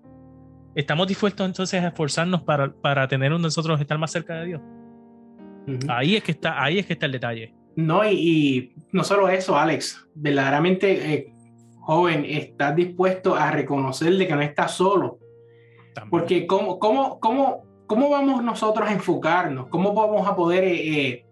¿estamos 0.75 1.07
dispuestos 1.07 1.47
entonces 1.47 1.83
a 1.83 1.89
esforzarnos 1.89 2.43
para, 2.45 2.73
para 2.73 3.07
tener 3.07 3.31
nosotros 3.31 3.79
estar 3.79 3.99
más 3.99 4.11
cerca 4.11 4.37
de 4.37 4.47
Dios? 4.47 4.63
Ahí 5.87 6.17
es 6.17 6.25
que 6.25 6.33
está, 6.33 6.63
ahí 6.63 6.79
es 6.79 6.87
que 6.87 6.95
está 6.95 7.05
el 7.05 7.13
detalle. 7.13 7.55
No, 7.77 8.11
y, 8.11 8.75
no 8.91 9.05
solo 9.05 9.29
eso, 9.29 9.55
Alex, 9.59 10.03
verdaderamente, 10.15 11.15
eh, 11.15 11.35
joven, 11.81 12.25
estás 12.27 12.75
dispuesto 12.75 13.37
a 13.37 13.51
reconocer 13.51 14.17
de 14.17 14.27
que 14.27 14.35
no 14.35 14.41
estás 14.41 14.73
solo. 14.73 15.19
Porque 16.09 16.47
¿cómo, 16.47 16.79
cómo, 16.79 17.21
cómo, 17.21 17.65
¿cómo 17.87 18.09
vamos 18.09 18.43
nosotros 18.43 18.89
a 18.89 18.95
enfocarnos? 18.95 19.69
¿Cómo 19.69 19.93
vamos 19.93 20.27
a 20.27 20.35
poder 20.35 20.65
eh, 20.65 21.09
eh, 21.11 21.27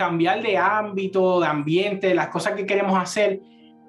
cambiar 0.00 0.40
de 0.40 0.56
ámbito, 0.56 1.40
de 1.40 1.46
ambiente, 1.46 2.14
las 2.14 2.28
cosas 2.28 2.54
que 2.54 2.64
queremos 2.64 2.98
hacer, 2.98 3.42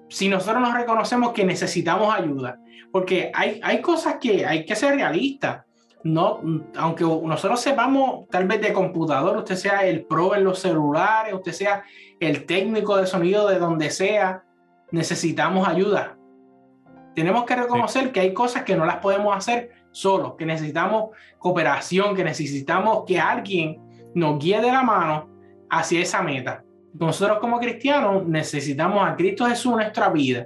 si 0.10 0.28
nosotros 0.28 0.62
nos 0.62 0.74
reconocemos 0.74 1.32
que 1.32 1.46
necesitamos 1.46 2.14
ayuda. 2.14 2.60
Porque 2.92 3.32
hay, 3.34 3.62
hay 3.64 3.80
cosas 3.80 4.18
que 4.20 4.46
hay 4.46 4.66
que 4.66 4.76
ser 4.76 4.96
realistas. 4.96 5.64
No, 6.04 6.42
aunque 6.76 7.06
nosotros 7.06 7.62
sepamos 7.62 8.28
tal 8.28 8.46
vez 8.46 8.60
de 8.60 8.74
computador, 8.74 9.38
usted 9.38 9.56
sea 9.56 9.86
el 9.86 10.04
pro 10.04 10.36
en 10.36 10.44
los 10.44 10.60
celulares, 10.60 11.34
usted 11.34 11.54
sea 11.54 11.84
el 12.20 12.46
técnico 12.46 12.98
de 12.98 13.08
sonido 13.08 13.48
de 13.48 13.58
donde 13.58 13.90
sea, 13.90 14.44
necesitamos 14.92 15.66
ayuda. 15.66 16.18
Tenemos 17.16 17.46
que 17.46 17.56
reconocer 17.56 18.12
que 18.12 18.20
hay 18.20 18.34
cosas 18.34 18.64
que 18.64 18.76
no 18.76 18.86
las 18.86 18.98
podemos 18.98 19.34
hacer 19.34 19.70
solos, 19.92 20.34
que 20.38 20.46
necesitamos 20.46 21.12
cooperación, 21.38 22.18
que 22.18 22.26
necesitamos 22.26 23.06
que 23.08 23.18
alguien 23.18 23.80
nos 24.14 24.40
guíe 24.40 24.60
de 24.60 24.74
la 24.74 24.82
mano 24.82 25.31
hacia 25.72 26.02
esa 26.02 26.22
meta. 26.22 26.64
Nosotros 26.94 27.40
como 27.40 27.60
cristianos 27.60 28.28
necesitamos 28.28 29.08
a 29.08 29.16
Cristo 29.16 29.46
Jesús 29.46 29.72
en 29.72 29.78
nuestra 29.78 30.10
vida. 30.10 30.46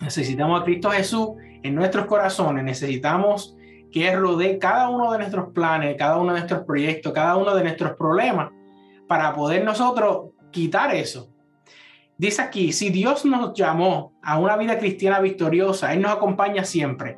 Necesitamos 0.00 0.60
a 0.60 0.64
Cristo 0.64 0.90
Jesús 0.90 1.30
en 1.62 1.74
nuestros 1.74 2.04
corazones. 2.06 2.62
Necesitamos 2.62 3.56
que 3.90 4.14
rodee 4.14 4.58
cada 4.58 4.90
uno 4.90 5.10
de 5.12 5.18
nuestros 5.18 5.52
planes, 5.54 5.96
cada 5.96 6.18
uno 6.18 6.34
de 6.34 6.40
nuestros 6.40 6.64
proyectos, 6.64 7.14
cada 7.14 7.36
uno 7.36 7.54
de 7.54 7.62
nuestros 7.62 7.96
problemas 7.96 8.50
para 9.08 9.34
poder 9.34 9.64
nosotros 9.64 10.32
quitar 10.50 10.94
eso. 10.94 11.30
Dice 12.18 12.42
aquí, 12.42 12.72
si 12.72 12.90
Dios 12.90 13.24
nos 13.24 13.54
llamó 13.54 14.12
a 14.22 14.38
una 14.38 14.56
vida 14.56 14.78
cristiana 14.78 15.20
victoriosa, 15.20 15.94
Él 15.94 16.02
nos 16.02 16.12
acompaña 16.12 16.64
siempre. 16.64 17.16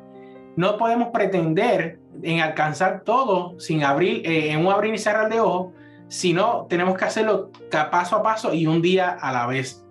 No 0.55 0.77
podemos 0.77 1.09
pretender 1.09 1.99
en 2.23 2.39
alcanzar 2.39 3.03
todo 3.03 3.59
sin 3.59 3.83
abrir, 3.83 4.25
eh, 4.25 4.51
en 4.51 4.65
un 4.65 4.71
abrir 4.71 4.93
y 4.93 4.97
cerrar 4.97 5.29
de 5.29 5.39
ojos, 5.39 5.73
sino 6.09 6.65
tenemos 6.67 6.97
que 6.97 7.05
hacerlo 7.05 7.51
paso 7.69 8.17
a 8.17 8.23
paso 8.23 8.53
y 8.53 8.67
un 8.67 8.81
día 8.81 9.11
a 9.11 9.31
la 9.31 9.47
vez. 9.47 9.85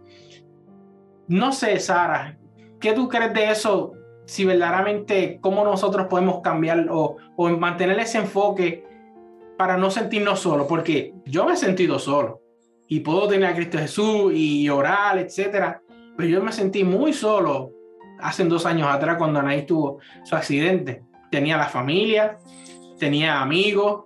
No 1.26 1.52
sé, 1.52 1.80
Sara, 1.80 2.38
¿qué 2.80 2.92
tú 2.92 3.08
crees 3.08 3.32
de 3.32 3.50
eso? 3.50 3.94
si 4.28 4.44
verdaderamente 4.44 5.38
cómo 5.40 5.64
nosotros 5.64 6.06
podemos 6.06 6.42
cambiar 6.42 6.86
o, 6.90 7.16
mantener 7.58 7.98
ese 7.98 8.18
enfoque 8.18 8.84
para 9.56 9.78
no 9.78 9.90
sentirnos 9.90 10.40
solos, 10.40 10.66
porque 10.68 11.14
yo 11.24 11.46
me 11.46 11.54
he 11.54 11.56
sentido 11.56 11.98
solo 11.98 12.42
y 12.86 13.00
puedo 13.00 13.26
tener 13.26 13.48
a 13.48 13.54
Cristo 13.54 13.78
Jesús 13.78 14.32
y 14.34 14.68
orar, 14.68 15.16
etcétera, 15.16 15.80
pero 16.14 16.28
yo 16.28 16.42
me 16.42 16.52
sentí 16.52 16.84
muy 16.84 17.14
solo 17.14 17.72
hace 18.20 18.44
dos 18.44 18.66
años 18.66 18.86
atrás 18.90 19.16
cuando 19.16 19.40
Anaís 19.40 19.64
tuvo 19.64 19.98
su 20.24 20.36
accidente. 20.36 21.02
Tenía 21.30 21.56
la 21.56 21.66
familia, 21.66 22.36
tenía 22.98 23.40
amigos, 23.40 24.04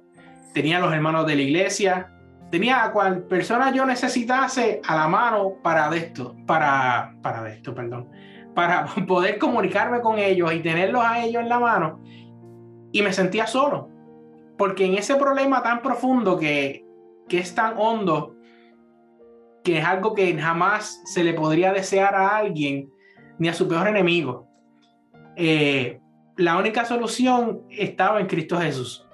tenía 0.53 0.79
los 0.81 0.93
hermanos 0.93 1.27
de 1.27 1.37
la 1.37 1.43
iglesia, 1.43 2.13
tenía 2.51 2.85
a 2.85 2.93
cual 2.93 3.25
persona 3.25 3.73
yo 3.73 3.87
necesitase 3.87 4.81
a 4.87 4.95
la 4.95 5.09
mano 5.09 5.55
para 5.63 5.95
esto, 5.97 6.37
para, 6.47 7.17
para 7.23 7.51
esto, 7.51 7.75
perdón, 7.75 8.11
para 8.55 8.85
poder 9.07 9.39
comunicarme 9.39 10.01
con 10.01 10.19
ellos 10.19 10.53
y 10.53 10.61
tenerlos 10.61 11.03
a 11.05 11.25
ellos 11.25 11.43
en 11.43 11.49
la 11.49 11.59
mano. 11.59 12.01
Y 12.93 13.01
me 13.03 13.13
sentía 13.13 13.47
solo, 13.47 13.89
porque 14.59 14.85
en 14.85 14.95
ese 14.95 15.17
problema 15.17 15.63
tan 15.63 15.81
profundo 15.81 16.39
que, 16.39 16.85
que 17.29 17.39
es 17.39 17.55
tan 17.55 17.75
hondo, 17.79 18.37
que 19.65 19.79
es 19.79 19.85
algo 19.85 20.13
que 20.13 20.37
jamás 20.39 21.01
se 21.07 21.25
le 21.25 21.33
podría 21.33 21.73
desear 21.73 22.15
a 22.15 22.37
alguien, 22.37 22.91
ni 23.39 23.49
a 23.49 23.55
su 23.55 23.67
peor 23.67 23.89
enemigo. 23.89 24.47
Eh, 25.37 26.01
la 26.37 26.59
única 26.59 26.85
solución 26.85 27.63
estaba 27.71 28.21
en 28.21 28.27
Cristo 28.27 28.59
Jesús. 28.59 29.07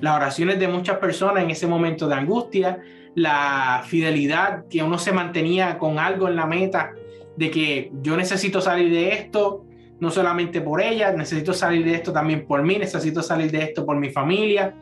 Las 0.00 0.16
oraciones 0.16 0.58
de 0.58 0.68
muchas 0.68 0.98
personas 0.98 1.42
en 1.42 1.50
ese 1.50 1.66
momento 1.66 2.08
de 2.08 2.14
angustia, 2.14 2.80
la 3.14 3.82
fidelidad 3.86 4.66
que 4.68 4.82
uno 4.82 4.98
se 4.98 5.12
mantenía 5.12 5.78
con 5.78 5.98
algo 5.98 6.28
en 6.28 6.36
la 6.36 6.46
meta 6.46 6.92
de 7.36 7.50
que 7.50 7.90
yo 8.02 8.16
necesito 8.16 8.60
salir 8.60 8.90
de 8.90 9.12
esto, 9.12 9.64
no 10.00 10.10
solamente 10.10 10.60
por 10.60 10.82
ella, 10.82 11.12
necesito 11.12 11.52
salir 11.54 11.84
de 11.84 11.94
esto 11.94 12.12
también 12.12 12.46
por 12.46 12.62
mí, 12.62 12.76
necesito 12.76 13.22
salir 13.22 13.50
de 13.50 13.62
esto 13.62 13.86
por 13.86 13.96
mi 13.96 14.10
familia. 14.10 14.74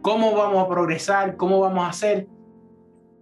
¿Cómo 0.00 0.34
vamos 0.34 0.64
a 0.64 0.68
progresar? 0.68 1.36
¿Cómo 1.36 1.60
vamos 1.60 1.84
a 1.84 1.88
hacer? 1.88 2.26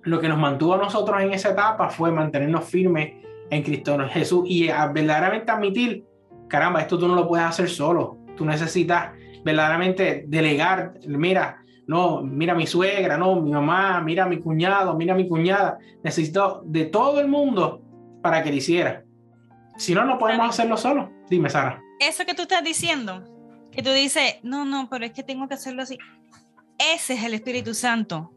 Lo 0.02 0.20
que 0.20 0.28
nos 0.28 0.38
mantuvo 0.38 0.74
a 0.74 0.78
nosotros 0.78 1.20
en 1.20 1.32
esa 1.32 1.50
etapa 1.50 1.88
fue 1.90 2.10
mantenernos 2.12 2.64
firmes 2.64 3.14
en 3.50 3.62
Cristo 3.62 3.98
Jesús 4.08 4.44
y 4.46 4.68
verdaderamente 4.68 5.50
admitir, 5.50 6.04
caramba, 6.48 6.80
esto 6.80 6.98
tú 6.98 7.06
no 7.06 7.14
lo 7.14 7.28
puedes 7.28 7.46
hacer 7.46 7.68
solo. 7.68 8.16
Tú 8.36 8.44
necesitas 8.44 9.10
verdaderamente 9.44 10.24
delegar, 10.26 10.94
mira, 11.06 11.62
no, 11.86 12.22
mira 12.22 12.54
mi 12.54 12.66
suegra, 12.66 13.16
no, 13.16 13.40
mi 13.40 13.50
mamá, 13.50 14.00
mira 14.00 14.26
mi 14.26 14.40
cuñado, 14.40 14.94
mira 14.96 15.14
mi 15.14 15.28
cuñada. 15.28 15.78
Necesito 16.02 16.62
de 16.64 16.86
todo 16.86 17.20
el 17.20 17.28
mundo 17.28 17.82
para 18.22 18.42
que 18.42 18.50
lo 18.50 18.56
hiciera. 18.56 19.04
Si 19.76 19.94
no, 19.94 20.04
no 20.04 20.18
podemos 20.18 20.48
hacerlo 20.48 20.76
solo. 20.76 21.10
Dime, 21.28 21.50
Sara. 21.50 21.82
Eso 21.98 22.24
que 22.24 22.34
tú 22.34 22.42
estás 22.42 22.62
diciendo, 22.62 23.24
que 23.70 23.82
tú 23.82 23.90
dices, 23.90 24.36
no, 24.42 24.64
no, 24.64 24.88
pero 24.88 25.04
es 25.04 25.12
que 25.12 25.22
tengo 25.22 25.48
que 25.48 25.54
hacerlo 25.54 25.82
así. 25.82 25.98
Ese 26.78 27.14
es 27.14 27.24
el 27.24 27.34
Espíritu 27.34 27.74
Santo 27.74 28.32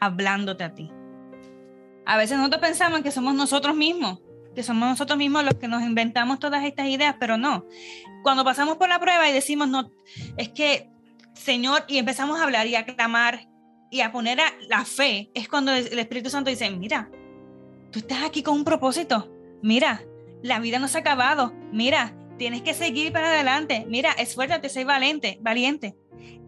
hablándote 0.00 0.64
a 0.64 0.74
ti. 0.74 0.90
A 2.06 2.16
veces 2.16 2.38
nosotros 2.38 2.62
pensamos 2.62 3.00
que 3.02 3.10
somos 3.10 3.34
nosotros 3.34 3.74
mismos, 3.74 4.20
que 4.58 4.64
somos 4.64 4.88
nosotros 4.88 5.16
mismos 5.16 5.44
los 5.44 5.54
que 5.54 5.68
nos 5.68 5.84
inventamos 5.84 6.40
todas 6.40 6.64
estas 6.64 6.88
ideas, 6.88 7.14
pero 7.20 7.36
no. 7.36 7.64
Cuando 8.24 8.42
pasamos 8.42 8.76
por 8.76 8.88
la 8.88 8.98
prueba 8.98 9.30
y 9.30 9.32
decimos, 9.32 9.68
no, 9.68 9.92
es 10.36 10.48
que, 10.48 10.90
Señor, 11.32 11.84
y 11.86 11.98
empezamos 11.98 12.40
a 12.40 12.42
hablar 12.42 12.66
y 12.66 12.74
a 12.74 12.84
clamar 12.84 13.46
y 13.88 14.00
a 14.00 14.10
poner 14.10 14.40
a 14.40 14.52
la 14.68 14.84
fe, 14.84 15.30
es 15.32 15.48
cuando 15.48 15.72
el 15.72 15.96
Espíritu 15.96 16.28
Santo 16.28 16.50
dice, 16.50 16.68
mira, 16.70 17.08
tú 17.92 18.00
estás 18.00 18.24
aquí 18.24 18.42
con 18.42 18.56
un 18.56 18.64
propósito, 18.64 19.32
mira, 19.62 20.02
la 20.42 20.58
vida 20.58 20.80
no 20.80 20.88
se 20.88 20.98
ha 20.98 21.02
acabado, 21.02 21.52
mira, 21.70 22.16
tienes 22.36 22.62
que 22.62 22.74
seguir 22.74 23.12
para 23.12 23.28
adelante, 23.28 23.86
mira, 23.88 24.10
esfuérzate, 24.10 24.70
sé 24.70 24.82
valiente, 24.82 25.38
valiente. 25.40 25.94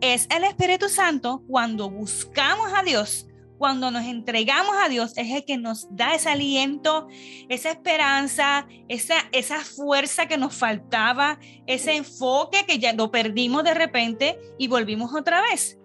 Es 0.01 0.27
el 0.35 0.43
Espíritu 0.43 0.89
Santo 0.89 1.45
cuando 1.47 1.89
buscamos 1.89 2.73
a 2.75 2.83
Dios 2.83 3.29
cuando 3.61 3.91
nos 3.91 4.07
entregamos 4.07 4.75
a 4.83 4.89
Dios, 4.89 5.13
es 5.19 5.31
el 5.31 5.45
que 5.45 5.59
nos 5.59 5.95
da 5.95 6.15
ese 6.15 6.31
aliento, 6.31 7.09
esa 7.51 7.69
esperanza, 7.71 8.67
esa, 8.89 9.17
esa 9.33 9.61
fuerza 9.61 10.25
que 10.27 10.39
nos 10.39 10.55
faltaba, 10.55 11.39
ese 11.67 11.95
enfoque 11.95 12.65
que 12.67 12.79
ya 12.79 12.95
lo 12.95 13.11
perdimos 13.11 13.63
de 13.63 13.75
repente 13.75 14.39
y 14.59 14.67
volvimos 14.69 15.15
otra 15.15 15.43
vez. 15.43 15.79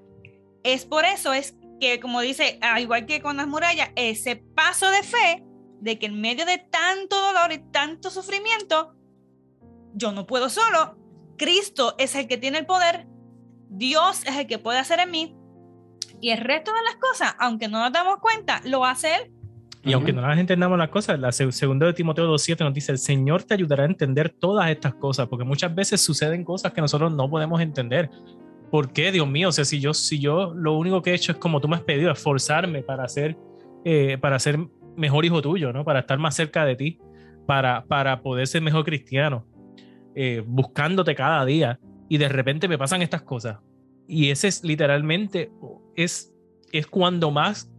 Es 0.63 0.85
por 0.85 1.03
eso, 1.03 1.33
es 1.33 1.57
que 1.81 1.99
como 1.99 2.21
dice, 2.21 2.59
al 2.61 2.81
igual 2.81 3.05
que 3.05 3.21
con 3.21 3.35
las 3.35 3.47
murallas, 3.47 3.89
ese 3.97 4.37
paso 4.37 4.89
de 4.89 5.03
fe 5.03 5.43
de 5.81 5.99
que 5.99 6.05
en 6.05 6.21
medio 6.21 6.45
de 6.45 6.59
tanto 6.59 7.19
dolor 7.19 7.51
y 7.51 7.57
tanto 7.71 8.09
sufrimiento, 8.09 8.95
yo 9.93 10.13
no 10.13 10.25
puedo 10.25 10.49
solo, 10.49 10.97
Cristo 11.37 11.95
es 11.97 12.15
el 12.15 12.29
que 12.29 12.37
tiene 12.37 12.59
el 12.59 12.65
poder, 12.65 13.05
Dios 13.67 14.23
es 14.25 14.37
el 14.37 14.47
que 14.47 14.59
puede 14.59 14.79
hacer 14.79 15.01
en 15.01 15.11
mí, 15.11 15.35
y 16.25 16.31
el 16.31 16.39
resto 16.39 16.71
de 16.73 16.81
las 16.81 16.95
cosas, 16.95 17.35
aunque 17.37 17.67
no 17.67 17.79
nos 17.79 17.93
damos 17.93 18.17
cuenta, 18.17 18.59
lo 18.65 18.83
hace 18.83 19.13
Él. 19.13 19.31
Y 19.83 19.93
aunque 19.93 20.11
no 20.11 20.21
las 20.21 20.39
entendamos 20.39 20.75
las 20.75 20.89
cosas, 20.89 21.19
la 21.19 21.31
segunda 21.31 21.85
de 21.85 21.93
Timoteo 21.93 22.25
2.7 22.33 22.61
nos 22.61 22.73
dice, 22.73 22.91
el 22.91 22.97
Señor 22.97 23.43
te 23.43 23.53
ayudará 23.53 23.83
a 23.83 23.85
entender 23.85 24.31
todas 24.31 24.67
estas 24.71 24.95
cosas, 24.95 25.27
porque 25.27 25.45
muchas 25.45 25.75
veces 25.75 26.01
suceden 26.01 26.43
cosas 26.43 26.73
que 26.73 26.81
nosotros 26.81 27.13
no 27.13 27.29
podemos 27.29 27.61
entender. 27.61 28.09
¿Por 28.71 28.91
qué, 28.91 29.11
Dios 29.11 29.27
mío? 29.27 29.49
O 29.49 29.51
sea, 29.51 29.65
si 29.65 29.79
yo, 29.79 29.93
si 29.93 30.17
yo 30.19 30.51
lo 30.55 30.73
único 30.73 31.03
que 31.03 31.11
he 31.11 31.13
hecho 31.13 31.33
es 31.33 31.37
como 31.37 31.61
tú 31.61 31.67
me 31.67 31.75
has 31.75 31.83
pedido, 31.83 32.11
esforzarme 32.11 32.81
para 32.81 33.07
ser, 33.07 33.37
eh, 33.83 34.17
para 34.19 34.39
ser 34.39 34.57
mejor 34.97 35.25
hijo 35.25 35.43
tuyo, 35.43 35.73
¿no? 35.73 35.85
Para 35.85 35.99
estar 35.99 36.17
más 36.17 36.33
cerca 36.33 36.65
de 36.65 36.75
ti, 36.75 36.99
para, 37.45 37.85
para 37.85 38.23
poder 38.23 38.47
ser 38.47 38.63
mejor 38.63 38.83
cristiano, 38.83 39.45
eh, 40.15 40.41
buscándote 40.43 41.13
cada 41.13 41.45
día, 41.45 41.79
y 42.09 42.17
de 42.17 42.29
repente 42.29 42.67
me 42.67 42.79
pasan 42.79 43.03
estas 43.03 43.21
cosas. 43.21 43.59
Y 44.07 44.29
ese 44.29 44.47
es 44.47 44.63
literalmente, 44.63 45.51
es, 45.95 46.33
es 46.71 46.87
cuando 46.87 47.31
más 47.31 47.71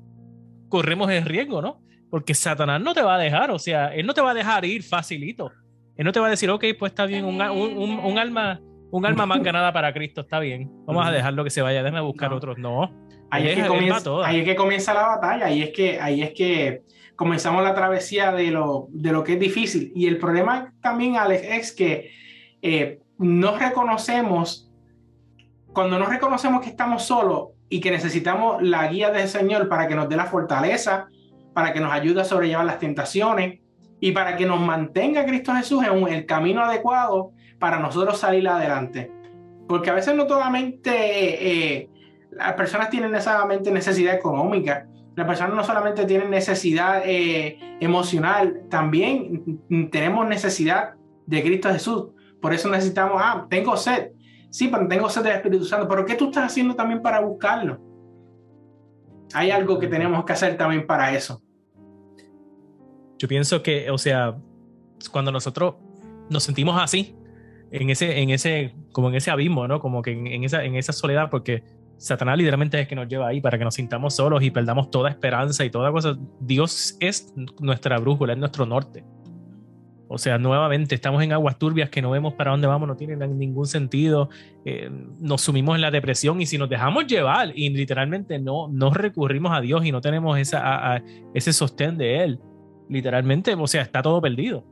corremos 0.68 1.10
el 1.10 1.24
riesgo, 1.24 1.62
¿no? 1.62 1.82
Porque 2.10 2.34
Satanás 2.34 2.80
no 2.80 2.94
te 2.94 3.02
va 3.02 3.16
a 3.16 3.18
dejar, 3.18 3.50
o 3.50 3.58
sea, 3.58 3.94
él 3.94 4.06
no 4.06 4.14
te 4.14 4.20
va 4.20 4.30
a 4.30 4.34
dejar 4.34 4.64
ir 4.64 4.82
facilito. 4.82 5.50
Él 5.96 6.04
no 6.04 6.12
te 6.12 6.20
va 6.20 6.26
a 6.26 6.30
decir, 6.30 6.50
ok, 6.50 6.64
pues 6.78 6.92
está 6.92 7.06
bien, 7.06 7.24
un, 7.24 7.40
un, 7.40 8.18
alma 8.18 8.60
un 8.90 9.06
alma 9.06 9.26
más 9.26 9.42
ganada 9.42 9.72
para 9.72 9.92
Cristo, 9.92 10.20
está 10.20 10.38
bien. 10.38 10.70
Vamos 10.86 11.06
a 11.06 11.10
dejarlo 11.10 11.42
que 11.42 11.50
se 11.50 11.62
vaya, 11.62 11.82
déjame 11.82 12.02
buscar 12.02 12.32
otros. 12.32 12.58
No. 12.58 12.92
Ahí 13.30 13.48
es, 13.48 13.56
que 13.56 13.66
comienza, 13.66 14.10
ahí 14.24 14.40
es 14.40 14.44
que 14.44 14.54
comienza 14.54 14.94
la 14.94 15.06
batalla, 15.06 15.46
ahí 15.46 15.62
es 15.62 15.70
que, 15.70 16.00
ahí 16.00 16.22
es 16.22 16.32
que 16.32 16.82
comenzamos 17.16 17.64
la 17.64 17.74
travesía 17.74 18.30
de 18.30 18.50
lo, 18.50 18.86
de 18.90 19.10
lo 19.10 19.24
que 19.24 19.32
es 19.32 19.40
difícil. 19.40 19.90
Y 19.96 20.06
el 20.06 20.18
problema 20.18 20.72
también, 20.80 21.16
Alex, 21.16 21.42
es 21.42 21.72
que 21.72 22.10
eh, 22.62 23.00
no 23.18 23.58
reconocemos, 23.58 24.70
cuando 25.72 25.98
no 25.98 26.06
reconocemos 26.06 26.62
que 26.62 26.68
estamos 26.68 27.04
solos, 27.04 27.48
y 27.68 27.80
que 27.80 27.90
necesitamos 27.90 28.62
la 28.62 28.86
guía 28.88 29.10
del 29.10 29.28
Señor 29.28 29.68
para 29.68 29.88
que 29.88 29.94
nos 29.94 30.08
dé 30.08 30.16
la 30.16 30.26
fortaleza, 30.26 31.08
para 31.52 31.72
que 31.72 31.80
nos 31.80 31.92
ayude 31.92 32.20
a 32.20 32.24
sobrellevar 32.24 32.64
las 32.64 32.78
tentaciones 32.78 33.60
y 34.00 34.12
para 34.12 34.36
que 34.36 34.46
nos 34.46 34.60
mantenga 34.60 35.24
Cristo 35.24 35.54
Jesús 35.54 35.84
en 35.84 36.06
el 36.08 36.26
camino 36.26 36.62
adecuado 36.62 37.32
para 37.58 37.78
nosotros 37.78 38.18
salir 38.18 38.46
adelante. 38.48 39.10
Porque 39.66 39.90
a 39.90 39.94
veces 39.94 40.14
no 40.14 40.28
solamente 40.28 40.90
eh, 40.92 41.90
las 42.30 42.52
personas 42.52 42.90
tienen 42.90 43.10
necesariamente 43.10 43.70
necesidad 43.72 44.14
económica, 44.14 44.86
las 45.16 45.26
personas 45.26 45.54
no 45.54 45.64
solamente 45.64 46.04
tienen 46.04 46.30
necesidad 46.30 47.02
eh, 47.04 47.58
emocional, 47.80 48.64
también 48.68 49.62
tenemos 49.90 50.28
necesidad 50.28 50.94
de 51.24 51.42
Cristo 51.42 51.72
Jesús. 51.72 52.08
Por 52.40 52.52
eso 52.52 52.68
necesitamos, 52.68 53.20
ah, 53.24 53.46
tengo 53.48 53.76
sed, 53.78 54.10
Sí, 54.51 54.68
pero 54.68 54.86
tengo 54.88 55.09
sed 55.09 55.22
del 55.22 55.36
Espíritu 55.36 55.64
Santo. 55.64 55.88
Pero 55.88 56.05
¿qué 56.05 56.14
tú 56.14 56.26
estás 56.26 56.44
haciendo 56.44 56.74
también 56.74 57.03
para 57.03 57.20
buscarlo? 57.20 57.80
Hay 59.34 59.51
algo 59.51 59.78
que 59.78 59.86
tenemos 59.86 60.24
que 60.24 60.32
hacer 60.32 60.57
también 60.57 60.86
para 60.86 61.14
eso. 61.14 61.42
Yo 63.18 63.28
pienso 63.28 63.62
que, 63.62 63.90
o 63.90 63.99
sea, 63.99 64.36
cuando 65.11 65.32
nosotros 65.32 65.76
nos 66.30 66.44
sentimos 66.44 66.80
así, 66.80 67.16
en 67.70 67.90
ese, 67.90 68.20
en 68.20 68.30
ese, 68.30 68.74
como 68.92 69.09
en 69.09 69.16
ese 69.16 69.30
abismo, 69.30 69.66
¿no? 69.66 69.80
Como 69.80 70.03
que 70.03 70.12
en, 70.12 70.44
esa, 70.44 70.64
en 70.64 70.76
esa 70.76 70.92
soledad, 70.92 71.30
porque 71.30 71.64
Satanás 71.99 72.38
literalmente 72.38 72.80
es 72.80 72.88
que 72.88 72.94
nos 72.94 73.09
lleva 73.09 73.28
ahí 73.28 73.40
para 73.40 73.59
que 73.59 73.64
nos 73.64 73.74
sintamos 73.74 74.14
solos 74.14 74.42
y 74.42 74.51
perdamos 74.51 74.90
toda 74.90 75.11
esperanza 75.11 75.64
y 75.64 75.70
toda 75.70 75.90
cosa. 75.90 76.16
Dios 76.40 76.97
es 77.01 77.32
nuestra 77.59 77.99
brújula, 77.99 78.34
es 78.34 78.38
nuestro 78.38 78.66
norte. 78.66 79.05
O 80.09 80.18
sea, 80.18 80.38
nuevamente 80.38 80.94
estamos 80.94 81.22
en 81.22 81.32
aguas 81.32 81.59
turbias 81.59 81.90
que 81.90 82.00
no 82.00 82.11
vemos 82.11 82.34
para 82.34 82.52
dónde 82.52 82.68
vamos, 82.68 82.86
no 82.86 82.96
tiene 82.96 83.16
ningún 83.26 83.66
sentido. 83.66 84.28
Eh, 84.64 84.88
nos 85.20 85.42
sumimos 85.42 85.74
en 85.74 85.80
la 85.80 85.90
depresión 85.90 86.40
y 86.40 86.46
si 86.46 86.59
nos 86.59 86.68
dejamos 86.68 87.07
llevar 87.07 87.52
y 87.54 87.70
literalmente 87.70 88.38
no, 88.38 88.68
no 88.68 88.90
recurrimos 88.90 89.52
a 89.52 89.61
Dios 89.61 89.84
y 89.84 89.90
no 89.90 90.00
tenemos 90.00 90.38
esa, 90.38 91.02
ese 91.34 91.52
sostén 91.52 91.98
de 91.98 92.22
Él, 92.22 92.40
literalmente, 92.88 93.54
o 93.54 93.66
sea, 93.66 93.82
está 93.82 94.00
todo 94.00 94.20
perdido. 94.20 94.64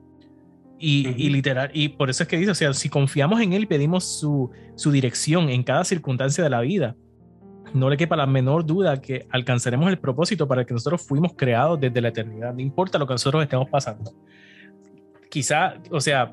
Y, 0.78 1.08
y, 1.16 1.30
literal, 1.30 1.70
y 1.72 1.88
por 1.88 2.10
eso 2.10 2.24
es 2.24 2.28
que 2.28 2.36
dice, 2.36 2.50
o 2.50 2.54
sea, 2.54 2.72
si 2.72 2.88
confiamos 2.88 3.40
en 3.40 3.54
Él 3.54 3.62
y 3.62 3.66
pedimos 3.66 4.04
su, 4.04 4.50
su 4.76 4.92
dirección 4.92 5.48
en 5.48 5.64
cada 5.64 5.84
circunstancia 5.84 6.44
de 6.44 6.50
la 6.50 6.60
vida, 6.60 6.96
no 7.72 7.90
le 7.90 7.96
quepa 7.96 8.14
la 8.14 8.26
menor 8.26 8.64
duda 8.64 9.00
que 9.00 9.26
alcanzaremos 9.30 9.88
el 9.88 9.98
propósito 9.98 10.46
para 10.46 10.60
el 10.60 10.66
que 10.66 10.74
nosotros 10.74 11.04
fuimos 11.04 11.32
creados 11.36 11.80
desde 11.80 12.00
la 12.00 12.08
eternidad, 12.08 12.54
no 12.54 12.60
importa 12.60 12.98
lo 12.98 13.06
que 13.06 13.14
nosotros 13.14 13.42
estemos 13.42 13.68
pasando 13.68 14.12
quizá, 15.34 15.74
o 15.90 16.00
sea, 16.00 16.32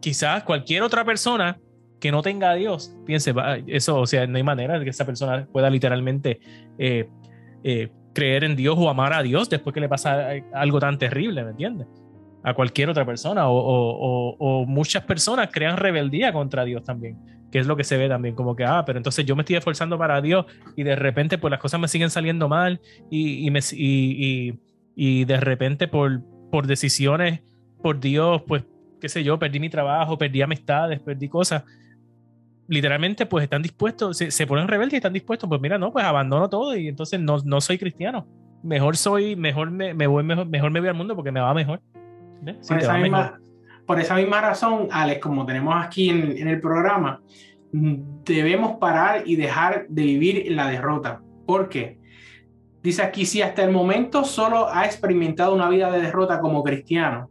quizás 0.00 0.44
cualquier 0.44 0.84
otra 0.84 1.04
persona 1.04 1.58
que 1.98 2.12
no 2.12 2.22
tenga 2.22 2.52
a 2.52 2.54
Dios 2.54 2.96
piense, 3.04 3.34
eso, 3.66 3.98
o 3.98 4.06
sea, 4.06 4.24
no 4.28 4.36
hay 4.36 4.44
manera 4.44 4.78
de 4.78 4.84
que 4.84 4.90
esa 4.90 5.04
persona 5.04 5.48
pueda 5.52 5.68
literalmente 5.68 6.38
eh, 6.78 7.08
eh, 7.64 7.88
creer 8.14 8.44
en 8.44 8.54
Dios 8.54 8.76
o 8.78 8.88
amar 8.88 9.14
a 9.14 9.24
Dios 9.24 9.50
después 9.50 9.74
que 9.74 9.80
le 9.80 9.88
pasa 9.88 10.28
algo 10.52 10.78
tan 10.78 10.96
terrible, 10.96 11.42
¿me 11.42 11.50
entiendes? 11.50 11.88
A 12.44 12.54
cualquier 12.54 12.88
otra 12.88 13.04
persona 13.04 13.46
o, 13.48 14.64
muchas 14.64 15.02
personas 15.02 15.48
crean 15.50 15.76
rebeldía 15.76 16.32
contra 16.32 16.64
Dios 16.64 16.84
también, 16.84 17.18
que 17.50 17.58
es 17.58 17.66
lo 17.66 17.76
que 17.76 17.82
se 17.82 17.96
ve 17.96 18.08
también, 18.08 18.36
como 18.36 18.54
que, 18.54 18.64
ah, 18.64 18.84
pero 18.86 19.00
entonces 19.00 19.26
yo 19.26 19.34
me 19.34 19.42
estoy 19.42 19.56
esforzando 19.56 19.98
para 19.98 20.20
Dios 20.20 20.46
y 20.76 20.84
de 20.84 20.94
repente 20.94 21.36
pues 21.36 21.50
las 21.50 21.58
cosas 21.58 21.80
me 21.80 21.88
siguen 21.88 22.10
saliendo 22.10 22.48
mal 22.48 22.80
y, 23.10 23.44
y, 23.44 23.50
me, 23.50 23.58
y, 23.72 24.54
y 24.94 25.24
de 25.24 25.40
repente 25.40 25.88
por, 25.88 26.22
por 26.52 26.68
decisiones, 26.68 27.40
por 27.80 27.98
Dios, 27.98 28.42
pues 28.46 28.64
qué 29.00 29.08
sé 29.08 29.24
yo, 29.24 29.38
perdí 29.38 29.58
mi 29.58 29.70
trabajo, 29.70 30.16
perdí 30.16 30.42
amistades, 30.42 31.00
perdí 31.00 31.28
cosas. 31.28 31.64
Literalmente, 32.68 33.26
pues 33.26 33.44
están 33.44 33.62
dispuestos, 33.62 34.16
se, 34.16 34.46
ponen 34.46 34.68
rebeldes 34.68 34.94
y 34.94 34.96
están 34.96 35.12
dispuestos, 35.12 35.48
pues 35.48 35.60
mira, 35.60 35.76
no, 35.78 35.90
pues 35.90 36.04
abandono 36.04 36.48
todo 36.48 36.76
y 36.76 36.86
entonces 36.86 37.18
no, 37.18 37.38
no 37.44 37.60
soy 37.60 37.78
cristiano. 37.78 38.26
Mejor 38.62 38.96
soy, 38.96 39.34
mejor 39.34 39.70
me, 39.70 39.94
me 39.94 40.06
voy, 40.06 40.22
mejor, 40.22 40.46
mejor, 40.46 40.70
me 40.70 40.80
voy 40.80 40.88
al 40.88 40.94
mundo 40.94 41.16
porque 41.16 41.32
me 41.32 41.40
va 41.40 41.52
mejor. 41.52 41.80
por, 42.68 42.78
esa 42.78 42.98
misma, 42.98 43.40
por, 43.86 43.98
esa 43.98 44.14
misma, 44.14 44.40
razón, 44.40 44.88
Alex, 44.92 45.20
como 45.20 45.44
tenemos 45.46 45.74
aquí 45.84 46.10
en, 46.10 46.38
en 46.38 46.46
el 46.46 46.60
programa, 46.60 47.20
debemos 47.72 48.78
parar 48.78 49.22
y 49.26 49.34
dejar 49.34 49.86
de 49.88 50.02
vivir 50.02 50.46
en 50.46 50.56
la 50.56 50.68
derrota. 50.68 51.22
¿Por 51.46 51.68
qué? 51.68 51.98
Dice 52.82 53.02
aquí, 53.02 53.26
si 53.26 53.42
hasta 53.42 53.62
el 53.62 53.72
momento 53.72 54.24
solo 54.24 54.68
ha 54.72 54.86
experimentado 54.86 55.54
una 55.54 55.68
vida 55.68 55.90
de 55.90 56.00
derrota 56.00 56.40
como 56.40 56.62
cristiano, 56.62 57.28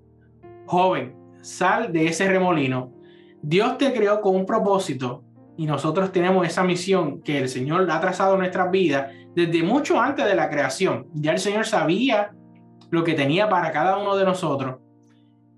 joven, 0.70 1.16
sal 1.42 1.92
de 1.92 2.06
ese 2.06 2.28
remolino. 2.28 2.94
Dios 3.42 3.78
te 3.80 3.92
creó 3.92 4.22
con 4.22 4.36
un 4.36 4.46
propósito 4.46 5.24
y 5.58 5.66
nosotros 5.66 6.12
tenemos 6.12 6.46
esa 6.46 6.64
misión 6.64 7.22
que 7.24 7.40
el 7.40 7.50
Señor 7.50 7.90
ha 7.90 8.00
trazado 8.00 8.34
en 8.34 8.42
nuestras 8.42 8.70
vidas 8.70 9.12
desde 9.36 9.64
mucho 9.64 10.00
antes 10.00 10.26
de 10.26 10.36
la 10.36 10.48
creación. 10.48 11.08
Ya 11.16 11.32
el 11.32 11.40
Señor 11.40 11.66
sabía 11.66 12.32
lo 12.92 13.04
que 13.04 13.16
tenía 13.16 13.50
para 13.50 13.72
cada 13.72 13.98
uno 13.98 14.16
de 14.16 14.26
nosotros 14.26 14.78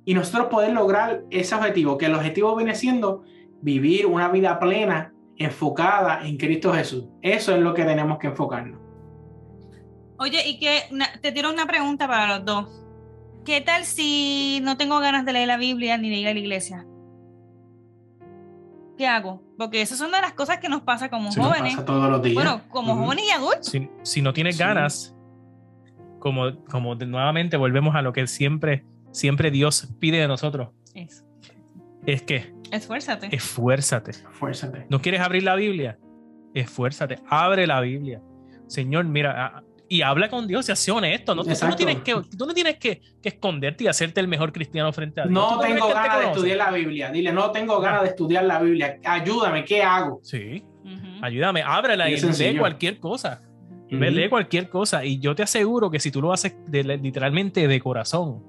y 0.05 0.13
nosotros 0.13 0.47
poder 0.47 0.71
lograr 0.71 1.23
ese 1.29 1.55
objetivo, 1.55 1.97
que 1.97 2.05
el 2.05 2.15
objetivo 2.15 2.55
viene 2.55 2.73
siendo 2.73 3.23
vivir 3.61 4.05
una 4.05 4.29
vida 4.29 4.59
plena, 4.59 5.13
enfocada 5.35 6.25
en 6.25 6.37
Cristo 6.37 6.71
Jesús. 6.73 7.05
Eso 7.21 7.53
es 7.53 7.61
lo 7.61 7.73
que 7.73 7.83
tenemos 7.83 8.17
que 8.17 8.27
enfocarnos. 8.27 8.79
Oye, 10.17 10.47
y 10.47 10.57
que 10.57 10.83
te 11.21 11.33
tiro 11.33 11.51
una 11.51 11.65
pregunta 11.65 12.07
para 12.07 12.37
los 12.37 12.45
dos. 12.45 12.80
¿Qué 13.45 13.61
tal 13.61 13.85
si 13.85 14.59
no 14.63 14.77
tengo 14.77 14.99
ganas 14.99 15.25
de 15.25 15.33
leer 15.33 15.47
la 15.47 15.57
Biblia 15.57 15.97
ni 15.97 16.09
de 16.09 16.17
ir 16.17 16.27
a 16.27 16.33
la 16.33 16.39
iglesia? 16.39 16.85
¿Qué 18.97 19.07
hago? 19.07 19.41
Porque 19.57 19.81
esas 19.81 19.97
son 19.97 20.09
una 20.09 20.17
de 20.17 20.23
las 20.23 20.33
cosas 20.33 20.59
que 20.59 20.69
nos 20.69 20.81
pasa 20.81 21.09
como 21.09 21.31
jóvenes. 21.31 21.73
pasa 21.73 21.85
todos 21.85 22.09
los 22.09 22.21
días. 22.21 22.35
Bueno, 22.35 22.61
como 22.69 22.95
jóvenes 22.95 23.25
y 23.27 23.31
adultos. 23.31 23.73
Si, 24.03 24.21
no 24.21 24.31
tienes 24.33 24.59
ganas, 24.59 25.15
como, 26.19 26.63
como 26.65 26.93
nuevamente 26.93 27.57
volvemos 27.57 27.95
a 27.95 28.03
lo 28.03 28.13
que 28.13 28.27
siempre, 28.27 28.85
siempre 29.11 29.49
Dios 29.49 29.91
pide 29.99 30.19
de 30.19 30.27
nosotros. 30.27 30.69
Es, 30.93 31.25
es 32.05 32.21
que. 32.21 32.53
Esfuérzate. 32.71 33.35
Esfuérzate. 33.35 34.11
Esfuérzate. 34.11 34.85
¿No 34.89 35.01
quieres 35.01 35.21
abrir 35.21 35.43
la 35.43 35.55
Biblia? 35.55 35.97
Esfuérzate. 36.53 37.17
Abre 37.27 37.65
la 37.65 37.81
Biblia. 37.81 38.21
Señor, 38.67 39.05
mira, 39.05 39.63
y 39.91 40.03
habla 40.03 40.29
con 40.29 40.47
Dios 40.47 40.69
y 40.69 40.73
sea 40.73 40.93
honesto. 40.93 41.35
¿no? 41.35 41.43
Tú, 41.43 41.49
no 41.49 41.75
tienes, 41.75 41.97
que, 41.97 42.13
tú 42.13 42.45
no 42.45 42.53
tienes 42.53 42.77
que, 42.77 43.01
esconderte 43.21 43.83
y 43.83 43.87
hacerte 43.87 44.21
el 44.21 44.27
mejor 44.29 44.53
cristiano 44.53 44.93
frente 44.93 45.19
a 45.19 45.25
Dios. 45.25 45.33
No 45.33 45.59
tengo 45.59 45.89
ganas 45.89 46.19
de 46.19 46.25
estudiar 46.27 46.57
la 46.57 46.71
Biblia. 46.71 47.11
Dile, 47.11 47.33
no 47.33 47.51
tengo 47.51 47.77
ganas 47.81 48.03
de 48.03 48.07
estudiar 48.07 48.45
la 48.45 48.61
Biblia. 48.61 48.99
Ayúdame, 49.03 49.65
¿qué 49.65 49.83
hago? 49.83 50.21
Sí, 50.23 50.63
ayúdame, 51.21 51.61
ábrela 51.61 52.09
y, 52.09 52.15
lee 52.15 52.57
cualquier 52.57 52.99
cosa. 52.99 53.41
Lee 53.89 54.29
cualquier 54.29 54.69
cosa. 54.69 55.03
Y 55.03 55.19
yo 55.19 55.35
te 55.35 55.43
aseguro 55.43 55.91
que 55.91 55.99
si 55.99 56.09
tú 56.09 56.21
lo 56.21 56.31
haces 56.31 56.55
literalmente 56.71 57.67
de 57.67 57.79
corazón, 57.81 58.45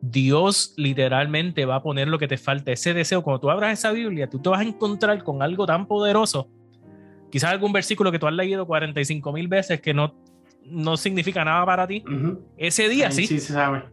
Dios 0.00 0.72
literalmente 0.76 1.64
va 1.64 1.76
a 1.76 1.82
poner 1.82 2.06
lo 2.06 2.20
que 2.20 2.28
te 2.28 2.36
falta, 2.36 2.70
ese 2.70 2.94
deseo. 2.94 3.22
Cuando 3.24 3.40
tú 3.40 3.50
abras 3.50 3.72
esa 3.72 3.90
Biblia, 3.90 4.30
tú 4.30 4.38
te 4.38 4.50
vas 4.50 4.60
a 4.60 4.62
encontrar 4.62 5.24
con 5.24 5.42
algo 5.42 5.66
tan 5.66 5.88
poderoso. 5.88 6.48
Quizás 7.32 7.50
algún 7.50 7.72
versículo 7.72 8.12
que 8.12 8.20
tú 8.20 8.28
has 8.28 8.34
leído 8.34 8.64
45 8.64 9.32
mil 9.32 9.48
veces 9.48 9.80
que 9.80 9.92
no 9.92 10.14
no 10.66 10.96
significa 10.96 11.44
nada 11.44 11.64
para 11.66 11.86
ti, 11.86 12.04
ese 12.56 12.88
día 12.88 13.10
sí. 13.10 13.26
Sí, 13.26 13.40
se 13.40 13.52
sabe. 13.52 13.84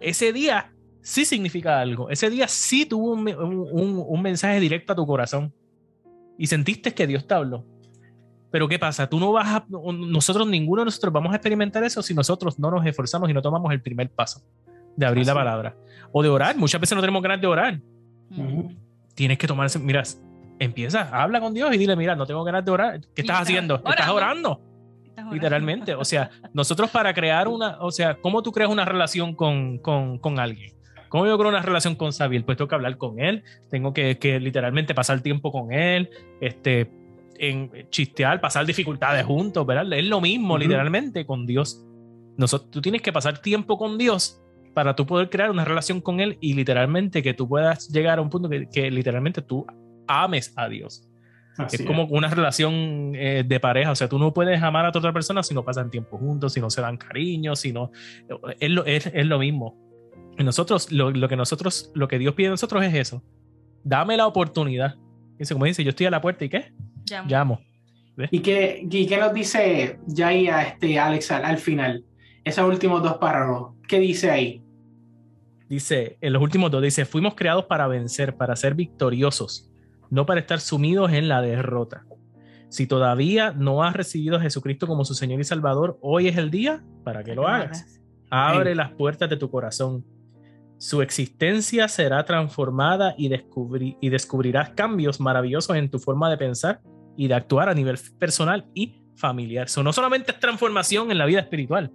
Ese 0.00 0.32
día 0.32 0.72
sí 1.02 1.24
significa 1.24 1.80
algo. 1.80 2.10
Ese 2.10 2.30
día 2.30 2.48
sí 2.48 2.86
tuvo 2.86 3.12
un, 3.12 4.22
mensaje 4.22 4.60
directo 4.60 4.92
a 4.92 4.96
tu 4.96 5.06
corazón. 5.06 5.52
Y 6.38 6.46
sentiste 6.46 6.94
que 6.94 7.06
Dios 7.06 7.26
te 7.26 7.34
habló. 7.34 7.64
Pero 8.50 8.66
¿qué 8.66 8.78
pasa? 8.78 9.08
Tú 9.08 9.20
no 9.20 9.32
vas 9.32 9.48
a, 9.48 9.66
nosotros, 9.68 10.48
ninguno 10.48 10.82
de 10.82 10.86
nosotros 10.86 11.12
vamos 11.12 11.32
a 11.32 11.36
experimentar 11.36 11.84
eso 11.84 12.02
si 12.02 12.14
nosotros 12.14 12.58
no 12.58 12.70
nos 12.70 12.84
esforzamos 12.84 13.30
y 13.30 13.32
no 13.32 13.42
tomamos 13.42 13.72
el 13.72 13.80
primer 13.80 14.10
paso 14.10 14.42
de 14.96 15.06
abrir 15.06 15.26
la 15.26 15.34
palabra. 15.34 15.76
O 16.12 16.22
de 16.22 16.28
orar. 16.28 16.56
Muchas 16.56 16.80
veces 16.80 16.96
no 16.96 17.00
tenemos 17.00 17.22
ganas 17.22 17.40
de 17.40 17.46
orar. 17.46 17.80
Tienes 19.14 19.38
que 19.38 19.46
tomarse, 19.46 19.78
mira, 19.78 20.02
empieza, 20.58 21.08
habla 21.12 21.40
con 21.40 21.54
Dios 21.54 21.74
y 21.74 21.78
dile, 21.78 21.94
mira, 21.96 22.16
no 22.16 22.26
tengo 22.26 22.42
ganas 22.42 22.64
de 22.64 22.70
orar. 22.70 23.00
¿Qué 23.14 23.22
estás 23.22 23.42
haciendo? 23.42 23.76
¿Estás 23.76 24.08
orando? 24.08 24.60
Literalmente. 25.32 25.94
O 25.94 26.04
sea, 26.04 26.30
nosotros 26.52 26.90
para 26.90 27.12
crear 27.14 27.48
una, 27.48 27.78
o 27.80 27.90
sea, 27.90 28.14
¿cómo 28.20 28.42
tú 28.42 28.52
creas 28.52 28.70
una 28.70 28.84
relación 28.84 29.34
con, 29.34 29.78
con, 29.78 30.18
con 30.18 30.38
alguien? 30.38 30.74
¿Cómo 31.08 31.26
yo 31.26 31.36
creo 31.36 31.48
una 31.48 31.62
relación 31.62 31.96
con 31.96 32.12
Xavier? 32.12 32.44
Pues 32.44 32.56
tengo 32.56 32.68
que 32.68 32.74
hablar 32.76 32.96
con 32.96 33.18
él, 33.18 33.42
tengo 33.68 33.92
que, 33.92 34.18
que 34.18 34.38
literalmente 34.38 34.94
pasar 34.94 35.20
tiempo 35.20 35.50
con 35.50 35.72
él, 35.72 36.08
este, 36.40 36.88
en 37.36 37.70
chistear, 37.90 38.40
pasar 38.40 38.64
dificultades 38.64 39.24
juntos, 39.26 39.66
¿verdad? 39.66 39.92
Es 39.92 40.04
lo 40.04 40.20
mismo, 40.20 40.56
literalmente, 40.56 41.26
con 41.26 41.46
Dios. 41.46 41.84
Nosotros, 42.36 42.70
tú 42.70 42.80
tienes 42.80 43.02
que 43.02 43.12
pasar 43.12 43.38
tiempo 43.38 43.76
con 43.76 43.98
Dios 43.98 44.40
para 44.72 44.94
tú 44.94 45.04
poder 45.04 45.30
crear 45.30 45.50
una 45.50 45.64
relación 45.64 46.00
con 46.00 46.20
Él 46.20 46.38
y 46.40 46.54
literalmente 46.54 47.24
que 47.24 47.34
tú 47.34 47.48
puedas 47.48 47.88
llegar 47.88 48.20
a 48.20 48.22
un 48.22 48.30
punto 48.30 48.48
que, 48.48 48.68
que 48.68 48.88
literalmente 48.90 49.42
tú 49.42 49.66
ames 50.06 50.52
a 50.56 50.68
Dios 50.68 51.09
es 51.70 51.82
como 51.82 52.04
una 52.04 52.28
relación 52.28 53.12
eh, 53.14 53.44
de 53.46 53.60
pareja, 53.60 53.90
o 53.90 53.94
sea, 53.94 54.08
tú 54.08 54.18
no 54.18 54.32
puedes 54.32 54.62
amar 54.62 54.86
a 54.86 54.88
otra 54.88 55.12
persona 55.12 55.42
si 55.42 55.54
no 55.54 55.64
pasan 55.64 55.90
tiempo 55.90 56.16
juntos, 56.18 56.52
si 56.52 56.60
no 56.60 56.70
se 56.70 56.80
dan 56.80 56.96
cariño, 56.96 57.56
si 57.56 57.72
no... 57.72 57.90
Es 58.58 58.70
lo, 58.70 58.84
es, 58.86 59.06
es 59.06 59.26
lo 59.26 59.38
mismo. 59.38 59.76
Y 60.38 60.44
nosotros, 60.44 60.90
lo, 60.90 61.10
lo, 61.10 61.28
que 61.28 61.36
nosotros, 61.36 61.90
lo 61.94 62.08
que 62.08 62.18
Dios 62.18 62.34
pide 62.34 62.46
de 62.46 62.52
nosotros 62.52 62.82
es 62.84 62.94
eso. 62.94 63.22
Dame 63.84 64.16
la 64.16 64.26
oportunidad. 64.26 64.96
Dice, 65.38 65.54
como 65.54 65.66
dice, 65.66 65.84
yo 65.84 65.90
estoy 65.90 66.06
a 66.06 66.10
la 66.10 66.20
puerta 66.20 66.44
y 66.44 66.48
¿qué? 66.48 66.72
Llamo. 67.26 67.60
¿Y, 68.30 68.40
qué, 68.40 68.86
¿Y 68.90 69.06
qué 69.06 69.16
nos 69.16 69.32
dice 69.32 69.98
ya 70.06 70.28
ahí 70.28 70.48
a 70.48 70.62
este 70.62 70.98
Alex 70.98 71.30
al, 71.30 71.44
al 71.44 71.58
final? 71.58 72.04
Esos 72.44 72.66
últimos 72.66 73.02
dos 73.02 73.18
párrafos. 73.18 73.74
¿Qué 73.88 73.98
dice 73.98 74.30
ahí? 74.30 74.62
Dice, 75.68 76.18
en 76.20 76.32
los 76.32 76.42
últimos 76.42 76.70
dos, 76.70 76.82
dice, 76.82 77.04
fuimos 77.04 77.34
creados 77.34 77.66
para 77.66 77.86
vencer, 77.86 78.36
para 78.36 78.56
ser 78.56 78.74
victoriosos 78.74 79.69
no 80.10 80.26
para 80.26 80.40
estar 80.40 80.60
sumidos 80.60 81.12
en 81.12 81.28
la 81.28 81.40
derrota. 81.40 82.04
Si 82.68 82.86
todavía 82.86 83.52
no 83.52 83.82
has 83.82 83.94
recibido 83.94 84.36
a 84.36 84.40
Jesucristo 84.40 84.86
como 84.86 85.04
su 85.04 85.14
Señor 85.14 85.40
y 85.40 85.44
Salvador, 85.44 85.98
hoy 86.02 86.28
es 86.28 86.36
el 86.36 86.50
día 86.50 86.84
para 87.04 87.24
que 87.24 87.34
lo 87.34 87.48
hagas. 87.48 88.00
Abre 88.30 88.74
las 88.74 88.92
puertas 88.92 89.28
de 89.28 89.36
tu 89.36 89.50
corazón. 89.50 90.04
Su 90.78 91.02
existencia 91.02 91.88
será 91.88 92.24
transformada 92.24 93.14
y, 93.18 93.30
y 94.00 94.08
descubrirás 94.08 94.70
cambios 94.70 95.20
maravillosos 95.20 95.76
en 95.76 95.90
tu 95.90 95.98
forma 95.98 96.30
de 96.30 96.36
pensar 96.36 96.80
y 97.16 97.26
de 97.26 97.34
actuar 97.34 97.68
a 97.68 97.74
nivel 97.74 97.98
personal 98.18 98.66
y 98.72 99.02
familiar. 99.16 99.66
Eso 99.66 99.82
no 99.82 99.92
solamente 99.92 100.32
es 100.32 100.38
transformación 100.38 101.10
en 101.10 101.18
la 101.18 101.26
vida 101.26 101.40
espiritual, 101.40 101.92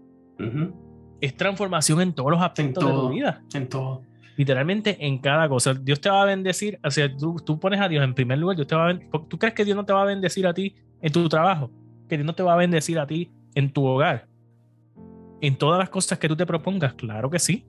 es 1.21 1.37
transformación 1.37 2.01
en 2.01 2.13
todos 2.13 2.31
los 2.31 2.41
aspectos 2.41 2.85
de 2.85 2.91
tu 2.91 3.09
vida. 3.09 3.41
En 3.53 3.69
todo 3.69 4.03
literalmente 4.37 4.97
en 5.05 5.17
cada 5.19 5.47
cosa. 5.47 5.73
Dios 5.73 6.01
te 6.01 6.09
va 6.09 6.21
a 6.21 6.25
bendecir, 6.25 6.79
o 6.83 6.91
sea, 6.91 7.13
tú, 7.15 7.37
tú 7.45 7.59
pones 7.59 7.79
a 7.79 7.87
Dios 7.87 8.03
en 8.03 8.13
primer 8.13 8.37
lugar, 8.37 8.55
Dios 8.55 8.67
te 8.67 8.75
va 8.75 8.89
a 8.89 8.99
¿tú 9.27 9.37
crees 9.37 9.53
que 9.53 9.65
Dios 9.65 9.75
no 9.75 9.85
te 9.85 9.93
va 9.93 10.01
a 10.01 10.05
bendecir 10.05 10.45
a 10.47 10.53
ti 10.53 10.75
en 11.01 11.11
tu 11.11 11.27
trabajo? 11.29 11.71
Que 12.09 12.17
Dios 12.17 12.25
no 12.25 12.35
te 12.35 12.43
va 12.43 12.53
a 12.53 12.57
bendecir 12.57 12.99
a 12.99 13.07
ti 13.07 13.31
en 13.55 13.71
tu 13.71 13.85
hogar. 13.85 14.27
En 15.41 15.57
todas 15.57 15.79
las 15.79 15.89
cosas 15.89 16.17
que 16.19 16.27
tú 16.27 16.35
te 16.35 16.45
propongas, 16.45 16.93
claro 16.93 17.29
que 17.29 17.39
sí. 17.39 17.65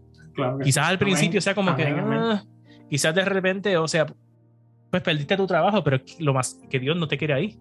quizás 0.63 0.89
al 0.89 0.99
principio 0.99 1.41
sea 1.41 1.55
como 1.55 1.75
que, 1.75 1.85
ah, 1.85 2.43
quizás 2.89 3.15
de 3.15 3.25
repente, 3.25 3.77
o 3.77 3.89
sea, 3.89 4.07
pues 4.91 5.03
perdiste 5.03 5.37
tu 5.37 5.47
trabajo, 5.47 5.83
pero 5.83 6.01
lo 6.19 6.35
más 6.35 6.59
que 6.71 6.79
Dios 6.79 6.97
no 6.97 7.09
te 7.09 7.19
quiere 7.19 7.35
ahí. 7.35 7.59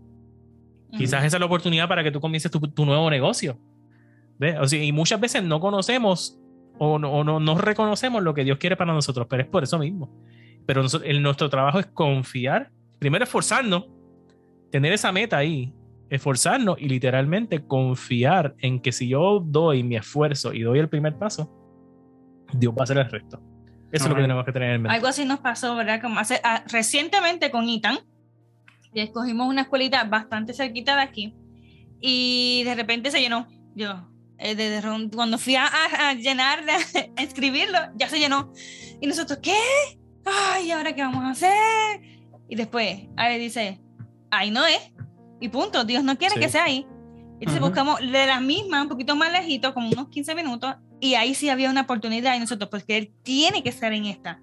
Quizás 0.97 1.25
esa 1.25 1.37
es 1.37 1.39
la 1.39 1.45
oportunidad 1.45 1.89
para 1.89 2.03
que 2.03 2.11
tú 2.11 2.21
comiences 2.21 2.49
tu, 2.49 2.59
tu 2.59 2.85
nuevo 2.85 3.09
negocio. 3.09 3.59
¿Ves? 4.37 4.55
O 4.59 4.67
sea, 4.67 4.81
y 4.81 4.91
muchas 4.91 5.19
veces 5.19 5.43
no 5.43 5.59
conocemos 5.59 6.39
o 6.77 6.99
no, 6.99 7.23
no, 7.23 7.57
reconocemos 7.57 8.23
lo 8.23 8.33
que 8.33 8.43
Dios 8.43 8.57
quiere 8.57 8.75
para 8.75 8.93
nosotros, 8.93 9.27
pero 9.29 9.43
es 9.43 9.49
por 9.49 9.63
eso 9.63 9.79
mismo. 9.79 10.09
Pero 10.65 10.83
el, 11.03 11.21
nuestro 11.21 11.49
trabajo 11.49 11.79
es 11.79 11.85
confiar, 11.87 12.71
primero 12.99 13.23
esforzarnos, 13.23 13.85
tener 14.71 14.93
esa 14.93 15.11
meta 15.11 15.37
ahí, 15.37 15.73
esforzarnos 16.09 16.77
y 16.79 16.89
literalmente 16.89 17.65
confiar 17.65 18.55
en 18.59 18.79
que 18.79 18.91
si 18.91 19.07
yo 19.07 19.39
doy 19.39 19.83
mi 19.83 19.95
esfuerzo 19.95 20.53
y 20.53 20.61
doy 20.61 20.79
el 20.79 20.89
primer 20.89 21.17
paso, 21.17 21.51
Dios 22.53 22.73
va 22.73 22.81
a 22.81 22.83
hacer 22.83 22.97
el 22.97 23.09
resto. 23.09 23.41
Eso 23.91 24.05
es 24.05 24.09
lo 24.09 24.15
que 24.15 24.21
tenemos 24.23 24.45
que 24.45 24.51
tener 24.51 24.75
en 24.75 24.81
mente. 24.81 24.95
Algo 24.95 25.07
así 25.07 25.23
nos 25.25 25.39
pasó, 25.39 25.75
¿verdad? 25.75 26.01
Como 26.01 26.19
hace, 26.19 26.41
ah, 26.43 26.63
recientemente 26.67 27.51
con 27.51 27.69
Itan, 27.69 27.99
escogimos 28.93 29.47
una 29.47 29.61
escuelita 29.61 30.03
bastante 30.03 30.53
cerquita 30.53 30.95
de 30.95 31.01
aquí, 31.01 31.35
y 31.99 32.63
de 32.65 32.75
repente 32.75 33.11
se 33.11 33.19
llenó. 33.19 33.47
Yo, 33.75 34.07
eh, 34.37 34.81
cuando 35.13 35.37
fui 35.37 35.55
a, 35.55 35.67
a, 35.67 36.13
llenar, 36.13 36.63
a 37.17 37.21
escribirlo, 37.21 37.77
ya 37.95 38.09
se 38.09 38.19
llenó. 38.19 38.51
Y 39.01 39.07
nosotros, 39.07 39.39
¿qué? 39.41 39.57
Ay, 40.25 40.71
¿ahora 40.71 40.93
qué 40.93 41.01
vamos 41.01 41.23
a 41.23 41.31
hacer? 41.31 42.01
Y 42.49 42.55
después, 42.55 43.07
Ale 43.15 43.37
dice, 43.37 43.81
ahí 44.31 44.51
no 44.51 44.65
es. 44.65 44.91
Y 45.39 45.49
punto, 45.49 45.83
Dios 45.83 46.03
no 46.03 46.17
quiere 46.17 46.39
que 46.39 46.49
sea 46.49 46.65
ahí. 46.65 46.87
Entonces 47.39 47.59
buscamos 47.59 47.99
de 47.99 48.25
la 48.25 48.39
misma, 48.39 48.81
un 48.81 48.89
poquito 48.89 49.15
más 49.15 49.31
lejito, 49.31 49.73
como 49.73 49.89
unos 49.89 50.07
15 50.07 50.35
minutos, 50.35 50.75
y 51.01 51.15
ahí 51.15 51.35
sí 51.35 51.49
había 51.49 51.69
una 51.69 51.81
oportunidad 51.81 52.35
y 52.35 52.39
nosotros, 52.39 52.69
porque 52.69 52.97
él 52.97 53.13
tiene 53.23 53.61
que 53.61 53.69
estar 53.69 53.91
en 53.91 54.05
esta. 54.05 54.41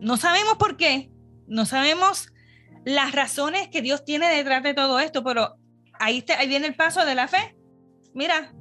No 0.00 0.16
sabemos 0.16 0.54
por 0.56 0.76
qué, 0.76 1.10
no 1.46 1.66
sabemos 1.66 2.32
las 2.84 3.12
razones 3.12 3.68
que 3.68 3.82
Dios 3.82 4.04
tiene 4.04 4.28
detrás 4.28 4.62
de 4.62 4.74
todo 4.74 5.00
esto, 5.00 5.24
pero 5.24 5.56
ahí, 5.98 6.24
ahí 6.38 6.48
viene 6.48 6.66
el 6.66 6.74
paso 6.74 7.04
de 7.04 7.14
la 7.14 7.26
fe. 7.26 7.56
Mira, 8.14 8.52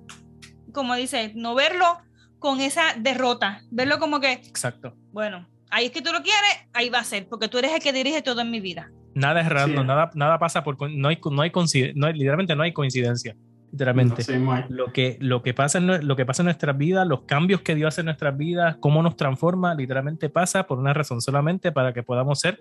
como 0.72 0.96
dice, 0.96 1.32
no 1.36 1.56
verlo 1.56 2.00
con 2.40 2.60
esa 2.60 2.94
derrota, 2.98 3.62
verlo 3.70 4.00
como 4.00 4.20
que... 4.20 4.34
Exacto. 4.34 4.96
Bueno, 5.12 5.48
ahí 5.70 5.88
es 5.88 5.92
que 5.92 6.02
tú 6.02 6.12
lo 6.12 6.22
quieres, 6.22 6.68
ahí 6.74 6.90
va 6.90 7.00
a 7.00 7.04
ser, 7.04 7.28
porque 7.28 7.48
tú 7.48 7.58
eres 7.58 7.72
el 7.74 7.82
que 7.82 7.94
dirige 7.94 8.22
todo 8.22 8.42
en 8.42 8.52
mi 8.52 8.60
vida. 8.60 8.92
Nada 9.14 9.42
es 9.42 9.50
random, 9.50 9.86
nada, 9.86 10.10
nada 10.16 10.40
pasa 10.40 10.64
por... 10.64 10.78
No 10.92 11.10
hay, 11.10 11.20
no 11.32 11.42
hay, 11.42 11.52
no 11.96 12.08
hay, 12.08 12.14
literalmente 12.14 12.56
no 12.56 12.64
hay 12.64 12.74
coincidencia 12.74 13.36
literalmente. 13.72 14.24
lo, 14.70 14.92
que, 14.92 15.18
lo, 15.20 15.42
que 15.42 15.54
pasa 15.54 15.78
en, 15.78 16.08
lo 16.08 16.16
que 16.16 16.26
pasa 16.26 16.44
en 16.44 16.46
nuestras 16.46 16.78
vidas, 16.78 17.08
los 17.08 17.22
cambios 17.22 17.62
que 17.62 17.76
Dios 17.76 17.90
hace 17.90 18.02
en 18.02 18.06
nuestras 18.06 18.38
vidas, 18.38 18.78
cómo 18.80 19.02
nos 19.02 19.16
transforma, 19.16 19.74
literalmente 19.76 20.30
pasa 20.30 20.68
por 20.68 20.78
una 20.78 20.94
razón 20.94 21.22
solamente 21.22 21.72
para 21.72 21.94
que 21.94 22.04
podamos 22.04 22.40
ser 22.40 22.60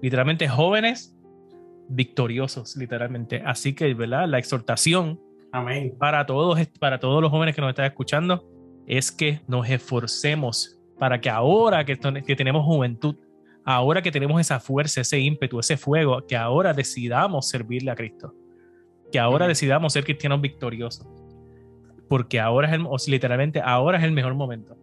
literalmente 0.00 0.48
jóvenes 0.48 1.14
victoriosos, 1.88 2.76
literalmente. 2.76 3.42
Así 3.44 3.74
que, 3.74 3.92
¿verdad? 3.94 4.26
La 4.28 4.38
exhortación 4.38 5.20
Amén. 5.52 5.94
para 5.98 6.24
todos, 6.26 6.58
para 6.80 6.98
todos 6.98 7.22
los 7.22 7.30
jóvenes 7.30 7.54
que 7.54 7.60
nos 7.60 7.70
están 7.70 7.84
escuchando 7.84 8.48
es 8.86 9.12
que 9.12 9.40
nos 9.46 9.68
esforcemos 9.68 10.78
para 10.98 11.20
que 11.20 11.30
ahora 11.30 11.84
que, 11.84 11.98
que 12.26 12.36
tenemos 12.36 12.64
juventud, 12.64 13.16
ahora 13.64 14.02
que 14.02 14.10
tenemos 14.10 14.40
esa 14.40 14.58
fuerza, 14.58 15.02
ese 15.02 15.20
ímpetu, 15.20 15.60
ese 15.60 15.76
fuego, 15.76 16.26
que 16.26 16.36
ahora 16.36 16.72
decidamos 16.72 17.48
servirle 17.48 17.90
a 17.90 17.94
Cristo 17.94 18.34
que 19.12 19.20
ahora 19.20 19.46
decidamos 19.46 19.92
ser 19.92 20.02
cristianos 20.02 20.40
victoriosos. 20.40 21.06
Porque 22.08 22.40
ahora 22.40 22.68
es 22.68 22.74
el, 22.74 23.12
literalmente, 23.12 23.60
ahora 23.60 23.98
es 23.98 24.04
el 24.04 24.10
mejor 24.10 24.34
momento. 24.34 24.76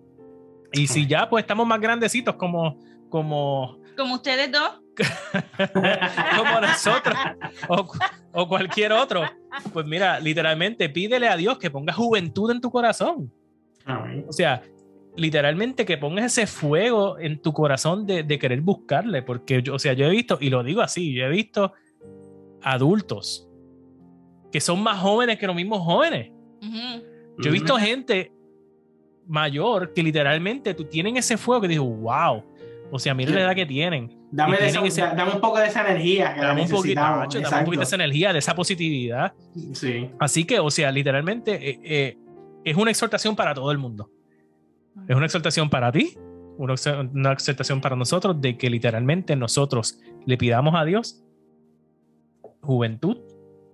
Y 0.72 0.88
si 0.88 1.07
ya 1.07 1.30
pues 1.30 1.43
estamos 1.43 1.67
más 1.67 1.82
grandecitos 1.82 2.36
como... 2.36 2.80
Como, 3.09 3.80
como 3.97 4.13
ustedes 4.15 4.51
dos. 4.51 4.82
como 6.38 6.62
nosotros 6.62 7.18
o, 7.68 7.88
o, 8.34 8.47
cualquier 8.47 8.91
otro. 8.91 9.24
Pues 9.74 9.86
mira, 9.86 10.20
literalmente 10.20 10.89
pídele 10.89 11.28
a 11.28 11.38
Dios 11.38 11.58
que 11.58 11.72
ponga 11.72 11.93
juventud 11.93 12.52
en 12.52 12.62
tu 12.62 12.70
corazón. 12.70 13.32
O 14.28 14.32
sea, 14.32 14.62
literalmente 15.16 15.86
que 15.86 15.97
pongas 15.97 16.26
ese 16.26 16.47
fuego 16.47 17.18
en 17.18 17.41
tu 17.41 17.54
corazón 17.54 18.06
de, 18.06 18.24
de, 18.24 18.39
querer 18.39 18.62
buscarle. 18.62 19.24
Porque 19.24 19.62
yo, 19.64 19.76
o 19.76 19.80
sea, 19.80 19.93
yo 19.93 20.06
he 20.06 20.10
visto, 20.12 20.38
y 20.39 20.50
lo 20.50 20.64
digo 20.64 20.82
así, 20.82 21.14
yo 21.14 21.26
he 21.26 21.30
visto 21.30 21.74
adultos 22.62 23.50
que 24.52 24.60
son 24.60 24.82
más 24.82 25.00
jóvenes 25.00 25.38
que 25.38 25.47
los 25.47 25.56
mismos 25.56 25.82
jóvenes. 25.82 26.32
Yo 26.62 27.50
he 27.50 27.52
visto 27.52 27.78
gente 27.78 28.32
mayor 29.28 29.93
que 29.93 30.04
literalmente 30.04 30.74
tú 30.74 30.86
tienen 30.86 31.18
ese 31.18 31.38
fuego 31.38 31.62
que 31.62 31.68
digo, 31.68 31.86
wow. 31.86 32.43
O 32.91 33.00
sea, 33.00 33.14
mira 33.14 33.32
la 33.32 33.41
edad 33.41 33.56
que 33.56 33.66
tienen. 33.66 34.18
Dame, 34.32 34.57
dame 34.59 35.32
un 35.34 35.41
poco 35.41 35.57
de 35.57 35.67
esa 35.67 35.82
energía. 35.82 36.36
dame, 36.38 36.63
un 36.63 36.69
poquito, 36.69 37.01
dame 37.01 37.25
un 37.25 37.65
poquito 37.65 37.80
de 37.80 37.84
esa 37.84 37.95
energía, 37.95 38.32
de 38.32 38.39
esa 38.39 38.53
positividad. 38.53 39.34
Sí. 39.73 40.09
Así 40.19 40.45
que, 40.45 40.59
o 40.59 40.69
sea, 40.69 40.91
literalmente 40.91 41.69
eh, 41.69 41.80
eh, 41.84 42.17
es 42.63 42.77
una 42.77 42.91
exhortación 42.91 43.36
para 43.36 43.53
todo 43.53 43.71
el 43.71 43.77
mundo. 43.77 44.11
Es 45.07 45.15
una 45.15 45.25
exhortación 45.25 45.69
para 45.69 45.91
ti, 45.91 46.15
una, 46.57 46.75
una 47.13 47.32
exhortación 47.32 47.82
para 47.82 47.95
nosotros 47.95 48.39
de 48.39 48.57
que 48.57 48.69
literalmente 48.69 49.36
nosotros 49.36 49.99
le 50.25 50.38
pidamos 50.38 50.75
a 50.75 50.86
Dios 50.86 51.23
juventud, 52.61 53.17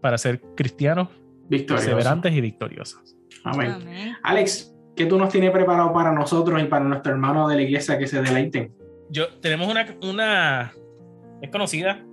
para 0.02 0.18
ser 0.18 0.42
cristianos 0.56 1.10
perseverantes 1.50 2.34
y 2.34 2.42
victoriosos. 2.42 3.18
Amén. 3.44 4.16
Alex, 4.24 4.74
¿qué 4.96 5.06
tú 5.06 5.18
nos 5.18 5.30
tienes 5.30 5.52
preparado 5.52 5.92
para 5.94 6.12
nosotros 6.12 6.62
y 6.62 6.66
para 6.66 6.86
nuestro 6.86 7.12
hermano 7.12 7.48
de 7.48 7.56
la 7.56 7.62
iglesia 7.64 7.98
que 7.98 8.08
se 8.08 8.22
deleiten? 8.22 8.74
Yo, 9.10 9.34
tenemos 9.40 9.68
una, 9.68 9.98
una 10.02 10.74
es 11.42 11.50
conocida. 11.52 12.04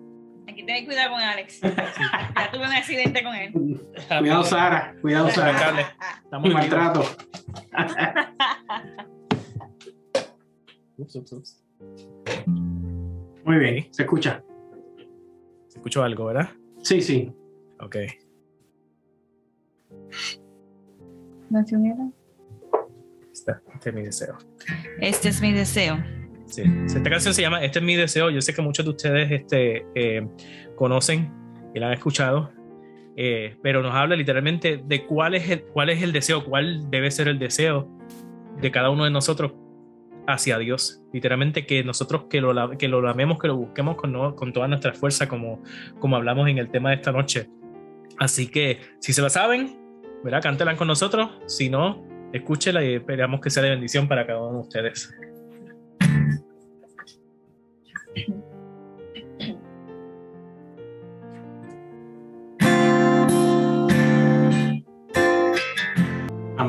Aquí 0.49 0.65
tenés 0.65 0.85
cuidado 0.85 1.13
con 1.13 1.21
Alex. 1.21 1.61
ya 1.61 2.51
tuve 2.53 2.67
un 2.67 2.73
accidente 2.73 3.23
con 3.23 3.35
él. 3.35 3.53
cuidado, 4.19 4.45
Sara. 4.45 4.95
Cuidado, 5.01 5.31
Sara. 5.31 5.97
Estamos 6.25 6.53
maltrato. 6.53 7.05
Muy 13.45 13.59
bien, 13.59 13.89
se 13.93 14.03
escucha. 14.03 14.43
Se 15.69 15.79
escuchó 15.79 16.03
algo, 16.03 16.27
¿verdad? 16.27 16.51
Sí, 16.83 17.01
sí. 17.01 17.33
Ok. 17.81 17.97
¿Nacionera? 21.51 22.09
Este, 23.33 23.53
este 23.75 23.89
es 23.91 23.95
mi 23.95 24.03
deseo. 24.03 24.39
Este 25.01 25.29
es 25.31 25.41
mi 25.41 25.53
deseo. 25.53 26.22
Sí. 26.53 26.63
Esta 26.85 27.09
canción 27.09 27.33
se 27.33 27.41
llama 27.41 27.65
Este 27.65 27.79
es 27.79 27.85
mi 27.85 27.97
deseo. 27.97 28.29
Yo 28.29 28.43
sé 28.43 28.53
que 28.53 28.61
muchos 28.61 28.85
de 28.85 28.91
ustedes 28.91 29.31
este, 29.31 29.87
eh, 29.95 30.27
conocen 30.77 31.33
y 31.75 31.81
la 31.81 31.87
han 31.87 31.95
escuchado, 31.95 32.53
eh, 33.17 33.57
pero 33.63 33.83
nos 33.83 33.95
habla 33.95 34.17
literalmente 34.17 34.83
de 34.85 35.07
cuál 35.07 35.35
es, 35.35 35.49
el, 35.49 35.63
cuál 35.63 35.89
es 35.89 36.03
el 36.03 36.13
deseo, 36.13 36.45
cuál 36.45 36.91
debe 36.91 37.11
ser 37.11 37.29
el 37.29 37.39
deseo 37.39 37.89
de 38.61 38.71
cada 38.71 38.91
uno 38.91 39.05
de 39.05 39.11
nosotros 39.11 39.53
hacia 40.27 40.59
Dios. 40.59 41.03
Literalmente 41.15 41.65
que 41.65 41.83
nosotros 41.85 42.25
que 42.29 42.43
lo, 42.43 42.77
que 42.77 42.89
lo 42.89 43.09
amemos, 43.09 43.39
que 43.39 43.49
lo 43.49 43.57
busquemos 43.57 43.97
con, 43.97 44.35
con 44.35 44.53
toda 44.53 44.69
nuestra 44.69 44.93
fuerza, 44.93 45.29
como, 45.29 45.63
como 46.01 46.17
hablamos 46.17 46.49
en 46.49 46.59
el 46.59 46.71
tema 46.71 46.91
de 46.91 46.97
esta 46.97 47.13
noche. 47.13 47.49
Así 48.19 48.47
que 48.49 48.79
si 49.01 49.15
se 49.15 49.23
lo 49.23 49.31
saben, 49.31 49.81
¿verdad? 50.23 50.43
Cántelan 50.43 50.77
con 50.77 50.87
nosotros. 50.87 51.31
Si 51.47 51.71
no, 51.71 52.07
escúchela 52.35 52.85
y 52.85 52.97
esperamos 52.97 53.41
que 53.41 53.49
sea 53.49 53.63
de 53.63 53.71
bendición 53.71 54.07
para 54.07 54.27
cada 54.27 54.43
uno 54.43 54.59
de 54.59 54.61
ustedes. 54.61 55.15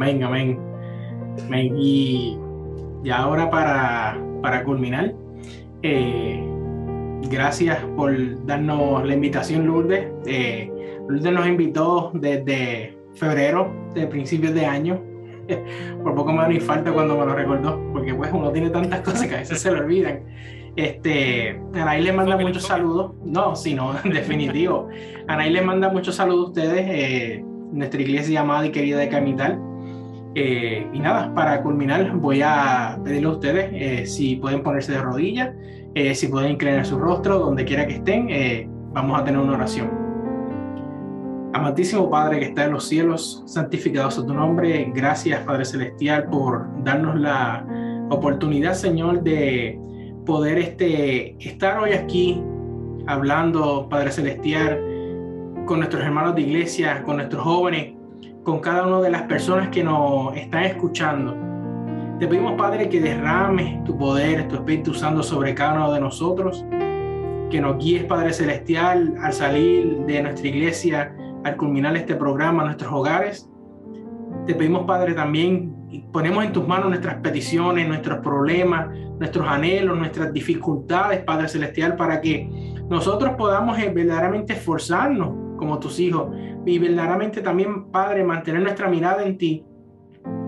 Amén, 0.04 0.22
amén. 0.22 0.60
amén. 1.45 1.78
Y, 1.78 2.38
y 3.06 3.10
ahora 3.10 3.49
para, 3.49 4.22
para 4.41 4.62
culminar, 4.66 5.14
eh, 5.82 6.43
gracias 7.30 7.78
por 7.95 8.12
darnos 8.45 9.08
la 9.08 9.14
invitación, 9.14 9.66
Lourdes. 9.66 10.06
Eh, 10.26 10.70
Lourdes 11.08 11.32
nos 11.32 11.47
invitó 11.47 12.12
desde 12.16 12.97
febrero, 13.14 13.74
de 13.95 14.06
principios 14.08 14.54
de 14.54 14.66
año. 14.66 15.01
Por 16.04 16.16
poco 16.16 16.34
me 16.34 16.54
da 16.54 16.66
falta 16.66 16.91
cuando 16.91 17.18
me 17.18 17.26
lo 17.26 17.34
recordó, 17.34 17.82
porque 17.93 18.14
pues 18.14 18.30
uno 18.34 18.51
tiene 18.51 18.70
tantas 18.72 18.99
cosas 19.01 19.26
que 19.26 19.36
a 19.36 19.39
veces 19.39 19.62
se 19.62 19.72
le 19.72 19.80
olvidan. 19.80 20.20
Este, 20.76 21.62
Anaí 21.76 22.01
le 22.04 22.12
manda 22.12 22.36
muchos 22.36 22.64
saludos. 22.64 23.14
No, 23.24 23.56
sino 23.56 23.95
en 24.04 24.12
definitivo. 24.14 24.89
Anaí 25.30 25.49
le 25.49 25.62
manda 25.62 25.88
muchos 25.88 26.16
saludos 26.16 26.47
a 26.47 26.49
ustedes, 26.49 26.86
eh, 26.89 27.45
nuestra 27.72 28.01
iglesia 28.01 28.41
amada 28.41 28.66
y 28.66 28.72
querida 28.72 28.97
de 28.97 29.08
Camital. 29.08 29.72
Eh, 30.36 30.88
y 30.92 31.00
nada, 31.00 31.34
para 31.34 31.62
culminar, 31.62 32.12
voy 32.18 32.42
a 32.42 33.00
pedirle 33.04 33.28
a 33.28 33.32
ustedes 33.32 33.70
eh, 33.74 34.06
si 34.06 34.38
pueden 34.38 34.64
ponerse 34.64 34.94
de 34.94 35.02
rodillas, 35.02 35.52
si 36.16 36.28
pueden 36.28 36.54
inclinar 36.54 36.84
su 36.88 36.98
rostro, 36.98 37.38
donde 37.38 37.66
quiera 37.66 37.86
que 37.86 37.96
estén, 37.96 38.28
vamos 38.94 39.22
a 39.22 39.24
tener 39.24 39.40
una 39.40 39.54
oración. 39.54 40.04
Amantísimo 41.54 42.10
Padre 42.10 42.40
que 42.40 42.46
está 42.46 42.66
en 42.66 42.72
los 42.72 42.88
cielos, 42.88 43.44
santificado 43.46 44.10
sea 44.10 44.26
tu 44.26 44.34
nombre. 44.34 44.92
Gracias, 44.96 45.40
Padre 45.42 45.66
Celestial, 45.66 46.26
por 46.26 46.66
darnos 46.84 47.20
la 47.20 47.64
oportunidad, 48.10 48.74
Señor, 48.74 49.22
de 49.22 49.80
poder 50.26 50.58
este, 50.58 51.36
estar 51.40 51.78
hoy 51.78 51.92
aquí 51.92 52.42
hablando, 53.06 53.88
Padre 53.88 54.12
Celestial, 54.12 54.80
con 55.68 55.80
nuestros 55.80 56.04
hermanos 56.04 56.34
de 56.34 56.42
iglesia, 56.42 57.04
con 57.04 57.18
nuestros 57.18 57.44
jóvenes, 57.44 57.94
con 58.44 58.60
cada 58.60 58.86
una 58.86 59.00
de 59.00 59.10
las 59.10 59.24
personas 59.24 59.70
que 59.70 59.84
nos 59.84 60.36
están 60.36 60.64
escuchando. 60.64 61.36
Te 62.20 62.28
pedimos, 62.28 62.54
Padre, 62.54 62.89
que 62.89 63.00
derrames 63.00 63.84
tu 63.86 63.98
poder, 63.98 64.48
tu 64.48 64.56
Espíritu 64.56 64.94
Santo 64.94 65.24
sobre 65.24 65.56
cada 65.56 65.76
uno 65.76 65.94
de 65.94 66.00
nosotros, 66.00 66.66
que 67.50 67.62
nos 67.62 67.78
guíes, 67.78 68.04
Padre 68.04 68.34
Celestial, 68.34 69.16
al 69.22 69.34
salir 69.34 70.00
de 70.06 70.22
nuestra 70.22 70.48
iglesia 70.48 71.16
al 71.44 71.58
culminar 71.58 71.96
este 71.98 72.16
programa 72.16 72.64
nuestros 72.64 72.91
hogares. 72.91 73.50
Te 74.46 74.56
pedimos, 74.56 74.86
Padre, 74.86 75.14
también 75.14 75.74
ponemos 76.12 76.44
en 76.44 76.54
tus 76.54 76.68
manos 76.68 76.89
nuestras 76.89 77.16
peticiones, 77.16 77.88
nuestros 77.88 78.20
problemas, 78.20 78.88
nuestros 79.20 79.48
anhelos, 79.48 79.98
nuestras 79.98 80.34
dificultades, 80.34 81.24
Padre 81.24 81.48
Celestial, 81.48 81.96
para 81.96 82.20
que 82.20 82.50
nosotros 82.89 83.34
podamos 83.38 83.78
eh, 83.80 83.91
verdaderamente 83.94 84.54
esforzarnos 84.54 85.53
como 85.64 85.80
tus 85.80 85.97
hijos 85.99 86.30
y 86.66 86.78
verdaderamente 86.78 87.41
también, 87.41 87.86
Padre, 87.86 88.26
mantener 88.26 88.61
nuestra 88.61 88.89
mirada 88.89 89.24
en 89.24 89.38
ti, 89.38 89.66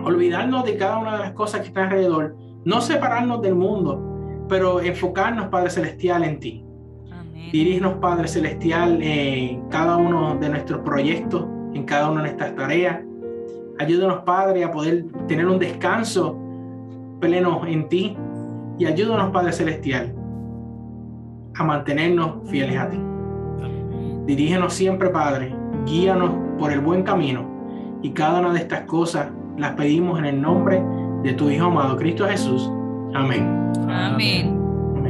olvidarnos 0.03 0.65
de 0.65 0.75
cada 0.75 0.97
una 0.97 1.13
de 1.13 1.19
las 1.19 1.31
cosas 1.31 1.61
que 1.61 1.67
están 1.67 1.85
alrededor, 1.85 2.35
no 2.65 2.81
separarnos 2.81 3.41
del 3.41 3.55
mundo, 3.55 4.45
pero 4.49 4.81
enfocarnos, 4.81 5.47
Padre 5.47 5.69
Celestial, 5.69 6.25
en 6.25 6.39
ti. 6.39 6.65
Dirígenos, 7.51 7.93
Padre 8.01 8.27
Celestial, 8.27 9.01
en 9.01 9.69
cada 9.69 9.95
uno 9.95 10.35
de 10.35 10.49
nuestros 10.49 10.81
proyectos, 10.81 11.45
en 11.73 11.85
cada 11.85 12.11
una 12.11 12.21
de 12.21 12.27
nuestras 12.27 12.55
tareas. 12.55 12.99
Ayúdanos, 13.79 14.23
Padre, 14.25 14.65
a 14.65 14.71
poder 14.71 15.05
tener 15.27 15.47
un 15.47 15.59
descanso 15.59 16.37
pleno 17.21 17.65
en 17.65 17.87
ti. 17.87 18.17
Y 18.77 18.85
ayúdanos, 18.85 19.31
Padre 19.31 19.53
Celestial, 19.53 20.13
a 21.55 21.63
mantenernos 21.63 22.49
fieles 22.49 22.77
a 22.77 22.89
ti. 22.89 22.99
Dirígenos 24.25 24.73
siempre, 24.73 25.09
Padre. 25.09 25.55
Guíanos 25.85 26.31
por 26.57 26.71
el 26.71 26.79
buen 26.79 27.03
camino. 27.03 27.45
Y 28.01 28.11
cada 28.11 28.39
una 28.39 28.53
de 28.53 28.59
estas 28.59 28.81
cosas 28.81 29.27
las 29.57 29.71
pedimos 29.73 30.19
en 30.19 30.25
el 30.25 30.41
nombre 30.41 30.83
de 31.23 31.33
tu 31.33 31.49
Hijo 31.49 31.65
amado, 31.65 31.95
Cristo 31.97 32.27
Jesús. 32.27 32.69
Amén. 33.13 33.71
Amén. 33.89 34.55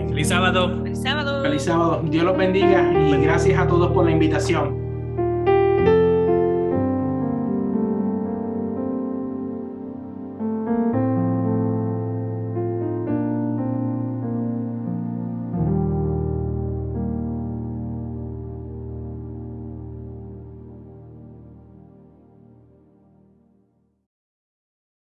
Feliz 0.07 0.30
sábado. 0.30 0.82
Feliz 0.82 1.01
sábado. 1.01 1.41
Feliz 1.41 1.63
sábado. 1.63 2.01
Dios 2.05 2.24
los 2.24 2.38
bendiga 2.38 2.89
y 2.93 3.22
gracias 3.22 3.59
a 3.59 3.68
todos 3.68 3.91
por 3.91 4.05
la 4.05 4.11
invitación. 4.11 4.85